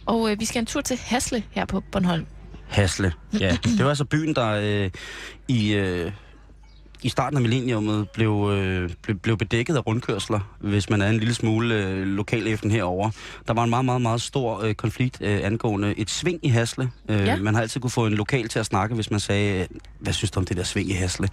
Og 0.05 0.31
øh, 0.31 0.39
vi 0.39 0.45
skal 0.45 0.59
en 0.59 0.65
tur 0.65 0.81
til 0.81 0.97
Hasle 1.03 1.43
her 1.51 1.65
på 1.65 1.83
Bornholm. 1.91 2.25
Hasle. 2.67 3.13
Ja, 3.39 3.57
det 3.77 3.83
var 3.83 3.89
altså 3.89 4.05
byen, 4.05 4.35
der 4.35 4.49
øh, 4.63 4.89
i, 5.47 5.73
øh, 5.73 6.11
i 7.03 7.09
starten 7.09 7.37
af 7.37 7.41
millenniummet 7.41 8.09
blev, 8.09 8.49
øh, 8.53 8.89
blev, 9.03 9.17
blev 9.19 9.37
bedækket 9.37 9.75
af 9.75 9.87
rundkørsler, 9.87 10.39
hvis 10.59 10.89
man 10.89 11.01
er 11.01 11.09
en 11.09 11.17
lille 11.19 11.33
smule 11.33 11.75
øh, 11.75 12.03
lokal 12.07 12.47
efter 12.47 12.69
herover. 12.69 13.09
Der 13.47 13.53
var 13.53 13.63
en 13.63 13.69
meget, 13.69 13.85
meget, 13.85 14.01
meget 14.01 14.21
stor 14.21 14.61
øh, 14.63 14.73
konflikt 14.75 15.17
øh, 15.21 15.39
angående 15.43 15.93
et 15.99 16.09
sving 16.09 16.39
i 16.43 16.47
Hasle. 16.47 16.89
Øh, 17.09 17.19
Ja. 17.25 17.35
Man 17.35 17.53
har 17.53 17.61
altid 17.61 17.81
kunne 17.81 17.91
få 17.91 18.05
en 18.05 18.13
lokal 18.13 18.47
til 18.47 18.59
at 18.59 18.65
snakke, 18.65 18.95
hvis 18.95 19.11
man 19.11 19.19
sagde, 19.19 19.67
hvad 19.99 20.13
synes 20.13 20.31
du 20.31 20.39
om 20.39 20.45
det 20.45 20.57
der 20.57 20.63
sving 20.63 20.89
i 20.89 20.93
Hasle? 20.93 21.29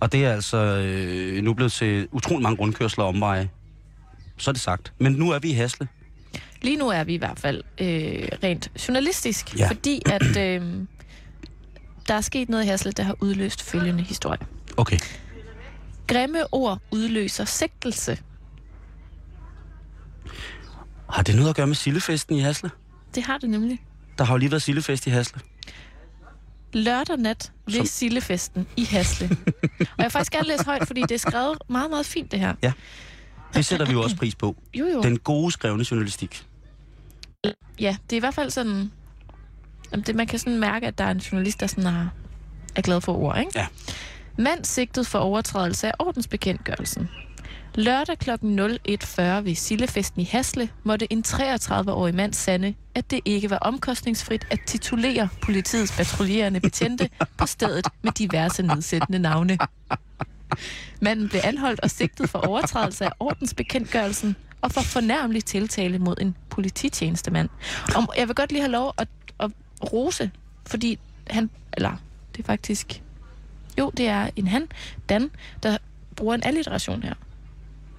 Og 0.00 0.12
det 0.12 0.24
er 0.24 0.32
altså 0.32 0.56
øh, 0.56 1.42
nu 1.42 1.54
blevet 1.54 1.72
til 1.72 2.08
utrolig 2.12 2.42
mange 2.42 2.58
rundkørsler 2.60 3.04
omveje. 3.04 3.48
Så 4.36 4.50
er 4.50 4.52
det 4.52 4.62
sagt. 4.62 4.92
Men 4.98 5.12
nu 5.12 5.30
er 5.30 5.38
vi 5.38 5.48
i 5.50 5.52
Hasle. 5.52 5.88
Lige 6.62 6.76
nu 6.76 6.88
er 6.88 7.04
vi 7.04 7.14
i 7.14 7.16
hvert 7.16 7.38
fald 7.38 7.62
øh, 7.80 8.28
rent 8.42 8.70
journalistisk, 8.88 9.58
Ja. 9.58 9.68
fordi 9.68 10.02
at 10.06 10.36
øh, 10.44 10.74
der 12.08 12.14
er 12.14 12.20
sket 12.20 12.48
noget 12.48 12.64
i 12.64 12.66
Hasle, 12.66 12.92
der 12.92 13.02
har 13.02 13.16
udløst 13.20 13.62
følgende 13.62 14.02
historie. 14.02 14.38
Okay. 14.76 14.98
Grimme 16.06 16.38
ord 16.54 16.78
udløser 16.90 17.44
sigtelse. 17.44 18.18
Har 21.10 21.22
det 21.22 21.34
noget 21.36 21.48
at 21.50 21.56
gøre 21.56 21.66
med 21.66 21.74
Sillefesten 21.74 22.36
i 22.36 22.40
Hasle? 22.40 22.70
Det 23.14 23.22
har 23.22 23.38
det 23.38 23.50
nemlig. 23.50 23.80
Der 24.18 24.24
har 24.24 24.34
jo 24.34 24.38
lige 24.38 24.50
været 24.50 24.62
Sillefest 24.62 25.06
i 25.06 25.10
Hasle. 25.10 25.40
Lørdag 26.72 27.16
nat 27.18 27.52
ved 27.66 27.74
Som- 27.74 27.86
Sillefesten 27.86 28.66
i 28.76 28.84
Hasle. 28.84 29.26
og 29.80 29.86
jeg 29.98 30.04
vil 30.04 30.10
faktisk 30.10 30.32
gerne 30.32 30.48
læse 30.48 30.64
højt, 30.64 30.86
fordi 30.86 31.00
det 31.00 31.10
er 31.12 31.18
skrevet 31.18 31.58
meget, 31.68 31.90
meget 31.90 32.06
fint, 32.06 32.30
det 32.32 32.40
her. 32.40 32.54
Det 33.54 33.66
sætter 33.66 33.86
vi 33.86 33.92
jo 33.92 34.02
også 34.02 34.16
pris 34.16 34.34
på. 34.34 34.56
Jo, 34.74 34.86
jo. 34.86 35.02
Den 35.02 35.18
gode 35.18 35.52
skrevne 35.52 35.84
journalistik. 35.90 36.46
Ja, 37.80 37.96
det 38.10 38.12
er 38.12 38.16
i 38.16 38.20
hvert 38.20 38.34
fald 38.34 38.50
sådan... 38.50 38.92
Jamen, 39.92 40.04
det, 40.06 40.14
man 40.14 40.26
kan 40.26 40.38
sådan 40.38 40.58
mærke, 40.58 40.86
at 40.86 40.98
der 40.98 41.04
er 41.04 41.10
en 41.10 41.18
journalist, 41.18 41.60
der 41.60 41.66
sådan 41.66 41.84
har, 41.84 42.10
er 42.76 42.82
glad 42.82 43.00
for 43.00 43.16
ord, 43.16 43.38
ikke? 43.38 43.52
Ja. 43.54 43.66
Mand 44.38 44.64
sigtet 44.64 45.06
for 45.06 45.18
overtrædelse 45.18 45.88
af 45.88 45.92
ordensbekendtgørelsen. 45.98 47.08
Lørdag 47.74 48.18
kl. 48.18 48.30
01.40 48.30 49.22
ved 49.22 49.54
Sillefesten 49.54 50.20
i 50.20 50.24
Hasle 50.24 50.68
måtte 50.84 51.12
en 51.12 51.24
33-årig 51.26 52.14
mand 52.14 52.34
sande, 52.34 52.74
at 52.94 53.10
det 53.10 53.20
ikke 53.24 53.50
var 53.50 53.58
omkostningsfrit 53.58 54.46
at 54.50 54.58
titulere 54.66 55.28
politiets 55.42 55.92
patruljerende 55.96 56.60
betjente 56.60 57.08
på 57.36 57.46
stedet 57.46 57.86
med 58.02 58.12
diverse 58.12 58.62
nedsættende 58.62 59.18
navne. 59.18 59.58
Manden 61.00 61.28
blev 61.28 61.40
anholdt 61.44 61.80
og 61.80 61.90
sigtet 61.90 62.30
for 62.30 62.38
overtrædelse 62.38 63.04
af 63.04 63.10
ordensbekendtgørelsen 63.20 64.36
og 64.60 64.72
for 64.72 64.80
fornærmelig 64.80 65.44
tiltale 65.44 65.98
mod 65.98 66.16
en 66.20 66.36
polititjenestemand. 66.50 67.48
Og 67.96 68.14
jeg 68.16 68.28
vil 68.28 68.34
godt 68.36 68.52
lige 68.52 68.62
have 68.62 68.72
lov 68.72 68.94
at, 68.98 69.08
at 69.40 69.50
rose, 69.92 70.30
fordi 70.66 70.98
han, 71.30 71.50
eller 71.72 71.92
det 72.36 72.42
er 72.42 72.46
faktisk, 72.46 73.02
jo, 73.78 73.90
det 73.96 74.08
er 74.08 74.30
en 74.36 74.46
han, 74.46 74.68
Dan, 75.08 75.30
der 75.62 75.76
bruger 76.16 76.34
en 76.34 76.42
alliteration 76.44 77.02
her. 77.02 77.14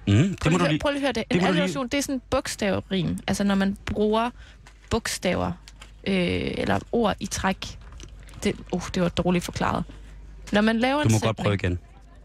Mm, 0.06 0.14
det 0.14 0.40
Prøv 0.40 0.52
må 0.52 0.58
lige, 0.58 0.66
du 0.66 0.70
lige... 0.70 0.78
prøv 0.80 0.90
lige 0.92 0.98
at 0.98 1.02
høre 1.02 1.12
det. 1.12 1.24
det 1.30 1.36
En 1.36 1.42
må 1.42 1.46
du 1.46 1.52
lige- 1.52 1.62
alliteration, 1.62 1.88
det 1.88 1.98
er 1.98 2.02
sådan 2.02 2.14
en 2.14 2.22
bogstavrim. 2.30 3.18
Altså 3.26 3.44
når 3.44 3.54
man 3.54 3.76
bruger 3.86 4.30
bogstaver 4.90 5.52
øh, 6.06 6.14
eller 6.58 6.78
ord 6.92 7.16
i 7.20 7.26
træk. 7.26 7.78
Det, 8.44 8.56
uh, 8.72 8.82
det 8.94 9.02
var 9.02 9.08
dårligt 9.08 9.44
forklaret. 9.44 9.84
Når 10.52 10.60
man 10.60 10.78
laver 10.78 11.02
Du 11.02 11.08
en 11.08 11.12
må 11.12 11.18
sætning, 11.18 11.26
godt 11.26 11.36
prøve 11.36 11.54
igen. 11.54 11.78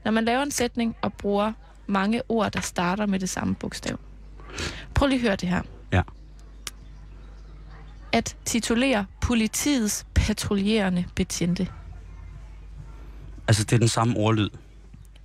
når 0.06 0.12
man 0.12 0.26
laver 0.26 0.44
en 0.44 0.52
sætning 0.52 0.96
og 1.02 1.14
bruger 1.14 1.54
mange 1.88 2.22
ord, 2.30 2.52
der 2.52 2.62
starter 2.62 3.06
med 3.06 3.20
det 3.20 3.30
samme 3.30 3.56
bogstav. 3.56 4.00
Prøv 4.94 5.08
lige 5.08 5.18
at 5.18 5.22
høre 5.22 5.36
det 5.36 5.50
her. 5.50 5.62
Ja. 5.94 6.02
At 8.12 8.36
titulere 8.46 9.06
politiets 9.22 10.06
patruljerende 10.16 11.06
betjente. 11.16 11.68
Altså, 13.48 13.64
det 13.64 13.74
er 13.74 13.80
den 13.80 13.88
samme 13.88 14.18
ordlyd. 14.18 14.50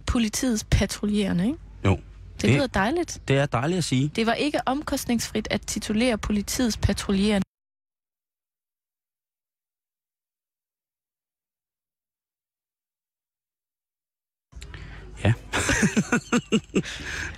Politiets 0.07 0.64
patruljerende, 0.70 1.47
ikke? 1.47 1.59
Jo. 1.85 1.99
Det 2.41 2.51
lyder 2.51 2.66
dejligt. 2.66 3.22
Det 3.28 3.39
er 3.39 3.47
dejligt 3.47 3.78
at 3.78 3.85
sige. 3.85 4.11
Det 4.16 4.26
var 4.26 4.35
ikke 4.35 4.59
omkostningsfrit 4.66 5.49
at 5.51 5.61
titulere 5.66 6.18
politiets 6.18 6.76
patruljerende. 6.76 7.45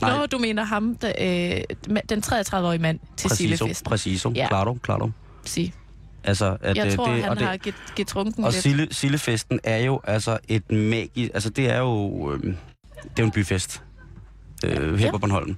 Nej. 0.00 0.16
Nå, 0.18 0.26
du 0.26 0.38
mener 0.38 0.64
ham, 0.64 0.96
der, 0.96 1.12
øh, 1.20 2.00
den 2.08 2.22
33-årige 2.26 2.78
mand 2.82 2.98
til 3.16 3.30
Sillefesten. 3.30 3.84
præciso. 3.90 4.32
Ja. 4.34 4.46
Claro, 4.48 4.78
claro. 4.84 5.10
Sig. 5.44 5.74
Altså, 6.24 6.56
at, 6.60 6.76
Jeg 6.76 6.86
øh, 6.86 6.92
tror, 6.92 7.10
det, 7.12 7.22
han 7.22 7.30
og 7.30 7.38
det, 7.38 7.46
har 7.46 7.56
get, 7.56 7.74
getrunken 7.96 8.44
Og 8.44 8.50
lidt. 8.52 8.62
Sille, 8.62 8.88
Sillefesten 8.90 9.60
er 9.64 9.78
jo 9.78 10.00
altså 10.04 10.38
et 10.48 10.70
magisk... 10.72 11.30
Altså, 11.34 11.50
det 11.50 11.70
er 11.70 11.78
jo... 11.78 12.32
Øh, 12.32 12.40
det 12.42 12.52
er 13.04 13.12
jo 13.18 13.24
en 13.24 13.30
byfest 13.30 13.82
øh, 14.64 14.98
her 14.98 15.06
Ja. 15.06 15.10
på 15.10 15.18
Bornholm. 15.18 15.56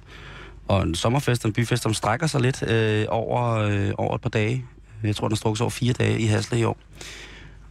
Og 0.67 0.83
en 0.83 0.95
sommerfest 0.95 1.45
og 1.45 1.47
en 1.49 1.53
byfest, 1.53 1.83
som 1.83 1.93
strækker 1.93 2.27
sig 2.27 2.41
lidt 2.41 2.63
øh, 2.63 3.05
over, 3.09 3.53
øh, 3.53 3.91
over 3.97 4.15
et 4.15 4.21
par 4.21 4.29
dage. 4.29 4.65
Jeg 5.03 5.15
tror, 5.15 5.27
den 5.27 5.33
er 5.33 5.37
strukket 5.37 5.61
over 5.61 5.69
fire 5.69 5.93
dage 5.93 6.19
i 6.19 6.25
Hasle 6.25 6.59
i 6.59 6.63
år. 6.63 6.77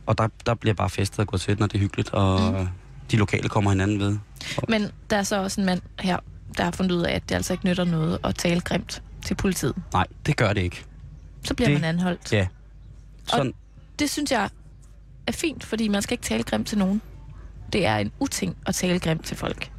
Og 0.07 0.19
der, 0.19 0.29
der 0.47 0.55
bliver 0.55 0.75
bare 0.75 0.91
festet 0.91 1.19
og 1.19 1.27
gået 1.27 1.41
til, 1.41 1.57
når 1.59 1.67
det 1.67 1.75
er 1.75 1.79
hyggeligt, 1.79 2.11
og 2.11 2.53
Mm. 2.53 2.69
De 3.11 3.17
lokale 3.17 3.49
kommer 3.49 3.71
hinanden 3.71 3.99
ved. 4.01 4.19
Men 4.69 4.91
der 5.11 5.17
er 5.17 5.23
så 5.23 5.43
også 5.43 5.61
en 5.61 5.67
mand 5.67 5.81
her, 6.01 6.19
der 6.57 6.65
har 6.65 6.71
fundet 6.71 6.93
ud 6.97 7.03
af, 7.03 7.13
at 7.15 7.29
det 7.29 7.35
altså 7.35 7.53
ikke 7.53 7.65
nytter 7.67 7.85
noget 7.85 8.19
at 8.25 8.35
tale 8.35 8.61
grimt 8.61 9.03
til 9.25 9.35
politiet. 9.35 9.75
Nej, 9.93 10.07
det 10.27 10.37
gør 10.37 10.53
det 10.53 10.61
ikke. 10.63 10.85
Så 11.45 11.55
bliver 11.55 11.69
Det- 11.69 11.81
man 11.81 11.89
anholdt. 11.89 12.33
Ja. 12.33 12.47
Sådan, 13.29 13.53
Det 13.99 14.11
synes 14.11 14.31
jeg 14.33 14.51
er 15.27 15.33
fint, 15.33 15.65
fordi 15.65 15.89
man 15.89 16.03
skal 16.03 16.15
ikke 16.15 16.25
tale 16.25 16.43
grimt 16.43 16.67
til 16.67 16.79
nogen. 16.79 17.03
Det 17.73 17.87
er 17.87 17.97
en 17.97 18.13
uting 18.21 18.57
at 18.67 18.75
tale 18.75 18.99
grimt 19.01 19.25
til 19.25 19.37
folk. 19.37 19.73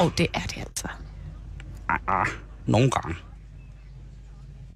Og 0.00 0.12
det 0.18 0.26
er 0.34 0.40
det 0.40 0.56
altså. 0.58 0.88
nogle 2.66 2.90
gange. 2.90 3.16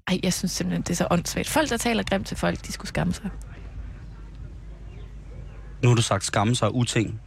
Ej, 0.07 0.19
jeg 0.23 0.33
synes 0.33 0.51
simpelthen, 0.51 0.81
det 0.81 0.89
er 0.89 0.95
så 0.95 1.07
åndssvagt. 1.11 1.49
Folk, 1.49 1.69
der 1.69 1.77
taler 1.77 2.03
grimt 2.03 2.27
til 2.27 2.37
folk, 2.37 2.67
de 2.67 2.71
skulle 2.71 2.87
skamme 2.87 3.13
sig. 3.13 3.29
Nu 5.83 5.87
har 5.89 5.95
du 5.95 6.01
sagt 6.01 6.23
skamme 6.23 6.55
sig 6.55 6.67
og 6.67 6.75
uting. 6.75 7.21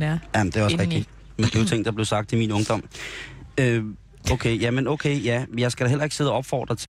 Ja. 0.00 0.18
Jamen, 0.34 0.52
det 0.52 0.60
er 0.60 0.64
også 0.64 0.76
Indeni. 0.76 0.96
rigtigt. 0.96 1.10
Men 1.36 1.44
det 1.44 1.54
er 1.54 1.60
jo 1.60 1.66
ting, 1.66 1.84
der 1.84 1.90
blev 1.92 2.04
sagt 2.04 2.32
i 2.32 2.36
min 2.36 2.52
ungdom. 2.52 2.82
Øh, 3.60 3.84
okay, 4.32 4.60
jamen 4.60 4.86
okay, 4.86 5.24
ja. 5.24 5.46
Jeg 5.58 5.72
skal 5.72 5.84
da 5.84 5.88
heller 5.88 6.04
ikke 6.04 6.16
sidde 6.16 6.30
og 6.30 6.36
opfordre 6.36 6.76
til 6.76 6.88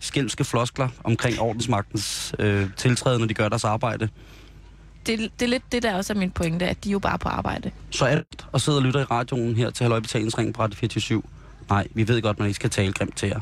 skælmske 0.00 0.44
floskler 0.44 0.88
omkring 1.04 1.40
ordensmagtens 1.40 2.34
øh, 2.38 2.70
tiltræden, 2.76 3.20
når 3.20 3.26
de 3.26 3.34
gør 3.34 3.48
deres 3.48 3.64
arbejde. 3.64 4.08
Det, 5.06 5.18
det 5.18 5.42
er 5.42 5.48
lidt 5.48 5.72
det, 5.72 5.82
der 5.82 5.94
også 5.94 6.12
er 6.12 6.16
min 6.16 6.30
pointe, 6.30 6.68
at 6.68 6.84
de 6.84 6.88
er 6.88 6.92
jo 6.92 6.98
bare 6.98 7.18
på 7.18 7.28
arbejde. 7.28 7.70
Så 7.90 8.04
alt 8.04 8.46
og 8.52 8.60
sidde 8.60 8.78
og 8.78 8.82
lytte 8.82 9.00
i 9.00 9.02
radioen 9.02 9.56
her 9.56 9.70
til 9.70 9.84
Halløj 9.84 10.00
Betalingsring 10.00 10.54
på 10.54 10.62
Radio 10.62 10.76
24 10.76 11.22
Nej, 11.68 11.88
vi 11.94 12.08
ved 12.08 12.22
godt, 12.22 12.38
man 12.38 12.48
ikke 12.48 12.56
skal 12.56 12.70
tale 12.70 12.92
grimt 12.92 13.16
til 13.16 13.28
jer. 13.28 13.40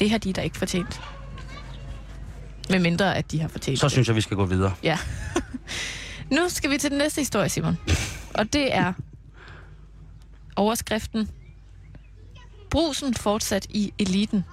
Det 0.00 0.10
har 0.10 0.18
de 0.18 0.32
da 0.32 0.40
ikke 0.40 0.58
fortjent. 0.58 1.00
Med 2.70 2.78
mindre, 2.78 3.16
at 3.16 3.30
de 3.32 3.40
har 3.40 3.48
fortjent 3.48 3.78
Så 3.80 3.86
det. 3.86 3.92
synes 3.92 4.08
jeg, 4.08 4.16
vi 4.16 4.20
skal 4.20 4.36
gå 4.36 4.44
videre. 4.44 4.74
Ja. 4.82 4.98
nu 6.36 6.48
skal 6.48 6.70
vi 6.70 6.78
til 6.78 6.90
den 6.90 6.98
næste 6.98 7.20
historie, 7.20 7.48
Simon. 7.48 7.78
Og 8.34 8.52
det 8.52 8.74
er 8.76 8.92
overskriften. 10.56 11.28
Brusen 12.70 13.14
fortsat 13.14 13.66
i 13.70 13.92
eliten. 13.98 14.44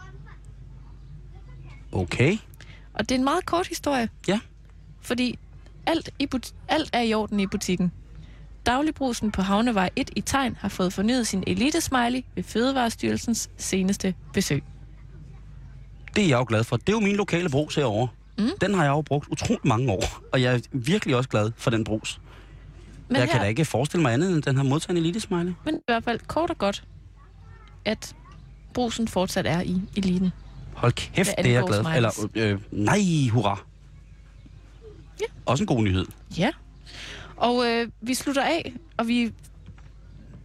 Okay. 1.91 2.37
Og 2.93 2.99
det 3.09 3.11
er 3.11 3.19
en 3.19 3.23
meget 3.23 3.45
kort 3.45 3.67
historie. 3.67 4.09
Ja. 4.27 4.39
Fordi 5.01 5.39
alt, 5.85 6.09
i 6.19 6.27
but- 6.35 6.53
alt 6.67 6.89
er 6.93 7.01
i 7.01 7.13
orden 7.13 7.39
i 7.39 7.47
butikken. 7.47 7.91
Dagligbrusen 8.65 9.31
på 9.31 9.41
Havnevej 9.41 9.89
1 9.95 10.09
i 10.15 10.21
Tegn 10.21 10.57
har 10.59 10.69
fået 10.69 10.93
fornyet 10.93 11.27
sin 11.27 11.43
elite-smiley 11.47 12.21
ved 12.35 12.43
Fødevarestyrelsens 12.43 13.49
seneste 13.57 14.15
besøg. 14.33 14.63
Det 16.16 16.24
er 16.24 16.28
jeg 16.28 16.38
jo 16.38 16.45
glad 16.47 16.64
for. 16.64 16.78
Det 16.78 16.89
er 16.89 16.93
jo 16.93 16.99
min 16.99 17.16
lokale 17.16 17.49
brus 17.49 17.76
herovre. 17.76 18.08
Mm. 18.38 18.49
Den 18.62 18.74
har 18.74 18.84
jeg 18.84 18.91
jo 18.91 19.01
brugt 19.01 19.28
utrolig 19.32 19.62
mange 19.64 19.91
år, 19.91 20.22
og 20.32 20.41
jeg 20.41 20.55
er 20.55 20.60
virkelig 20.72 21.16
også 21.16 21.30
glad 21.30 21.51
for 21.58 21.70
den 21.70 21.84
brus. 21.84 22.22
Men 23.08 23.16
jeg 23.16 23.26
her, 23.26 23.32
kan 23.32 23.41
da 23.41 23.47
ikke 23.47 23.66
forestille 23.66 24.01
mig 24.01 24.14
andet, 24.14 24.34
end 24.36 24.43
den 24.43 24.55
har 24.55 24.64
modtaget 24.64 24.97
en 24.97 25.05
elite-smiley. 25.05 25.53
Men 25.66 25.76
i 25.76 25.82
hvert 25.88 26.03
fald 26.03 26.20
kort 26.28 26.49
og 26.49 26.58
godt, 26.58 26.84
at 27.86 28.16
brusen 28.74 29.08
fortsat 29.08 29.47
er 29.47 29.62
i 29.62 29.82
eliten. 29.95 30.32
Hold 30.74 30.91
kæft, 30.91 31.30
det 31.38 31.45
er 31.45 31.51
jeg 31.51 31.64
glad 31.64 31.84
for. 31.84 31.89
Eller, 31.89 32.28
øh, 32.36 32.60
nej, 32.72 32.99
hurra. 33.32 33.60
Ja. 35.22 35.26
Også 35.45 35.64
en 35.64 35.68
god 35.68 35.82
nyhed. 35.82 36.05
Ja. 36.38 36.51
Og 37.38 37.66
øh, 37.68 37.88
vi 38.01 38.14
slutter 38.14 38.41
af, 38.43 38.74
og 38.97 39.08
vi 39.08 39.34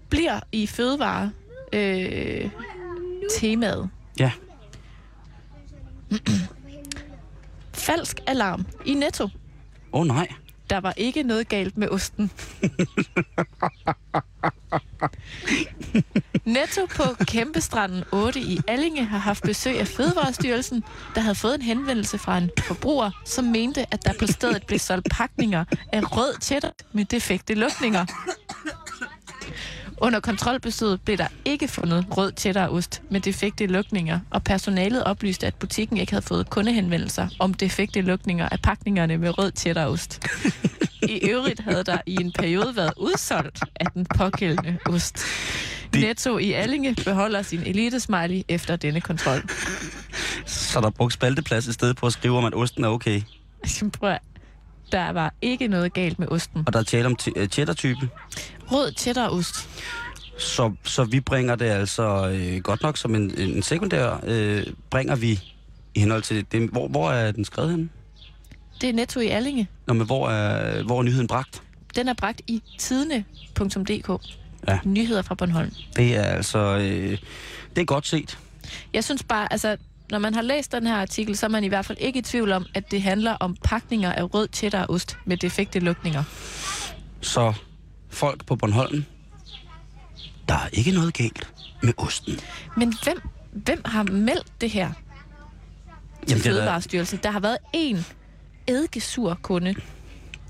bliver 0.08 0.40
i 0.52 0.66
fødevare 0.66 1.30
øh, 1.72 2.50
temaet. 3.40 3.90
Ja. 4.18 4.32
Falsk 7.72 8.20
alarm 8.26 8.66
i 8.84 8.94
Netto. 8.94 9.24
Åh 9.24 10.00
oh, 10.00 10.06
nej. 10.06 10.28
Der 10.70 10.80
var 10.80 10.94
ikke 10.96 11.22
noget 11.22 11.48
galt 11.48 11.76
med 11.78 11.88
osten. 11.88 12.30
Netto 16.44 16.86
på 16.86 17.24
Kæmpestranden 17.24 18.04
8 18.12 18.40
i 18.40 18.60
Allinge 18.68 19.04
har 19.04 19.18
haft 19.18 19.42
besøg 19.42 19.80
af 19.80 19.88
Fødevarestyrelsen, 19.88 20.84
der 21.14 21.20
havde 21.20 21.34
fået 21.34 21.54
en 21.54 21.62
henvendelse 21.62 22.18
fra 22.18 22.38
en 22.38 22.50
forbruger, 22.58 23.10
som 23.24 23.44
mente, 23.44 23.86
at 23.90 24.04
der 24.04 24.12
på 24.18 24.26
stedet 24.26 24.66
blev 24.66 24.78
solgt 24.78 25.08
pakninger 25.10 25.64
af 25.92 26.16
rød 26.16 26.34
cheddar 26.40 26.72
med 26.92 27.04
defekte 27.04 27.54
lukninger. 27.54 28.06
Under 30.04 30.20
kontrolbesøget 30.20 31.00
blev 31.00 31.16
der 31.18 31.26
ikke 31.44 31.68
fundet 31.68 32.06
rød 32.10 32.32
cheddarost 32.36 33.02
med 33.10 33.20
defekte 33.20 33.66
lukninger, 33.66 34.20
og 34.30 34.44
personalet 34.44 35.04
oplyste, 35.04 35.46
at 35.46 35.54
butikken 35.54 35.96
ikke 35.96 36.12
havde 36.12 36.22
fået 36.22 36.50
kundehenvendelser 36.50 37.28
om 37.38 37.54
defekte 37.54 38.00
lukninger 38.00 38.48
af 38.48 38.60
pakningerne 38.62 39.18
med 39.18 39.38
rød 39.38 39.52
cheddarost. 39.58 40.20
I 41.02 41.20
øvrigt 41.30 41.60
havde 41.60 41.84
der 41.84 41.98
i 42.06 42.14
en 42.20 42.32
periode 42.32 42.76
været 42.76 42.92
udsolgt 42.96 43.60
af 43.76 43.86
den 43.94 44.06
pågældende 44.16 44.78
ost. 44.86 45.18
Det- 45.92 46.00
Netto 46.00 46.38
i 46.38 46.52
Allinge 46.52 46.94
beholder 47.04 47.42
sin 47.42 47.60
elite-smiley 47.60 48.42
efter 48.48 48.76
denne 48.76 49.00
kontrol. 49.00 49.42
Så 50.46 50.80
der 50.80 50.86
er 50.86 50.90
brugt 50.90 51.12
spalteplads 51.12 51.66
i 51.66 51.72
stedet 51.72 51.96
på 51.96 52.06
at 52.06 52.12
skrive 52.12 52.38
om, 52.38 52.44
at 52.44 52.54
osten 52.54 52.84
er 52.84 52.88
okay. 52.88 53.20
Prøv 53.98 54.10
at- 54.10 54.18
der 54.92 55.12
var 55.12 55.34
ikke 55.42 55.68
noget 55.68 55.92
galt 55.92 56.18
med 56.18 56.28
osten. 56.30 56.62
Og 56.66 56.72
der 56.72 56.78
er 56.78 56.82
tale 56.82 57.06
om 57.06 57.16
øh, 57.36 57.48
cheddar-type. 57.48 58.08
Rød 58.72 58.92
cheddarost. 58.98 59.68
Så, 60.38 60.72
så 60.84 61.04
vi 61.04 61.20
bringer 61.20 61.54
det 61.54 61.64
altså 61.64 62.28
øh, 62.28 62.62
godt 62.62 62.82
nok 62.82 62.96
som 62.96 63.14
en, 63.14 63.38
en 63.38 63.62
sekundær, 63.62 64.20
øh, 64.24 64.66
bringer 64.90 65.16
vi 65.16 65.40
i 65.94 66.00
henhold 66.00 66.22
til 66.22 66.46
det. 66.52 66.70
Hvor, 66.70 66.88
hvor 66.88 67.10
er 67.10 67.32
den 67.32 67.44
skrevet 67.44 67.70
henne? 67.70 67.88
Det 68.80 68.88
er 68.88 68.92
Netto 68.92 69.20
i 69.20 69.26
Allinge. 69.26 69.68
Nå, 69.86 69.94
men 69.94 70.06
hvor 70.06 70.28
er, 70.28 70.82
hvor 70.82 70.98
er 70.98 71.02
nyheden 71.02 71.26
bragt? 71.26 71.62
Den 71.96 72.08
er 72.08 72.14
bragt 72.14 72.42
i 72.46 72.62
tidene.dk. 72.78 74.26
Ja. 74.68 74.78
Nyheder 74.84 75.22
fra 75.22 75.34
Bornholm. 75.34 75.72
Det 75.96 76.16
er 76.16 76.22
altså... 76.22 76.58
Øh, 76.58 77.18
det 77.76 77.80
er 77.80 77.84
godt 77.84 78.06
set. 78.06 78.38
Jeg 78.92 79.04
synes 79.04 79.22
bare, 79.22 79.52
altså, 79.52 79.76
når 80.12 80.18
man 80.18 80.34
har 80.34 80.42
læst 80.42 80.72
den 80.72 80.86
her 80.86 80.94
artikel, 80.96 81.36
så 81.36 81.46
er 81.46 81.50
man 81.50 81.64
i 81.64 81.68
hvert 81.68 81.86
fald 81.86 81.98
ikke 82.00 82.18
i 82.18 82.22
tvivl 82.22 82.52
om, 82.52 82.66
at 82.74 82.90
det 82.90 83.02
handler 83.02 83.32
om 83.32 83.56
pakninger 83.64 84.12
af 84.12 84.34
rød 84.34 84.48
cheddarost 84.52 85.16
med 85.24 85.36
defekte 85.36 85.80
lukninger. 85.80 86.22
Så 87.20 87.52
folk 88.10 88.46
på 88.46 88.56
Bornholm, 88.56 89.04
der 90.48 90.54
er 90.54 90.68
ikke 90.72 90.90
noget 90.90 91.14
galt 91.14 91.52
med 91.82 91.92
osten. 91.96 92.40
Men 92.76 92.94
hvem, 93.04 93.20
hvem 93.52 93.82
har 93.84 94.02
meldt 94.02 94.60
det 94.60 94.70
her 94.70 94.92
til 96.26 96.28
Jamen, 96.28 96.42
Fødevarestyrelsen? 96.42 97.18
Der 97.22 97.30
har 97.30 97.40
været 97.40 97.58
en 97.72 98.06
eddikesur 98.66 99.38
kunde, 99.42 99.74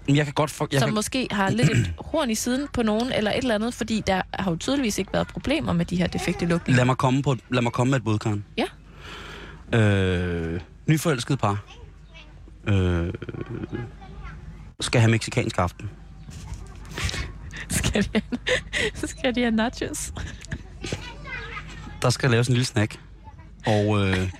Jeg 0.08 0.24
kan 0.24 0.34
godt 0.34 0.50
for, 0.50 0.68
jeg 0.72 0.80
som 0.80 0.86
kan, 0.86 0.94
måske 0.94 1.28
har 1.30 1.50
lidt 1.50 1.70
et 1.70 1.94
horn 2.12 2.30
i 2.30 2.34
siden 2.34 2.68
på 2.72 2.82
nogen 2.82 3.12
eller 3.12 3.30
et 3.30 3.38
eller 3.38 3.54
andet, 3.54 3.74
fordi 3.74 4.02
der 4.06 4.22
har 4.34 4.50
jo 4.50 4.56
tydeligvis 4.56 4.98
ikke 4.98 5.12
været 5.12 5.26
problemer 5.28 5.72
med 5.72 5.84
de 5.84 5.96
her 5.96 6.06
defekte 6.06 6.46
lukninger. 6.46 6.76
lad, 6.76 6.84
mig 6.84 6.96
komme 6.96 7.22
på, 7.22 7.36
lad 7.50 7.62
mig 7.62 7.72
komme 7.72 7.90
med 7.90 7.98
et 7.98 8.04
bud, 8.04 8.18
Karen. 8.18 8.44
Ja. 8.56 8.64
Øh, 9.74 10.60
nyforelsket 10.86 11.38
par. 11.38 11.64
Øh, 12.66 13.12
skal 14.80 15.00
have 15.00 15.10
meksikansk 15.10 15.58
aften. 15.58 15.90
Skal 17.68 18.02
de 18.02 18.08
have, 18.14 19.08
skal 19.08 19.34
de 19.34 19.40
have 19.40 19.50
nachos? 19.50 20.12
Der 22.02 22.10
skal 22.10 22.30
laves 22.30 22.48
en 22.48 22.54
lille 22.54 22.66
snack. 22.66 23.00
Og 23.66 24.08
øh, 24.08 24.30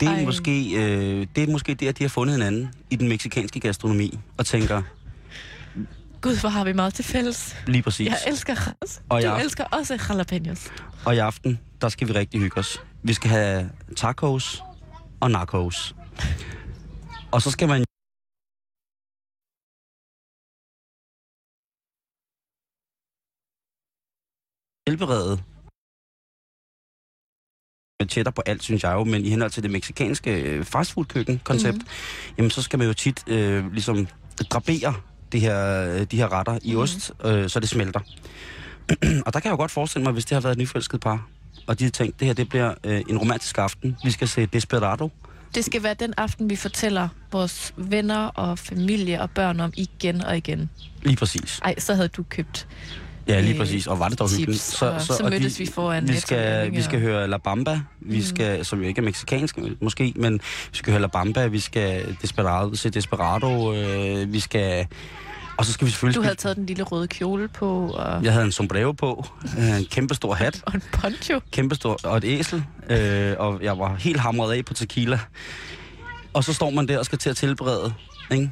det, 0.00 0.08
er 0.08 0.12
Ej. 0.12 0.24
måske, 0.24 0.70
øh, 0.76 1.26
det 1.36 1.48
er 1.48 1.52
måske 1.52 1.74
der, 1.74 1.92
de 1.92 2.04
har 2.04 2.08
fundet 2.08 2.34
hinanden 2.36 2.74
i 2.90 2.96
den 2.96 3.08
meksikanske 3.08 3.60
gastronomi. 3.60 4.18
Og 4.36 4.46
tænker, 4.46 4.82
Gud, 6.26 6.40
hvor 6.40 6.48
har 6.48 6.64
vi 6.64 6.72
meget 6.72 6.94
til 6.94 7.04
fælles. 7.04 7.56
lige 7.66 7.82
præcis. 7.82 8.08
Jeg 8.08 8.18
elsker 8.26 8.54
ras. 8.54 9.02
Og 9.08 9.22
Du 9.22 9.26
jeg- 9.26 9.42
elsker 9.42 9.64
også 9.64 9.98
jalapenos. 10.08 10.68
Og 11.06 11.14
i 11.14 11.18
aften, 11.18 11.60
der 11.80 11.88
skal 11.88 12.08
vi 12.08 12.12
rigtig 12.12 12.40
hygge 12.40 12.58
os. 12.60 12.78
Vi 13.02 13.14
skal 13.14 13.30
have 13.30 13.70
tacos 13.96 14.62
og 15.20 15.30
narcos. 15.30 15.94
Og 17.32 17.42
så 17.42 17.50
skal 17.50 17.68
man 17.68 17.84
tilberede 24.88 25.42
med 28.00 28.08
cheddar 28.08 28.30
på 28.30 28.42
alt, 28.46 28.62
synes 28.62 28.82
jeg 28.82 28.92
jo, 28.92 29.04
men 29.04 29.24
i 29.24 29.28
henhold 29.30 29.50
til 29.50 29.62
det 29.62 29.70
meksikanske 29.70 30.30
øh, 30.42 30.64
fastfood-køkken-koncept, 30.64 31.76
mm-hmm. 31.76 32.34
jamen 32.38 32.50
så 32.50 32.62
skal 32.62 32.78
man 32.78 32.88
jo 32.88 32.94
tit 32.94 33.28
øh, 33.28 33.72
ligesom 33.72 34.08
drapere 34.50 34.94
det 35.32 35.40
her, 35.40 35.82
øh, 35.94 36.00
de 36.10 36.16
her 36.16 36.32
retter 36.32 36.58
i 36.62 36.72
Mhm. 36.72 36.80
ost, 36.80 37.12
øh, 37.24 37.48
så 37.48 37.60
det 37.60 37.68
smelter. 37.68 38.00
og 39.26 39.32
der 39.32 39.40
kan 39.40 39.44
jeg 39.44 39.50
jo 39.52 39.56
godt 39.56 39.70
forestille 39.70 40.04
mig, 40.04 40.12
hvis 40.12 40.24
det 40.24 40.34
har 40.34 40.40
været 40.40 40.52
et 40.52 40.58
nyforelsket 40.58 41.00
par, 41.00 41.26
og 41.66 41.78
de 41.78 41.84
har 41.84 41.90
tænkt, 41.90 42.20
det 42.20 42.26
her 42.26 42.34
det 42.34 42.48
bliver 42.48 42.74
øh, 42.84 43.02
en 43.08 43.18
romantisk 43.18 43.58
aften. 43.58 43.96
Vi 44.04 44.10
skal 44.10 44.28
se 44.28 44.46
Desperado. 44.46 45.10
Det 45.54 45.64
skal 45.64 45.82
være 45.82 45.94
den 45.94 46.14
aften, 46.16 46.50
vi 46.50 46.56
fortæller 46.56 47.08
vores 47.32 47.74
venner 47.76 48.26
og 48.26 48.58
familie 48.58 49.20
og 49.22 49.30
børn 49.30 49.60
om 49.60 49.72
igen 49.76 50.20
og 50.24 50.36
igen. 50.36 50.70
Lige 51.02 51.16
præcis. 51.16 51.60
Ej, 51.64 51.74
så 51.78 51.94
havde 51.94 52.08
du 52.08 52.22
købt 52.22 52.66
Ja, 53.28 53.40
lige 53.40 53.52
Øh, 53.54 53.58
præcis. 53.60 53.86
Og 53.86 53.98
var 54.00 54.08
det 54.08 54.18
dog 54.18 54.28
hyggeligt. 54.38 54.82
og 54.82 55.00
så 55.02 55.20
og 55.24 55.30
mødtes 55.30 55.58
vi 55.60 55.66
foran 55.74 56.08
vi 56.08 56.16
skal, 56.16 56.72
vi 56.72 56.82
skal 56.82 57.00
høre 57.00 57.28
La 57.28 57.36
Bamba, 57.36 57.80
vi 58.00 58.16
Mm. 58.16 58.22
skal, 58.22 58.64
som 58.64 58.80
jo 58.82 58.88
ikke 58.88 58.98
er 59.00 59.04
meksikansk 59.04 59.58
måske, 59.82 60.12
men 60.16 60.32
vi 60.72 60.76
skal 60.78 60.92
høre 60.92 61.00
La 61.00 61.06
Bamba, 61.08 61.46
vi 61.46 61.60
skal 61.60 62.16
Desperado, 62.22 62.74
se 62.74 62.90
Desperado, 62.90 63.74
øh, 63.74 64.32
vi 64.32 64.40
skal... 64.40 64.86
Og 65.58 65.64
så 65.66 65.72
skal 65.72 65.86
vi 65.86 65.90
selvfølgelig... 65.90 66.16
Du 66.16 66.22
havde 66.22 66.34
taget 66.36 66.56
den 66.56 66.66
lille 66.66 66.82
røde 66.82 67.06
kjole 67.08 67.48
på, 67.48 67.88
og, 67.94 68.24
Jeg 68.24 68.32
havde 68.32 68.44
en 68.46 68.52
sombrero 68.52 68.92
på, 68.92 69.26
øh, 69.58 69.78
en 69.78 69.84
kæmpe 69.90 70.14
stor 70.14 70.34
hat, 70.34 70.60
og 70.66 70.74
en 70.74 70.82
poncho. 70.92 71.40
kæmpe 71.52 71.74
stor, 71.74 71.98
og 72.04 72.16
et 72.16 72.24
æsel, 72.24 72.64
øh, 72.90 73.34
og 73.38 73.62
jeg 73.62 73.78
var 73.78 73.94
helt 73.96 74.20
hamret 74.20 74.52
af 74.56 74.64
på 74.64 74.74
tequila. 74.74 75.18
Og 76.32 76.44
så 76.44 76.52
står 76.52 76.70
man 76.70 76.88
der 76.88 76.98
og 76.98 77.04
skal 77.04 77.18
til 77.18 77.30
at 77.30 77.36
tilberede, 77.36 77.92
ikke? 78.32 78.50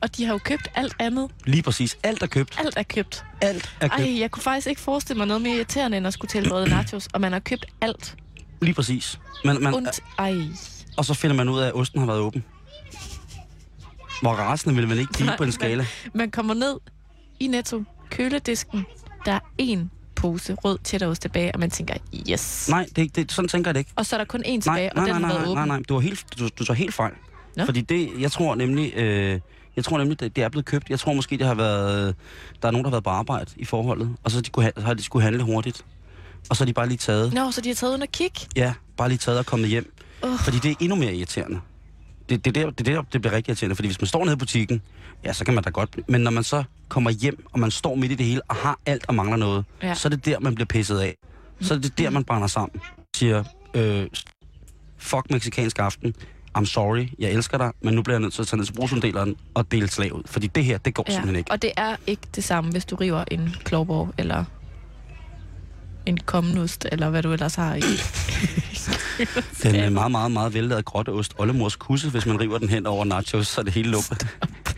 Og 0.00 0.16
de 0.16 0.24
har 0.24 0.32
jo 0.32 0.38
købt 0.38 0.68
alt 0.74 0.94
andet. 0.98 1.30
Lige 1.44 1.62
præcis. 1.62 1.98
Alt 2.02 2.22
er 2.22 2.26
købt. 2.26 2.58
Alt 2.58 2.74
er 2.76 2.82
købt. 2.82 3.24
Alt 3.40 3.70
er 3.80 3.88
købt. 3.88 4.00
Ej, 4.08 4.20
jeg 4.20 4.30
kunne 4.30 4.42
faktisk 4.42 4.66
ikke 4.66 4.80
forestille 4.80 5.18
mig 5.18 5.26
noget 5.26 5.42
mere 5.42 5.56
irriterende, 5.56 5.96
end 5.96 6.06
at 6.06 6.12
skulle 6.12 6.28
tilberede 6.28 6.68
nachos, 6.68 7.08
og 7.12 7.20
man 7.20 7.32
har 7.32 7.38
købt 7.40 7.66
alt. 7.80 8.16
Lige 8.62 8.74
præcis. 8.74 9.20
Man, 9.44 9.62
man, 9.62 9.74
Und, 9.74 9.86
ej. 10.18 10.34
Og 10.96 11.04
så 11.04 11.14
finder 11.14 11.36
man 11.36 11.48
ud 11.48 11.60
af, 11.60 11.66
at 11.66 11.74
osten 11.74 11.98
har 12.00 12.06
været 12.06 12.20
åben. 12.20 12.44
Hvor 14.22 14.30
rasende 14.32 14.74
vil 14.74 14.88
man 14.88 14.98
ikke 14.98 15.12
blive 15.12 15.26
Nej, 15.26 15.36
på 15.36 15.44
en 15.44 15.52
skala. 15.52 15.86
Man 16.14 16.30
kommer 16.30 16.54
ned 16.54 16.76
i 17.40 17.46
Netto, 17.46 17.84
køledisken, 18.10 18.86
der 19.24 19.32
er 19.32 19.40
én 19.62 19.78
pose 20.16 20.54
rød 20.54 20.78
cheddarost 20.84 21.22
tilbage, 21.22 21.54
og 21.54 21.60
man 21.60 21.70
tænker, 21.70 21.94
yes. 22.30 22.68
Nej, 22.68 22.86
det, 22.96 23.16
det, 23.16 23.32
sådan 23.32 23.48
tænker 23.48 23.68
jeg 23.68 23.74
det 23.74 23.78
ikke. 23.80 23.90
Og 23.96 24.06
så 24.06 24.16
er 24.16 24.18
der 24.18 24.24
kun 24.24 24.40
én 24.44 24.48
Nej, 24.50 24.60
tilbage, 24.60 24.90
nej, 24.94 25.02
og 25.02 25.08
den 25.08 25.20
nej, 25.20 25.20
har 25.20 25.28
været 25.28 25.40
nej, 25.40 25.50
åben. 25.50 25.68
nej, 25.68 25.76
nej, 25.78 25.82
du 25.88 25.94
har 25.94 26.00
helt, 26.00 26.24
du, 26.38 26.48
du 26.58 26.64
tager 26.64 26.76
helt 26.76 26.94
fejl. 26.94 27.12
Nå. 27.56 27.64
Fordi 27.64 27.80
det, 27.80 28.10
jeg 28.18 28.32
tror 28.32 28.54
nemlig, 28.54 28.94
øh, 28.96 29.40
jeg 29.76 29.84
tror 29.84 29.98
nemlig, 29.98 30.20
det, 30.20 30.36
det 30.36 30.44
er 30.44 30.48
blevet 30.48 30.64
købt. 30.64 30.90
Jeg 30.90 30.98
tror 31.00 31.12
måske, 31.12 31.38
det 31.38 31.46
har 31.46 31.54
været, 31.54 32.14
der 32.62 32.68
er 32.68 32.72
nogen, 32.72 32.84
der 32.84 32.90
har 32.90 32.94
været 32.94 33.04
på 33.04 33.10
arbejde 33.10 33.50
i 33.56 33.64
forholdet, 33.64 34.16
og 34.24 34.30
så, 34.30 34.40
de 34.40 34.50
kunne, 34.50 34.72
så 34.76 34.82
har 34.84 34.94
de 34.94 35.02
skulle 35.02 35.22
handle 35.22 35.42
hurtigt. 35.42 35.84
Og 36.50 36.56
så 36.56 36.64
har 36.64 36.66
de 36.66 36.72
bare 36.72 36.88
lige 36.88 36.98
taget, 36.98 37.32
Nå, 37.34 37.50
så 37.50 37.60
de 37.60 37.68
har 37.68 37.74
taget 37.74 37.94
under 37.94 38.06
kig. 38.06 38.30
ja, 38.56 38.74
bare 38.96 39.08
lige 39.08 39.18
taget 39.18 39.38
og 39.38 39.46
kommet 39.46 39.68
hjem. 39.68 39.92
Uh. 40.22 40.38
Fordi 40.38 40.58
det 40.58 40.70
er 40.70 40.74
endnu 40.80 40.96
mere 40.96 41.14
irriterende. 41.14 41.60
Det, 42.28 42.44
det, 42.44 42.56
er 42.56 42.62
der, 42.64 42.70
det 42.70 42.88
er 42.88 42.94
der, 42.94 43.02
det 43.02 43.20
bliver 43.22 43.32
rigtig 43.34 43.50
irriterende, 43.50 43.76
fordi 43.76 43.88
hvis 43.88 44.00
man 44.00 44.06
står 44.08 44.24
nede 44.24 44.34
i 44.34 44.38
butikken, 44.38 44.82
ja, 45.24 45.32
så 45.32 45.44
kan 45.44 45.54
man 45.54 45.64
da 45.64 45.70
godt, 45.70 46.08
men 46.08 46.20
når 46.20 46.30
man 46.30 46.44
så 46.44 46.64
kommer 46.88 47.10
hjem, 47.10 47.46
og 47.52 47.60
man 47.60 47.70
står 47.70 47.94
midt 47.94 48.12
i 48.12 48.14
det 48.14 48.26
hele, 48.26 48.40
og 48.48 48.54
har 48.56 48.78
alt 48.86 49.04
og 49.08 49.14
mangler 49.14 49.36
noget, 49.36 49.64
Ja. 49.82 49.94
så 49.94 50.08
er 50.08 50.10
det 50.10 50.24
der, 50.26 50.40
man 50.40 50.54
bliver 50.54 50.66
pisset 50.66 50.98
af. 50.98 51.16
Så 51.60 51.74
er 51.74 51.78
det 51.78 51.98
der, 51.98 52.10
man 52.10 52.24
brænder 52.24 52.46
sammen. 52.48 52.80
Siger, 53.16 53.44
øh, 53.74 54.06
fuck 54.98 55.30
meksikansk 55.30 55.78
aften, 55.78 56.14
I'm 56.56 56.64
sorry, 56.64 57.08
jeg 57.18 57.30
elsker 57.30 57.58
dig, 57.58 57.72
men 57.80 57.94
nu 57.94 58.02
bliver 58.02 58.14
jeg 58.14 58.20
nødt 58.20 58.34
til 58.34 58.42
at 58.42 58.48
tage 58.48 58.58
ned 58.58 58.66
til 58.66 58.72
brugsunddeleren 58.72 59.36
og 59.54 59.72
dele 59.72 59.88
slag 59.88 60.12
ud. 60.12 60.22
Fordi 60.26 60.46
det 60.46 60.64
her, 60.64 60.78
det 60.78 60.94
går 60.94 61.04
ja. 61.08 61.12
simpelthen 61.12 61.36
ikke. 61.36 61.50
Og 61.50 61.62
det 61.62 61.70
er 61.76 61.96
ikke 62.06 62.22
det 62.34 62.44
samme, 62.44 62.70
hvis 62.70 62.84
du 62.84 62.96
river 62.96 63.24
en 63.30 63.54
klovborg, 63.64 64.14
eller 64.18 64.44
en 66.06 66.18
kommenost, 66.18 66.86
eller 66.92 67.10
hvad 67.10 67.22
du 67.22 67.32
ellers 67.32 67.54
har 67.54 67.74
i. 67.74 67.80
Den 69.62 69.74
er 69.74 69.90
meget, 69.90 70.10
meget, 70.10 70.32
meget 70.32 70.54
vellavet 70.54 70.84
grotteost. 70.84 71.34
Oldemors 71.38 71.76
kusse, 71.76 72.10
hvis 72.10 72.26
man 72.26 72.40
river 72.40 72.58
den 72.58 72.68
hen 72.68 72.86
over 72.86 73.04
nachos, 73.04 73.46
så 73.48 73.60
er 73.60 73.62
det 73.64 73.72
hele 73.72 73.90
lukket. 73.90 74.26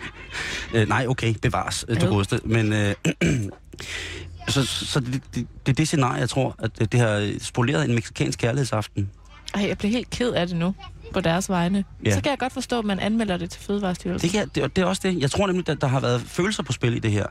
øh, 0.75 0.89
nej, 0.89 1.07
okay, 1.09 1.35
bevares, 1.43 1.85
du 2.01 2.07
godeste. 2.07 2.41
Men 2.45 2.73
øh, 2.73 2.95
så, 4.49 4.67
så 4.67 5.01
det, 5.01 5.23
det, 5.35 5.47
det 5.67 5.73
er 5.73 5.77
det 5.77 5.87
scenarie, 5.89 6.21
jeg 6.21 6.29
tror, 6.29 6.55
at 6.59 6.79
det, 6.79 6.93
det 6.93 7.01
har 7.01 7.33
spoleret 7.41 7.85
en 7.85 7.95
meksikansk 7.95 8.39
kærlighedsaften. 8.39 9.11
Ej, 9.55 9.69
jeg 9.69 9.79
bliver 9.79 9.93
helt 9.93 10.11
ked 10.11 10.33
af 10.33 10.47
det 10.47 10.57
nu 10.57 10.75
på 11.13 11.21
deres 11.21 11.49
vegne. 11.49 11.85
Ja. 12.05 12.15
Så 12.15 12.21
kan 12.21 12.31
jeg 12.31 12.39
godt 12.39 12.53
forstå, 12.53 12.79
at 12.79 12.85
man 12.85 12.99
anmelder 12.99 13.37
det 13.37 13.51
til 13.51 13.61
Fødevarestyrelsen. 13.61 14.31
Det, 14.31 14.39
kan, 14.39 14.49
det, 14.63 14.77
det 14.77 14.83
er 14.83 14.87
også 14.87 15.03
det. 15.05 15.21
Jeg 15.21 15.31
tror 15.31 15.47
nemlig, 15.47 15.69
at 15.69 15.81
der 15.81 15.87
har 15.87 16.01
været 16.01 16.21
følelser 16.21 16.63
på 16.63 16.73
spil 16.73 16.97
i 16.97 16.99
det 16.99 17.11
her. 17.11 17.27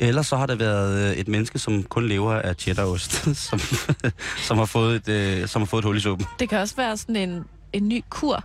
Eller 0.00 0.22
så 0.22 0.36
har 0.36 0.46
det 0.46 0.58
været 0.58 1.10
øh, 1.10 1.16
et 1.16 1.28
menneske, 1.28 1.58
som 1.58 1.82
kun 1.82 2.08
lever 2.08 2.34
af 2.34 2.54
cheddarost, 2.54 3.12
som, 3.48 3.58
som, 4.48 4.58
har 4.58 4.64
fået 4.64 5.08
et, 5.08 5.40
øh, 5.42 5.48
som 5.48 5.62
har 5.62 5.66
fået 5.66 5.80
et 5.80 5.84
hul 5.84 5.96
i 5.96 6.00
suppen. 6.00 6.26
Det 6.38 6.48
kan 6.48 6.58
også 6.58 6.76
være 6.76 6.96
sådan 6.96 7.16
en, 7.16 7.44
en 7.72 7.88
ny 7.88 8.04
kur. 8.10 8.44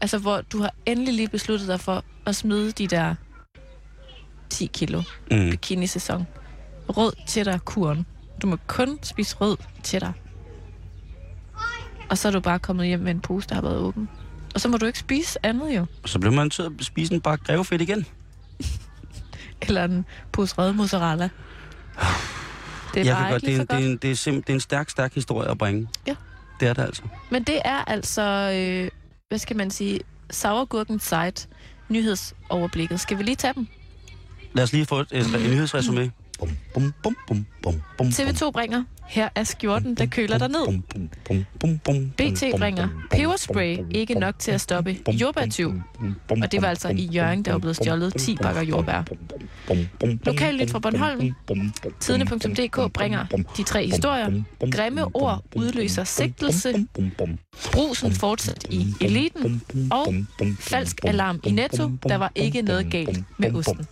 Altså, 0.00 0.18
hvor 0.18 0.40
du 0.40 0.60
har 0.60 0.74
endelig 0.86 1.14
lige 1.14 1.28
besluttet 1.28 1.68
dig 1.68 1.80
for 1.80 2.04
at 2.26 2.36
smide 2.36 2.72
de 2.72 2.86
der 2.86 3.14
10 4.50 4.66
kilo 4.66 5.02
mm. 5.30 5.50
bikini-sæson. 5.50 6.26
Rød 6.88 7.12
cheddar-kuren. 7.28 8.06
Du 8.42 8.46
må 8.46 8.56
kun 8.66 8.98
spise 9.02 9.36
rød 9.36 9.56
cheddar. 9.84 10.12
Og 12.10 12.18
så 12.18 12.28
er 12.28 12.32
du 12.32 12.40
bare 12.40 12.58
kommet 12.58 12.86
hjem 12.86 13.00
med 13.00 13.10
en 13.10 13.20
pose, 13.20 13.48
der 13.48 13.54
har 13.54 13.62
været 13.62 13.76
åben. 13.76 14.08
Og 14.54 14.60
så 14.60 14.68
må 14.68 14.76
du 14.76 14.86
ikke 14.86 14.98
spise 14.98 15.46
andet 15.46 15.76
jo. 15.76 15.86
Og 16.02 16.08
så 16.08 16.18
bliver 16.18 16.34
man 16.34 16.50
til 16.50 16.62
at 16.62 16.72
spise 16.80 17.14
en 17.14 17.20
bakke 17.20 17.44
grevefedt 17.44 17.82
igen. 17.82 18.06
Eller 19.62 19.84
en 19.84 20.04
pose 20.32 20.54
rød 20.54 20.72
mozzarella. 20.72 21.28
Det 22.94 23.00
er 23.00 23.04
Jeg 23.04 23.16
bare 23.16 23.30
godt, 23.30 23.42
det, 23.42 23.56
er, 23.56 23.64
det, 23.64 23.72
er 23.72 23.90
en, 23.90 23.96
det, 23.96 24.10
er 24.10 24.14
sim, 24.14 24.42
det 24.42 24.50
er 24.50 24.54
en 24.54 24.60
stærk, 24.60 24.90
stærk 24.90 25.14
historie 25.14 25.50
at 25.50 25.58
bringe. 25.58 25.88
Ja. 26.06 26.14
Det 26.60 26.68
er 26.68 26.72
det 26.72 26.82
altså. 26.82 27.02
Men 27.30 27.44
det 27.44 27.60
er 27.64 27.84
altså, 27.84 28.22
øh, 28.54 28.90
hvad 29.28 29.38
skal 29.38 29.56
man 29.56 29.70
sige, 29.70 30.00
Sauergurken 30.30 31.00
site 31.00 31.48
nyhedsoverblikket. 31.88 33.00
Skal 33.00 33.18
vi 33.18 33.22
lige 33.22 33.36
tage 33.36 33.54
dem? 33.54 33.66
Lad 34.52 34.64
os 34.64 34.72
lige 34.72 34.86
få 34.86 35.00
et, 35.00 35.08
et, 35.12 35.26
et 35.26 35.50
nyhedsresumé. 35.50 36.10
Bum, 36.40 36.48
bum, 36.74 36.92
bum, 37.02 37.14
bum, 37.26 37.46
bum, 37.62 37.82
bum, 37.98 38.06
TV2 38.06 38.50
bringer, 38.50 38.84
her 39.08 39.28
er 39.34 39.44
skjorten, 39.44 39.94
der 39.94 40.06
køler 40.06 40.38
dig 40.38 40.48
ned. 40.48 40.80
BT 42.16 42.58
bringer, 42.58 42.88
peberspray 43.10 43.78
ikke 43.90 44.14
nok 44.14 44.38
til 44.38 44.50
at 44.50 44.60
stoppe 44.60 44.96
jordbærtyv. 45.08 45.72
Og 46.30 46.52
det 46.52 46.62
var 46.62 46.68
altså 46.68 46.88
i 46.88 47.04
Jørgen, 47.06 47.42
der 47.44 47.52
var 47.52 47.58
blevet 47.58 47.76
stjålet 47.76 48.14
10 48.14 48.36
bakker 48.36 48.62
jordbær. 48.62 49.02
Lokalnyt 50.26 50.70
fra 50.70 50.78
Bornholm, 50.78 51.34
tidene.dk 52.00 52.92
bringer 52.92 53.26
de 53.56 53.62
tre 53.62 53.86
historier. 53.86 54.42
Grimme 54.72 55.16
ord 55.16 55.42
udløser 55.56 56.04
sigtelse. 56.04 56.86
Brusen 57.72 58.12
fortsat 58.12 58.64
i 58.70 58.94
eliten. 59.00 59.62
Og 59.90 60.14
falsk 60.60 61.04
alarm 61.04 61.40
i 61.44 61.50
Netto. 61.50 61.90
Der 62.08 62.16
var 62.16 62.32
ikke 62.34 62.62
noget 62.62 62.90
galt 62.90 63.20
med 63.38 63.54
osten. 63.54 63.86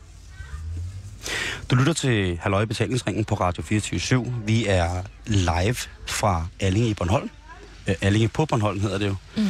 Du 1.70 1.76
lytter 1.76 1.92
til 1.92 2.38
Halløj 2.42 2.64
Betalingsringen 2.64 3.24
på 3.24 3.34
Radio 3.34 3.62
24 3.62 4.34
Vi 4.46 4.66
er 4.66 5.02
live 5.26 5.76
fra 6.06 6.46
Allinge 6.60 6.88
i 6.88 6.94
Bornholm. 6.94 7.30
Uh, 7.88 7.94
Allinge 8.00 8.28
på 8.28 8.46
Bornholm 8.46 8.80
hedder 8.80 8.98
det 8.98 9.06
jo. 9.06 9.14
Mm. 9.36 9.46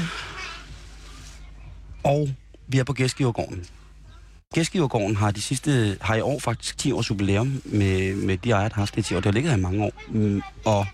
Og 2.04 2.30
vi 2.66 2.78
er 2.78 2.84
på 2.84 2.92
Gæstgivergården. 2.92 3.66
Gæstgivergården 4.54 5.16
har, 5.16 5.30
de 5.30 5.40
sidste, 5.40 5.98
har 6.00 6.14
i 6.14 6.20
år 6.20 6.38
faktisk 6.38 6.78
10 6.78 6.92
års 6.92 7.10
jubilæum 7.10 7.62
med, 7.64 8.14
med 8.14 8.36
de 8.36 8.50
ejere, 8.50 8.68
der 8.68 8.74
har 8.74 8.82
haft 8.82 8.94
det 8.94 9.04
10 9.04 9.14
år. 9.14 9.18
Det 9.18 9.24
har 9.24 9.32
ligget 9.32 9.50
her 9.50 9.58
i 9.58 9.62
mange 9.62 9.84
år. 9.84 9.92
Mm, 10.08 10.42
og 10.64 10.86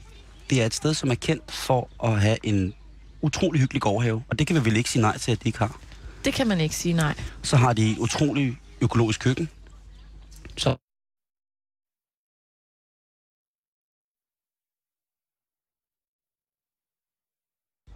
det 0.51 0.63
er 0.63 0.67
et 0.67 0.75
sted, 0.75 0.95
som 0.95 1.11
er 1.11 1.15
kendt 1.15 1.53
for 1.53 1.89
at 2.05 2.21
have 2.21 2.37
en 2.43 2.75
utrolig 3.23 3.61
hyggelig 3.61 3.83
gårdhave. 3.83 4.23
Og 4.29 4.39
det 4.39 4.47
kan 4.47 4.57
vi 4.57 4.65
vel 4.65 4.77
ikke 4.77 4.91
sige 4.91 5.03
nej 5.03 5.19
til, 5.19 5.33
at 5.33 5.43
de 5.43 5.49
ikke 5.49 5.59
har. 5.59 5.81
Det 6.25 6.35
kan 6.35 6.47
man 6.47 6.61
ikke 6.61 6.77
sige 6.77 6.93
nej. 6.93 7.15
Så 7.43 7.57
har 7.57 7.73
de 7.73 7.97
utrolig 7.99 8.59
økologisk 8.81 9.21
køkken. 9.21 9.49
Så 10.57 10.77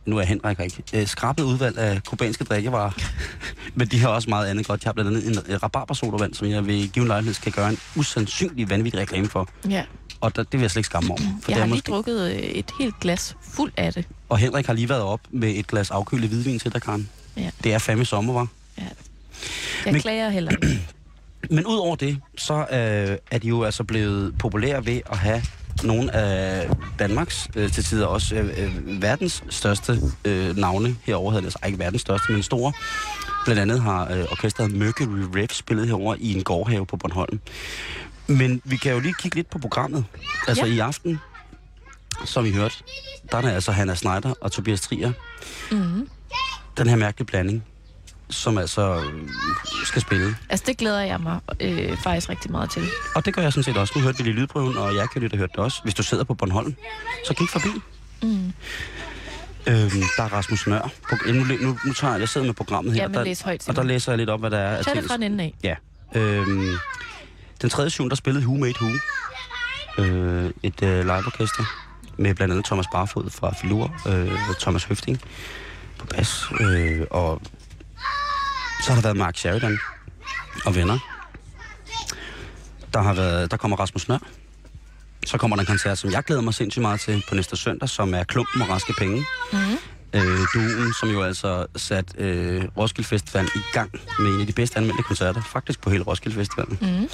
nu 0.09 0.19
er 0.19 0.23
Henrik 0.23 0.61
ikke, 0.61 0.83
øh, 0.93 1.07
skrabet 1.07 1.43
udvalg 1.43 1.79
af 1.79 2.05
kubanske 2.05 2.45
drikkevarer. 2.45 2.91
Men 3.75 3.89
de 3.89 4.01
har 4.01 4.09
også 4.09 4.31
meget 4.31 4.47
andet 4.47 4.67
godt. 4.67 4.83
De 4.83 4.87
har 4.87 4.93
blandt 4.93 5.11
andet 5.11 5.27
en, 5.27 5.53
en 5.53 5.63
rabarbersodavand, 5.63 6.35
som 6.35 6.49
jeg 6.49 6.67
vil 6.67 6.91
give 6.91 7.03
en 7.03 7.09
lejlighed 7.09 7.35
skal 7.35 7.53
gøre 7.53 7.69
en 7.69 7.79
usandsynlig 7.97 8.71
vanvittig 8.71 9.01
reklame 9.01 9.29
for. 9.29 9.49
Ja. 9.69 9.85
Og 10.21 10.37
der, 10.37 10.43
det 10.43 10.53
vil 10.53 10.61
jeg 10.61 10.71
slet 10.71 10.81
ikke 10.81 10.87
skamme 10.87 11.11
over. 11.11 11.21
For 11.43 11.53
jeg 11.53 11.59
har 11.59 11.67
lige 11.67 11.75
måske... 11.75 11.91
drukket 11.91 12.31
øh, 12.31 12.37
et 12.37 12.71
helt 12.79 13.01
glas 13.01 13.37
fuld 13.43 13.73
af 13.77 13.93
det. 13.93 14.05
Og 14.29 14.39
Henrik 14.39 14.67
har 14.67 14.73
lige 14.73 14.89
været 14.89 15.03
op 15.03 15.21
med 15.31 15.51
et 15.57 15.67
glas 15.67 15.91
afkølet 15.91 16.29
hvidvin 16.29 16.59
til 16.59 16.73
dig, 16.73 16.83
Karen. 16.83 17.09
Ja. 17.37 17.51
Det 17.65 17.75
er 17.75 17.79
fandme 17.79 18.05
sommer, 18.05 18.33
var. 18.33 18.47
Ja. 18.79 18.83
Jeg 19.85 19.93
Men... 19.93 20.01
klager 20.01 20.29
heller 20.29 20.53
Men 21.51 21.67
udover 21.67 21.97
det, 21.97 22.21
så 22.39 22.55
øh, 22.55 23.19
er 23.31 23.39
de 23.39 23.49
jo 23.49 23.65
altså 23.65 23.85
blevet 23.85 24.39
populære 24.39 24.87
ved 24.87 25.01
at 25.11 25.19
have 25.19 25.43
nogle 25.83 26.15
af 26.15 26.71
Danmarks, 26.99 27.49
øh, 27.57 27.73
til 27.73 27.85
tider 27.85 28.07
også 28.07 28.35
øh, 28.35 28.65
øh, 28.65 29.03
verdens 29.03 29.45
største 29.51 30.01
øh, 30.25 30.57
navne 30.57 30.97
herovre, 31.03 31.31
hedder 31.31 31.41
det 31.41 31.47
altså 31.47 31.59
ikke 31.67 31.79
verdens 31.79 32.01
største, 32.01 32.33
men 32.33 32.43
store. 32.43 32.73
Blandt 33.45 33.63
andet 33.63 33.83
har 33.83 34.13
øh, 34.13 34.25
orkestret 34.31 34.73
Mercury 34.73 35.25
Rev 35.37 35.49
spillet 35.53 35.87
herover 35.87 36.17
i 36.19 36.35
en 36.35 36.45
gårdhave 36.45 36.87
på 36.87 36.97
Bornholm. 36.97 37.41
Men 38.27 38.63
vi 38.65 38.77
kan 38.77 38.93
jo 38.93 39.01
lige 39.01 39.15
kigge 39.19 39.37
lidt 39.37 39.51
på 39.51 39.59
programmet. 39.59 40.05
Altså 40.49 40.67
ja. 40.67 40.73
i 40.73 40.79
aften, 40.79 41.21
som 42.25 42.45
vi 42.45 42.53
hørte, 42.53 42.75
der 43.31 43.37
er 43.37 43.41
der 43.41 43.51
altså 43.51 43.73
Hanna 43.73 43.95
Schneider 43.95 44.35
og 44.41 44.53
Tobias 44.53 44.81
Trier. 44.81 45.13
Mm-hmm. 45.71 46.09
Den 46.79 46.89
her 46.89 46.97
mærkelige 46.97 47.27
blanding 47.27 47.65
som 48.31 48.59
altså 48.59 48.95
øh, 48.97 49.29
skal 49.85 50.03
spille. 50.03 50.37
Altså, 50.49 50.65
det 50.69 50.77
glæder 50.77 51.01
jeg 51.01 51.21
mig 51.21 51.41
øh, 51.61 51.97
faktisk 51.97 52.29
rigtig 52.29 52.51
meget 52.51 52.71
til. 52.71 52.83
Og 53.15 53.25
det 53.25 53.35
gør 53.35 53.43
jeg 53.43 53.53
sådan 53.53 53.65
set 53.65 53.77
også. 53.77 53.93
Nu 53.97 54.03
hørte 54.03 54.19
vi 54.19 54.25
lige 54.25 54.35
lydprøven, 54.35 54.77
og 54.77 54.95
jeg 54.95 55.11
kan 55.11 55.21
lige 55.21 55.31
have 55.31 55.39
hørt 55.39 55.51
det 55.51 55.59
også. 55.59 55.81
Hvis 55.83 55.95
du 55.95 56.03
sidder 56.03 56.25
på 56.25 56.35
Bornholm, 56.35 56.75
så 57.27 57.35
kig 57.35 57.49
forbi. 57.49 57.69
Mm. 58.23 58.53
Øhm, 59.67 60.03
der 60.17 60.23
er 60.23 60.33
Rasmus 60.33 60.67
Nør. 60.67 60.91
Nu, 61.27 61.45
nu, 61.67 61.79
nu 61.87 61.93
tager 61.93 62.13
jeg, 62.13 62.21
jeg 62.21 62.29
sidder 62.29 62.47
med 62.47 62.55
programmet 62.55 62.95
her, 62.95 63.03
ja, 63.03 63.09
og, 63.09 63.15
der, 63.15 63.25
læs 63.25 63.41
højt, 63.41 63.69
og 63.69 63.77
der 63.77 63.83
læser 63.83 64.13
jeg 64.13 64.19
lidt 64.19 64.31
op, 64.31 64.41
hvad 64.41 64.51
der 64.51 64.59
er. 64.59 64.83
Tag 64.83 64.97
det 64.97 65.05
fra 65.05 65.17
den 65.17 65.23
ende 65.23 65.45
af. 65.45 65.55
Ja. 65.63 65.75
Øhm, 66.15 66.77
den 67.63 67.71
tredje 67.71 67.91
syvende, 67.91 68.11
der 68.11 68.17
spillede 68.17 68.47
Who 68.47 68.57
Made 68.57 68.75
Who. 68.81 68.91
Øh, 69.99 70.51
et 70.63 70.83
øh, 70.83 71.01
liveorkester 71.01 71.65
med 72.17 72.35
blandt 72.35 72.53
andet 72.53 72.67
Thomas 72.67 72.87
Barfod 72.93 73.31
fra 73.31 73.55
Filur, 73.61 73.95
øh, 74.09 74.39
Thomas 74.61 74.85
Høfting 74.85 75.21
på 75.99 76.07
bas, 76.07 76.45
øh, 76.61 77.07
og 77.11 77.43
så 78.89 78.95
har 78.95 79.01
der 79.01 79.09
været 79.09 79.17
Mark 79.17 79.37
Sheridan 79.37 79.79
og 80.65 80.75
venner. 80.75 80.99
Der, 82.93 83.03
har 83.03 83.15
været, 83.15 83.51
der 83.51 83.57
kommer 83.57 83.77
Rasmus 83.77 84.09
Nør. 84.09 84.19
Så 85.27 85.39
kommer 85.39 85.57
der 85.57 85.61
en 85.61 85.67
koncert, 85.67 85.99
som 85.99 86.11
jeg 86.11 86.23
glæder 86.23 86.43
mig 86.43 86.55
sindssygt 86.55 86.83
meget 86.83 87.01
til 87.01 87.23
på 87.29 87.35
næste 87.35 87.57
søndag, 87.57 87.89
som 87.89 88.15
er 88.15 88.25
Klumpen 88.25 88.63
og 88.63 88.69
Raske 88.69 88.93
Penge. 88.99 89.17
Mm-hmm. 89.53 89.77
Øh, 90.13 90.39
duen, 90.55 90.95
som 91.01 91.09
jo 91.09 91.23
altså 91.23 91.67
sat 91.77 92.19
øh, 92.19 92.65
Roskilde 92.77 93.09
Festival 93.09 93.45
i 93.45 93.59
gang 93.73 93.91
med 94.19 94.35
en 94.35 94.41
af 94.41 94.47
de 94.47 94.53
bedste 94.53 94.79
anmeldte 94.79 95.03
koncerter, 95.03 95.43
faktisk 95.43 95.81
på 95.81 95.91
hele 95.91 96.05
Roskilde 96.05 96.37
Festival. 96.37 96.67
Mm-hmm. 96.69 97.09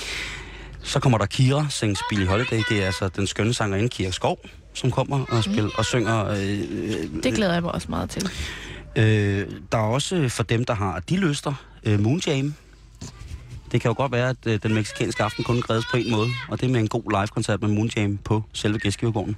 Så 0.82 1.00
kommer 1.00 1.18
der 1.18 1.26
Kira, 1.26 1.66
sings 1.70 2.00
Billy 2.10 2.26
Holiday. 2.26 2.62
Det 2.68 2.82
er 2.82 2.86
altså 2.86 3.08
den 3.08 3.26
skønne 3.26 3.54
sangerinde 3.54 3.88
Kira 3.88 4.10
Skov, 4.10 4.38
som 4.74 4.90
kommer 4.90 5.24
og, 5.28 5.44
spiller, 5.44 5.62
mm. 5.62 5.78
og 5.78 5.84
synger... 5.84 6.26
Øh, 6.26 6.60
øh, 6.70 7.22
det 7.22 7.34
glæder 7.34 7.52
jeg 7.52 7.62
mig 7.62 7.72
også 7.72 7.86
meget 7.90 8.10
til. 8.10 8.30
Øh, 8.96 9.50
der 9.72 9.78
er 9.78 9.82
også 9.82 10.16
øh, 10.16 10.30
for 10.30 10.42
dem, 10.42 10.64
der 10.64 10.74
har 10.74 11.00
de 11.00 11.16
lyster, 11.16 11.54
øh, 11.84 12.00
Moonjam. 12.00 12.54
Det 13.72 13.80
kan 13.80 13.88
jo 13.88 13.94
godt 13.96 14.12
være, 14.12 14.28
at 14.28 14.46
øh, 14.46 14.62
den 14.62 14.74
meksikanske 14.74 15.22
aften 15.22 15.44
kun 15.44 15.60
grædes 15.60 15.84
på 15.90 15.96
en 15.96 16.10
måde, 16.10 16.28
og 16.48 16.60
det 16.60 16.66
er 16.66 16.72
med 16.72 16.80
en 16.80 16.88
god 16.88 17.02
live-koncert 17.10 17.60
med 17.62 17.68
Moonjam 17.68 18.16
på 18.16 18.42
selve 18.52 18.78
gæstgivergården. 18.78 19.36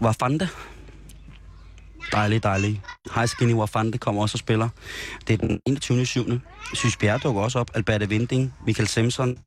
Wafanda. 0.00 0.48
Dejlig, 2.12 2.42
dejlig. 2.42 2.82
Hej 3.14 3.26
Skinny 3.26 3.54
Wafanda 3.54 3.98
kommer 3.98 4.22
også 4.22 4.34
og 4.34 4.38
spiller. 4.38 4.68
Det 5.28 5.42
er 5.42 5.46
den 5.46 5.60
21. 5.66 6.06
7. 6.06 6.24
Sys 6.74 6.96
Bjerre 6.96 7.18
dukker 7.18 7.42
også 7.42 7.58
op. 7.58 7.70
Albert 7.74 8.10
Vinding, 8.10 8.54
Michael 8.66 8.88
Simpson, 8.88 9.38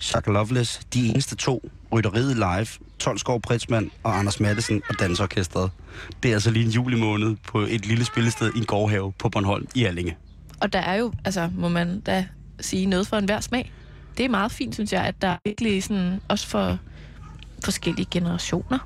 Chuck 0.00 0.26
Loveless, 0.26 0.80
de 0.94 1.08
eneste 1.08 1.36
to, 1.36 1.70
Rytteriet 1.92 2.36
Live, 2.36 2.66
12 3.04 3.18
Skov 3.18 3.40
Pritzmann 3.40 3.90
og 4.02 4.18
Anders 4.18 4.40
Madsen 4.40 4.82
og 4.88 4.98
Dansorkestret. 4.98 5.70
Det 6.22 6.28
er 6.28 6.34
altså 6.34 6.50
lige 6.50 6.64
en 6.64 6.70
julemåned 6.70 7.36
på 7.36 7.60
et 7.60 7.86
lille 7.86 8.04
spillested 8.04 8.52
i 8.54 8.58
en 8.58 8.64
gårdhave 8.64 9.12
på 9.12 9.28
Bornholm 9.28 9.66
i 9.74 9.84
Allinge. 9.84 10.16
Og 10.60 10.72
der 10.72 10.78
er 10.78 10.94
jo, 10.94 11.12
altså 11.24 11.50
må 11.54 11.68
man 11.68 12.00
da 12.00 12.26
sige, 12.60 12.86
noget 12.86 13.06
for 13.06 13.16
enhver 13.16 13.40
smag. 13.40 13.72
Det 14.16 14.24
er 14.24 14.28
meget 14.28 14.52
fint, 14.52 14.74
synes 14.74 14.92
jeg, 14.92 15.04
at 15.04 15.22
der 15.22 15.28
er 15.28 15.36
virkelig 15.44 15.82
sådan, 15.82 16.20
også 16.28 16.46
for 16.46 16.78
forskellige 17.64 18.06
generationer. 18.10 18.78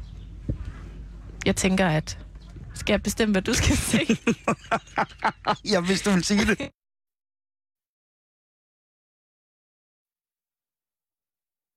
Jeg 1.47 1.57
tænker, 1.57 1.89
at 1.89 2.19
Skal 2.75 2.93
jeg 2.93 3.03
bestemme, 3.03 3.33
hvad 3.33 3.43
du 3.43 3.55
skal 3.55 3.77
se? 3.93 3.99
Jeg 5.75 5.89
vidste, 5.89 6.11
du 6.11 6.15
ville 6.15 6.25
sige 6.25 6.41
det. 6.41 6.59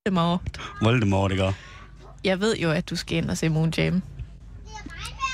Voldemort. 0.06 0.60
Voldemort, 0.82 1.32
ikke? 1.32 1.71
Jeg 2.24 2.40
ved 2.40 2.58
jo, 2.58 2.72
at 2.72 2.90
du 2.90 2.96
skal 2.96 3.18
ind 3.18 3.30
og 3.30 3.38
se 3.38 3.50
Moon 3.50 3.74
Jam. 3.78 4.02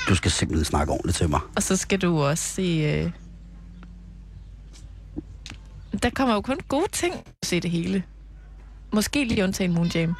Du 0.08 0.14
skal 0.14 0.30
simpelthen 0.30 0.64
snakke 0.64 0.92
ordentligt 0.92 1.16
til 1.16 1.28
mig. 1.28 1.40
Og 1.56 1.62
så 1.62 1.76
skal 1.76 2.02
du 2.02 2.22
også 2.22 2.44
se... 2.44 2.62
Øh... 2.62 3.10
Der 6.02 6.10
kommer 6.10 6.34
jo 6.34 6.40
kun 6.40 6.58
gode 6.68 6.88
ting 6.92 7.14
at 7.14 7.48
se 7.48 7.60
det 7.60 7.70
hele. 7.70 8.02
Måske 8.92 9.24
lige 9.24 9.44
undtagen 9.44 9.72
Moon 9.72 9.86
Jam. 9.94 10.14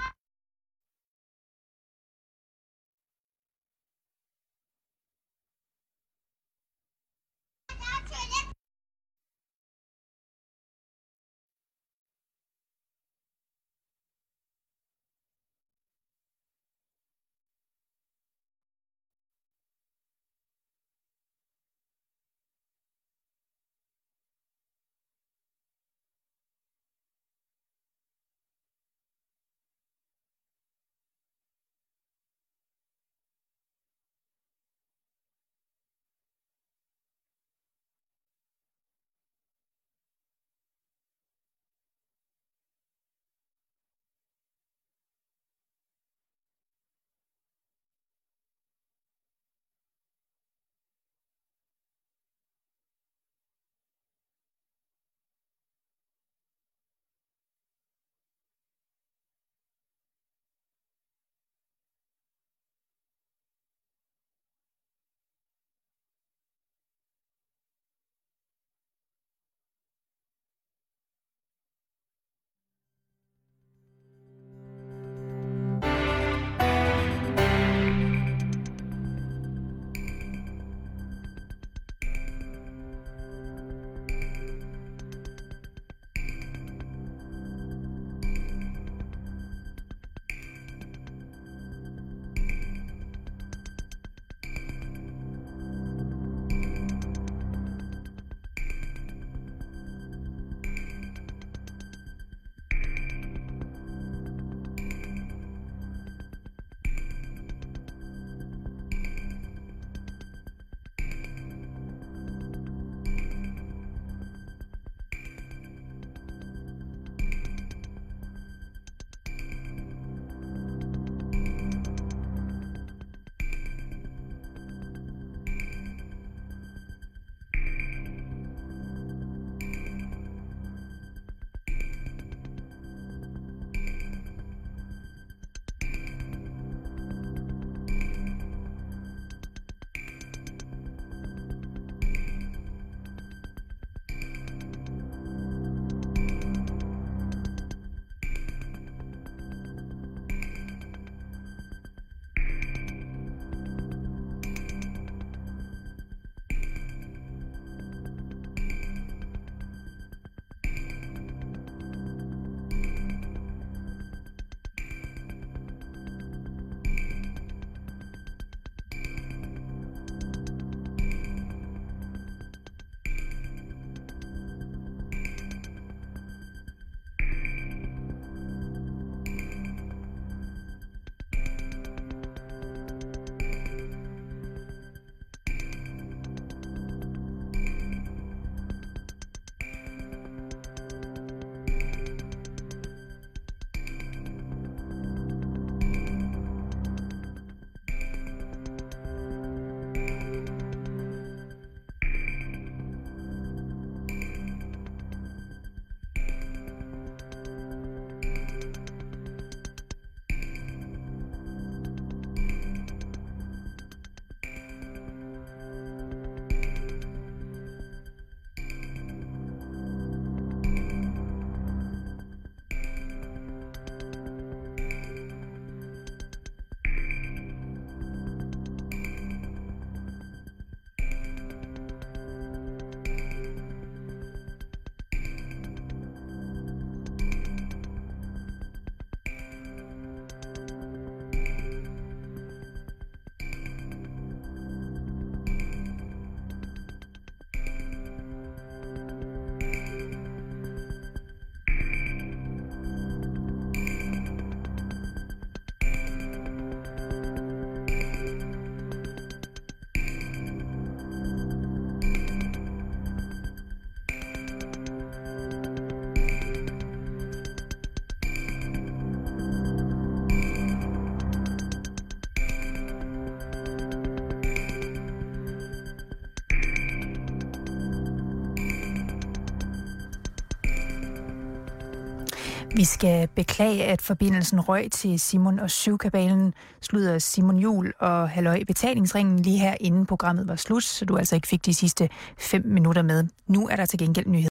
Vi 282.79 282.85
skal 282.85 283.29
beklage, 283.29 283.85
at 283.85 284.03
forbindelsen 284.03 284.61
røg 284.61 284.91
til 284.91 285.21
Simon 285.21 285.59
og 285.59 285.71
Syvkabalen 285.71 286.55
slutter 286.81 287.19
Simon 287.19 287.59
Jul 287.59 287.93
og 287.99 288.29
Halløj 288.29 288.65
Betalingsringen 288.65 289.39
lige 289.39 289.59
her 289.59 289.75
inden 289.81 290.07
programmet 290.07 290.49
var 290.49 290.57
slut, 290.57 290.85
så 290.85 291.05
du 291.05 291.17
altså 291.17 291.35
ikke 291.35 291.49
fik 291.49 291.67
de 291.67 291.75
sidste 291.75 292.09
fem 292.39 292.63
minutter 292.67 293.03
med. 293.03 293.25
Nu 293.47 293.69
er 293.69 293.77
der 293.77 293.87
til 293.87 293.99
gengæld 293.99 294.27
nyheder. 294.27 294.47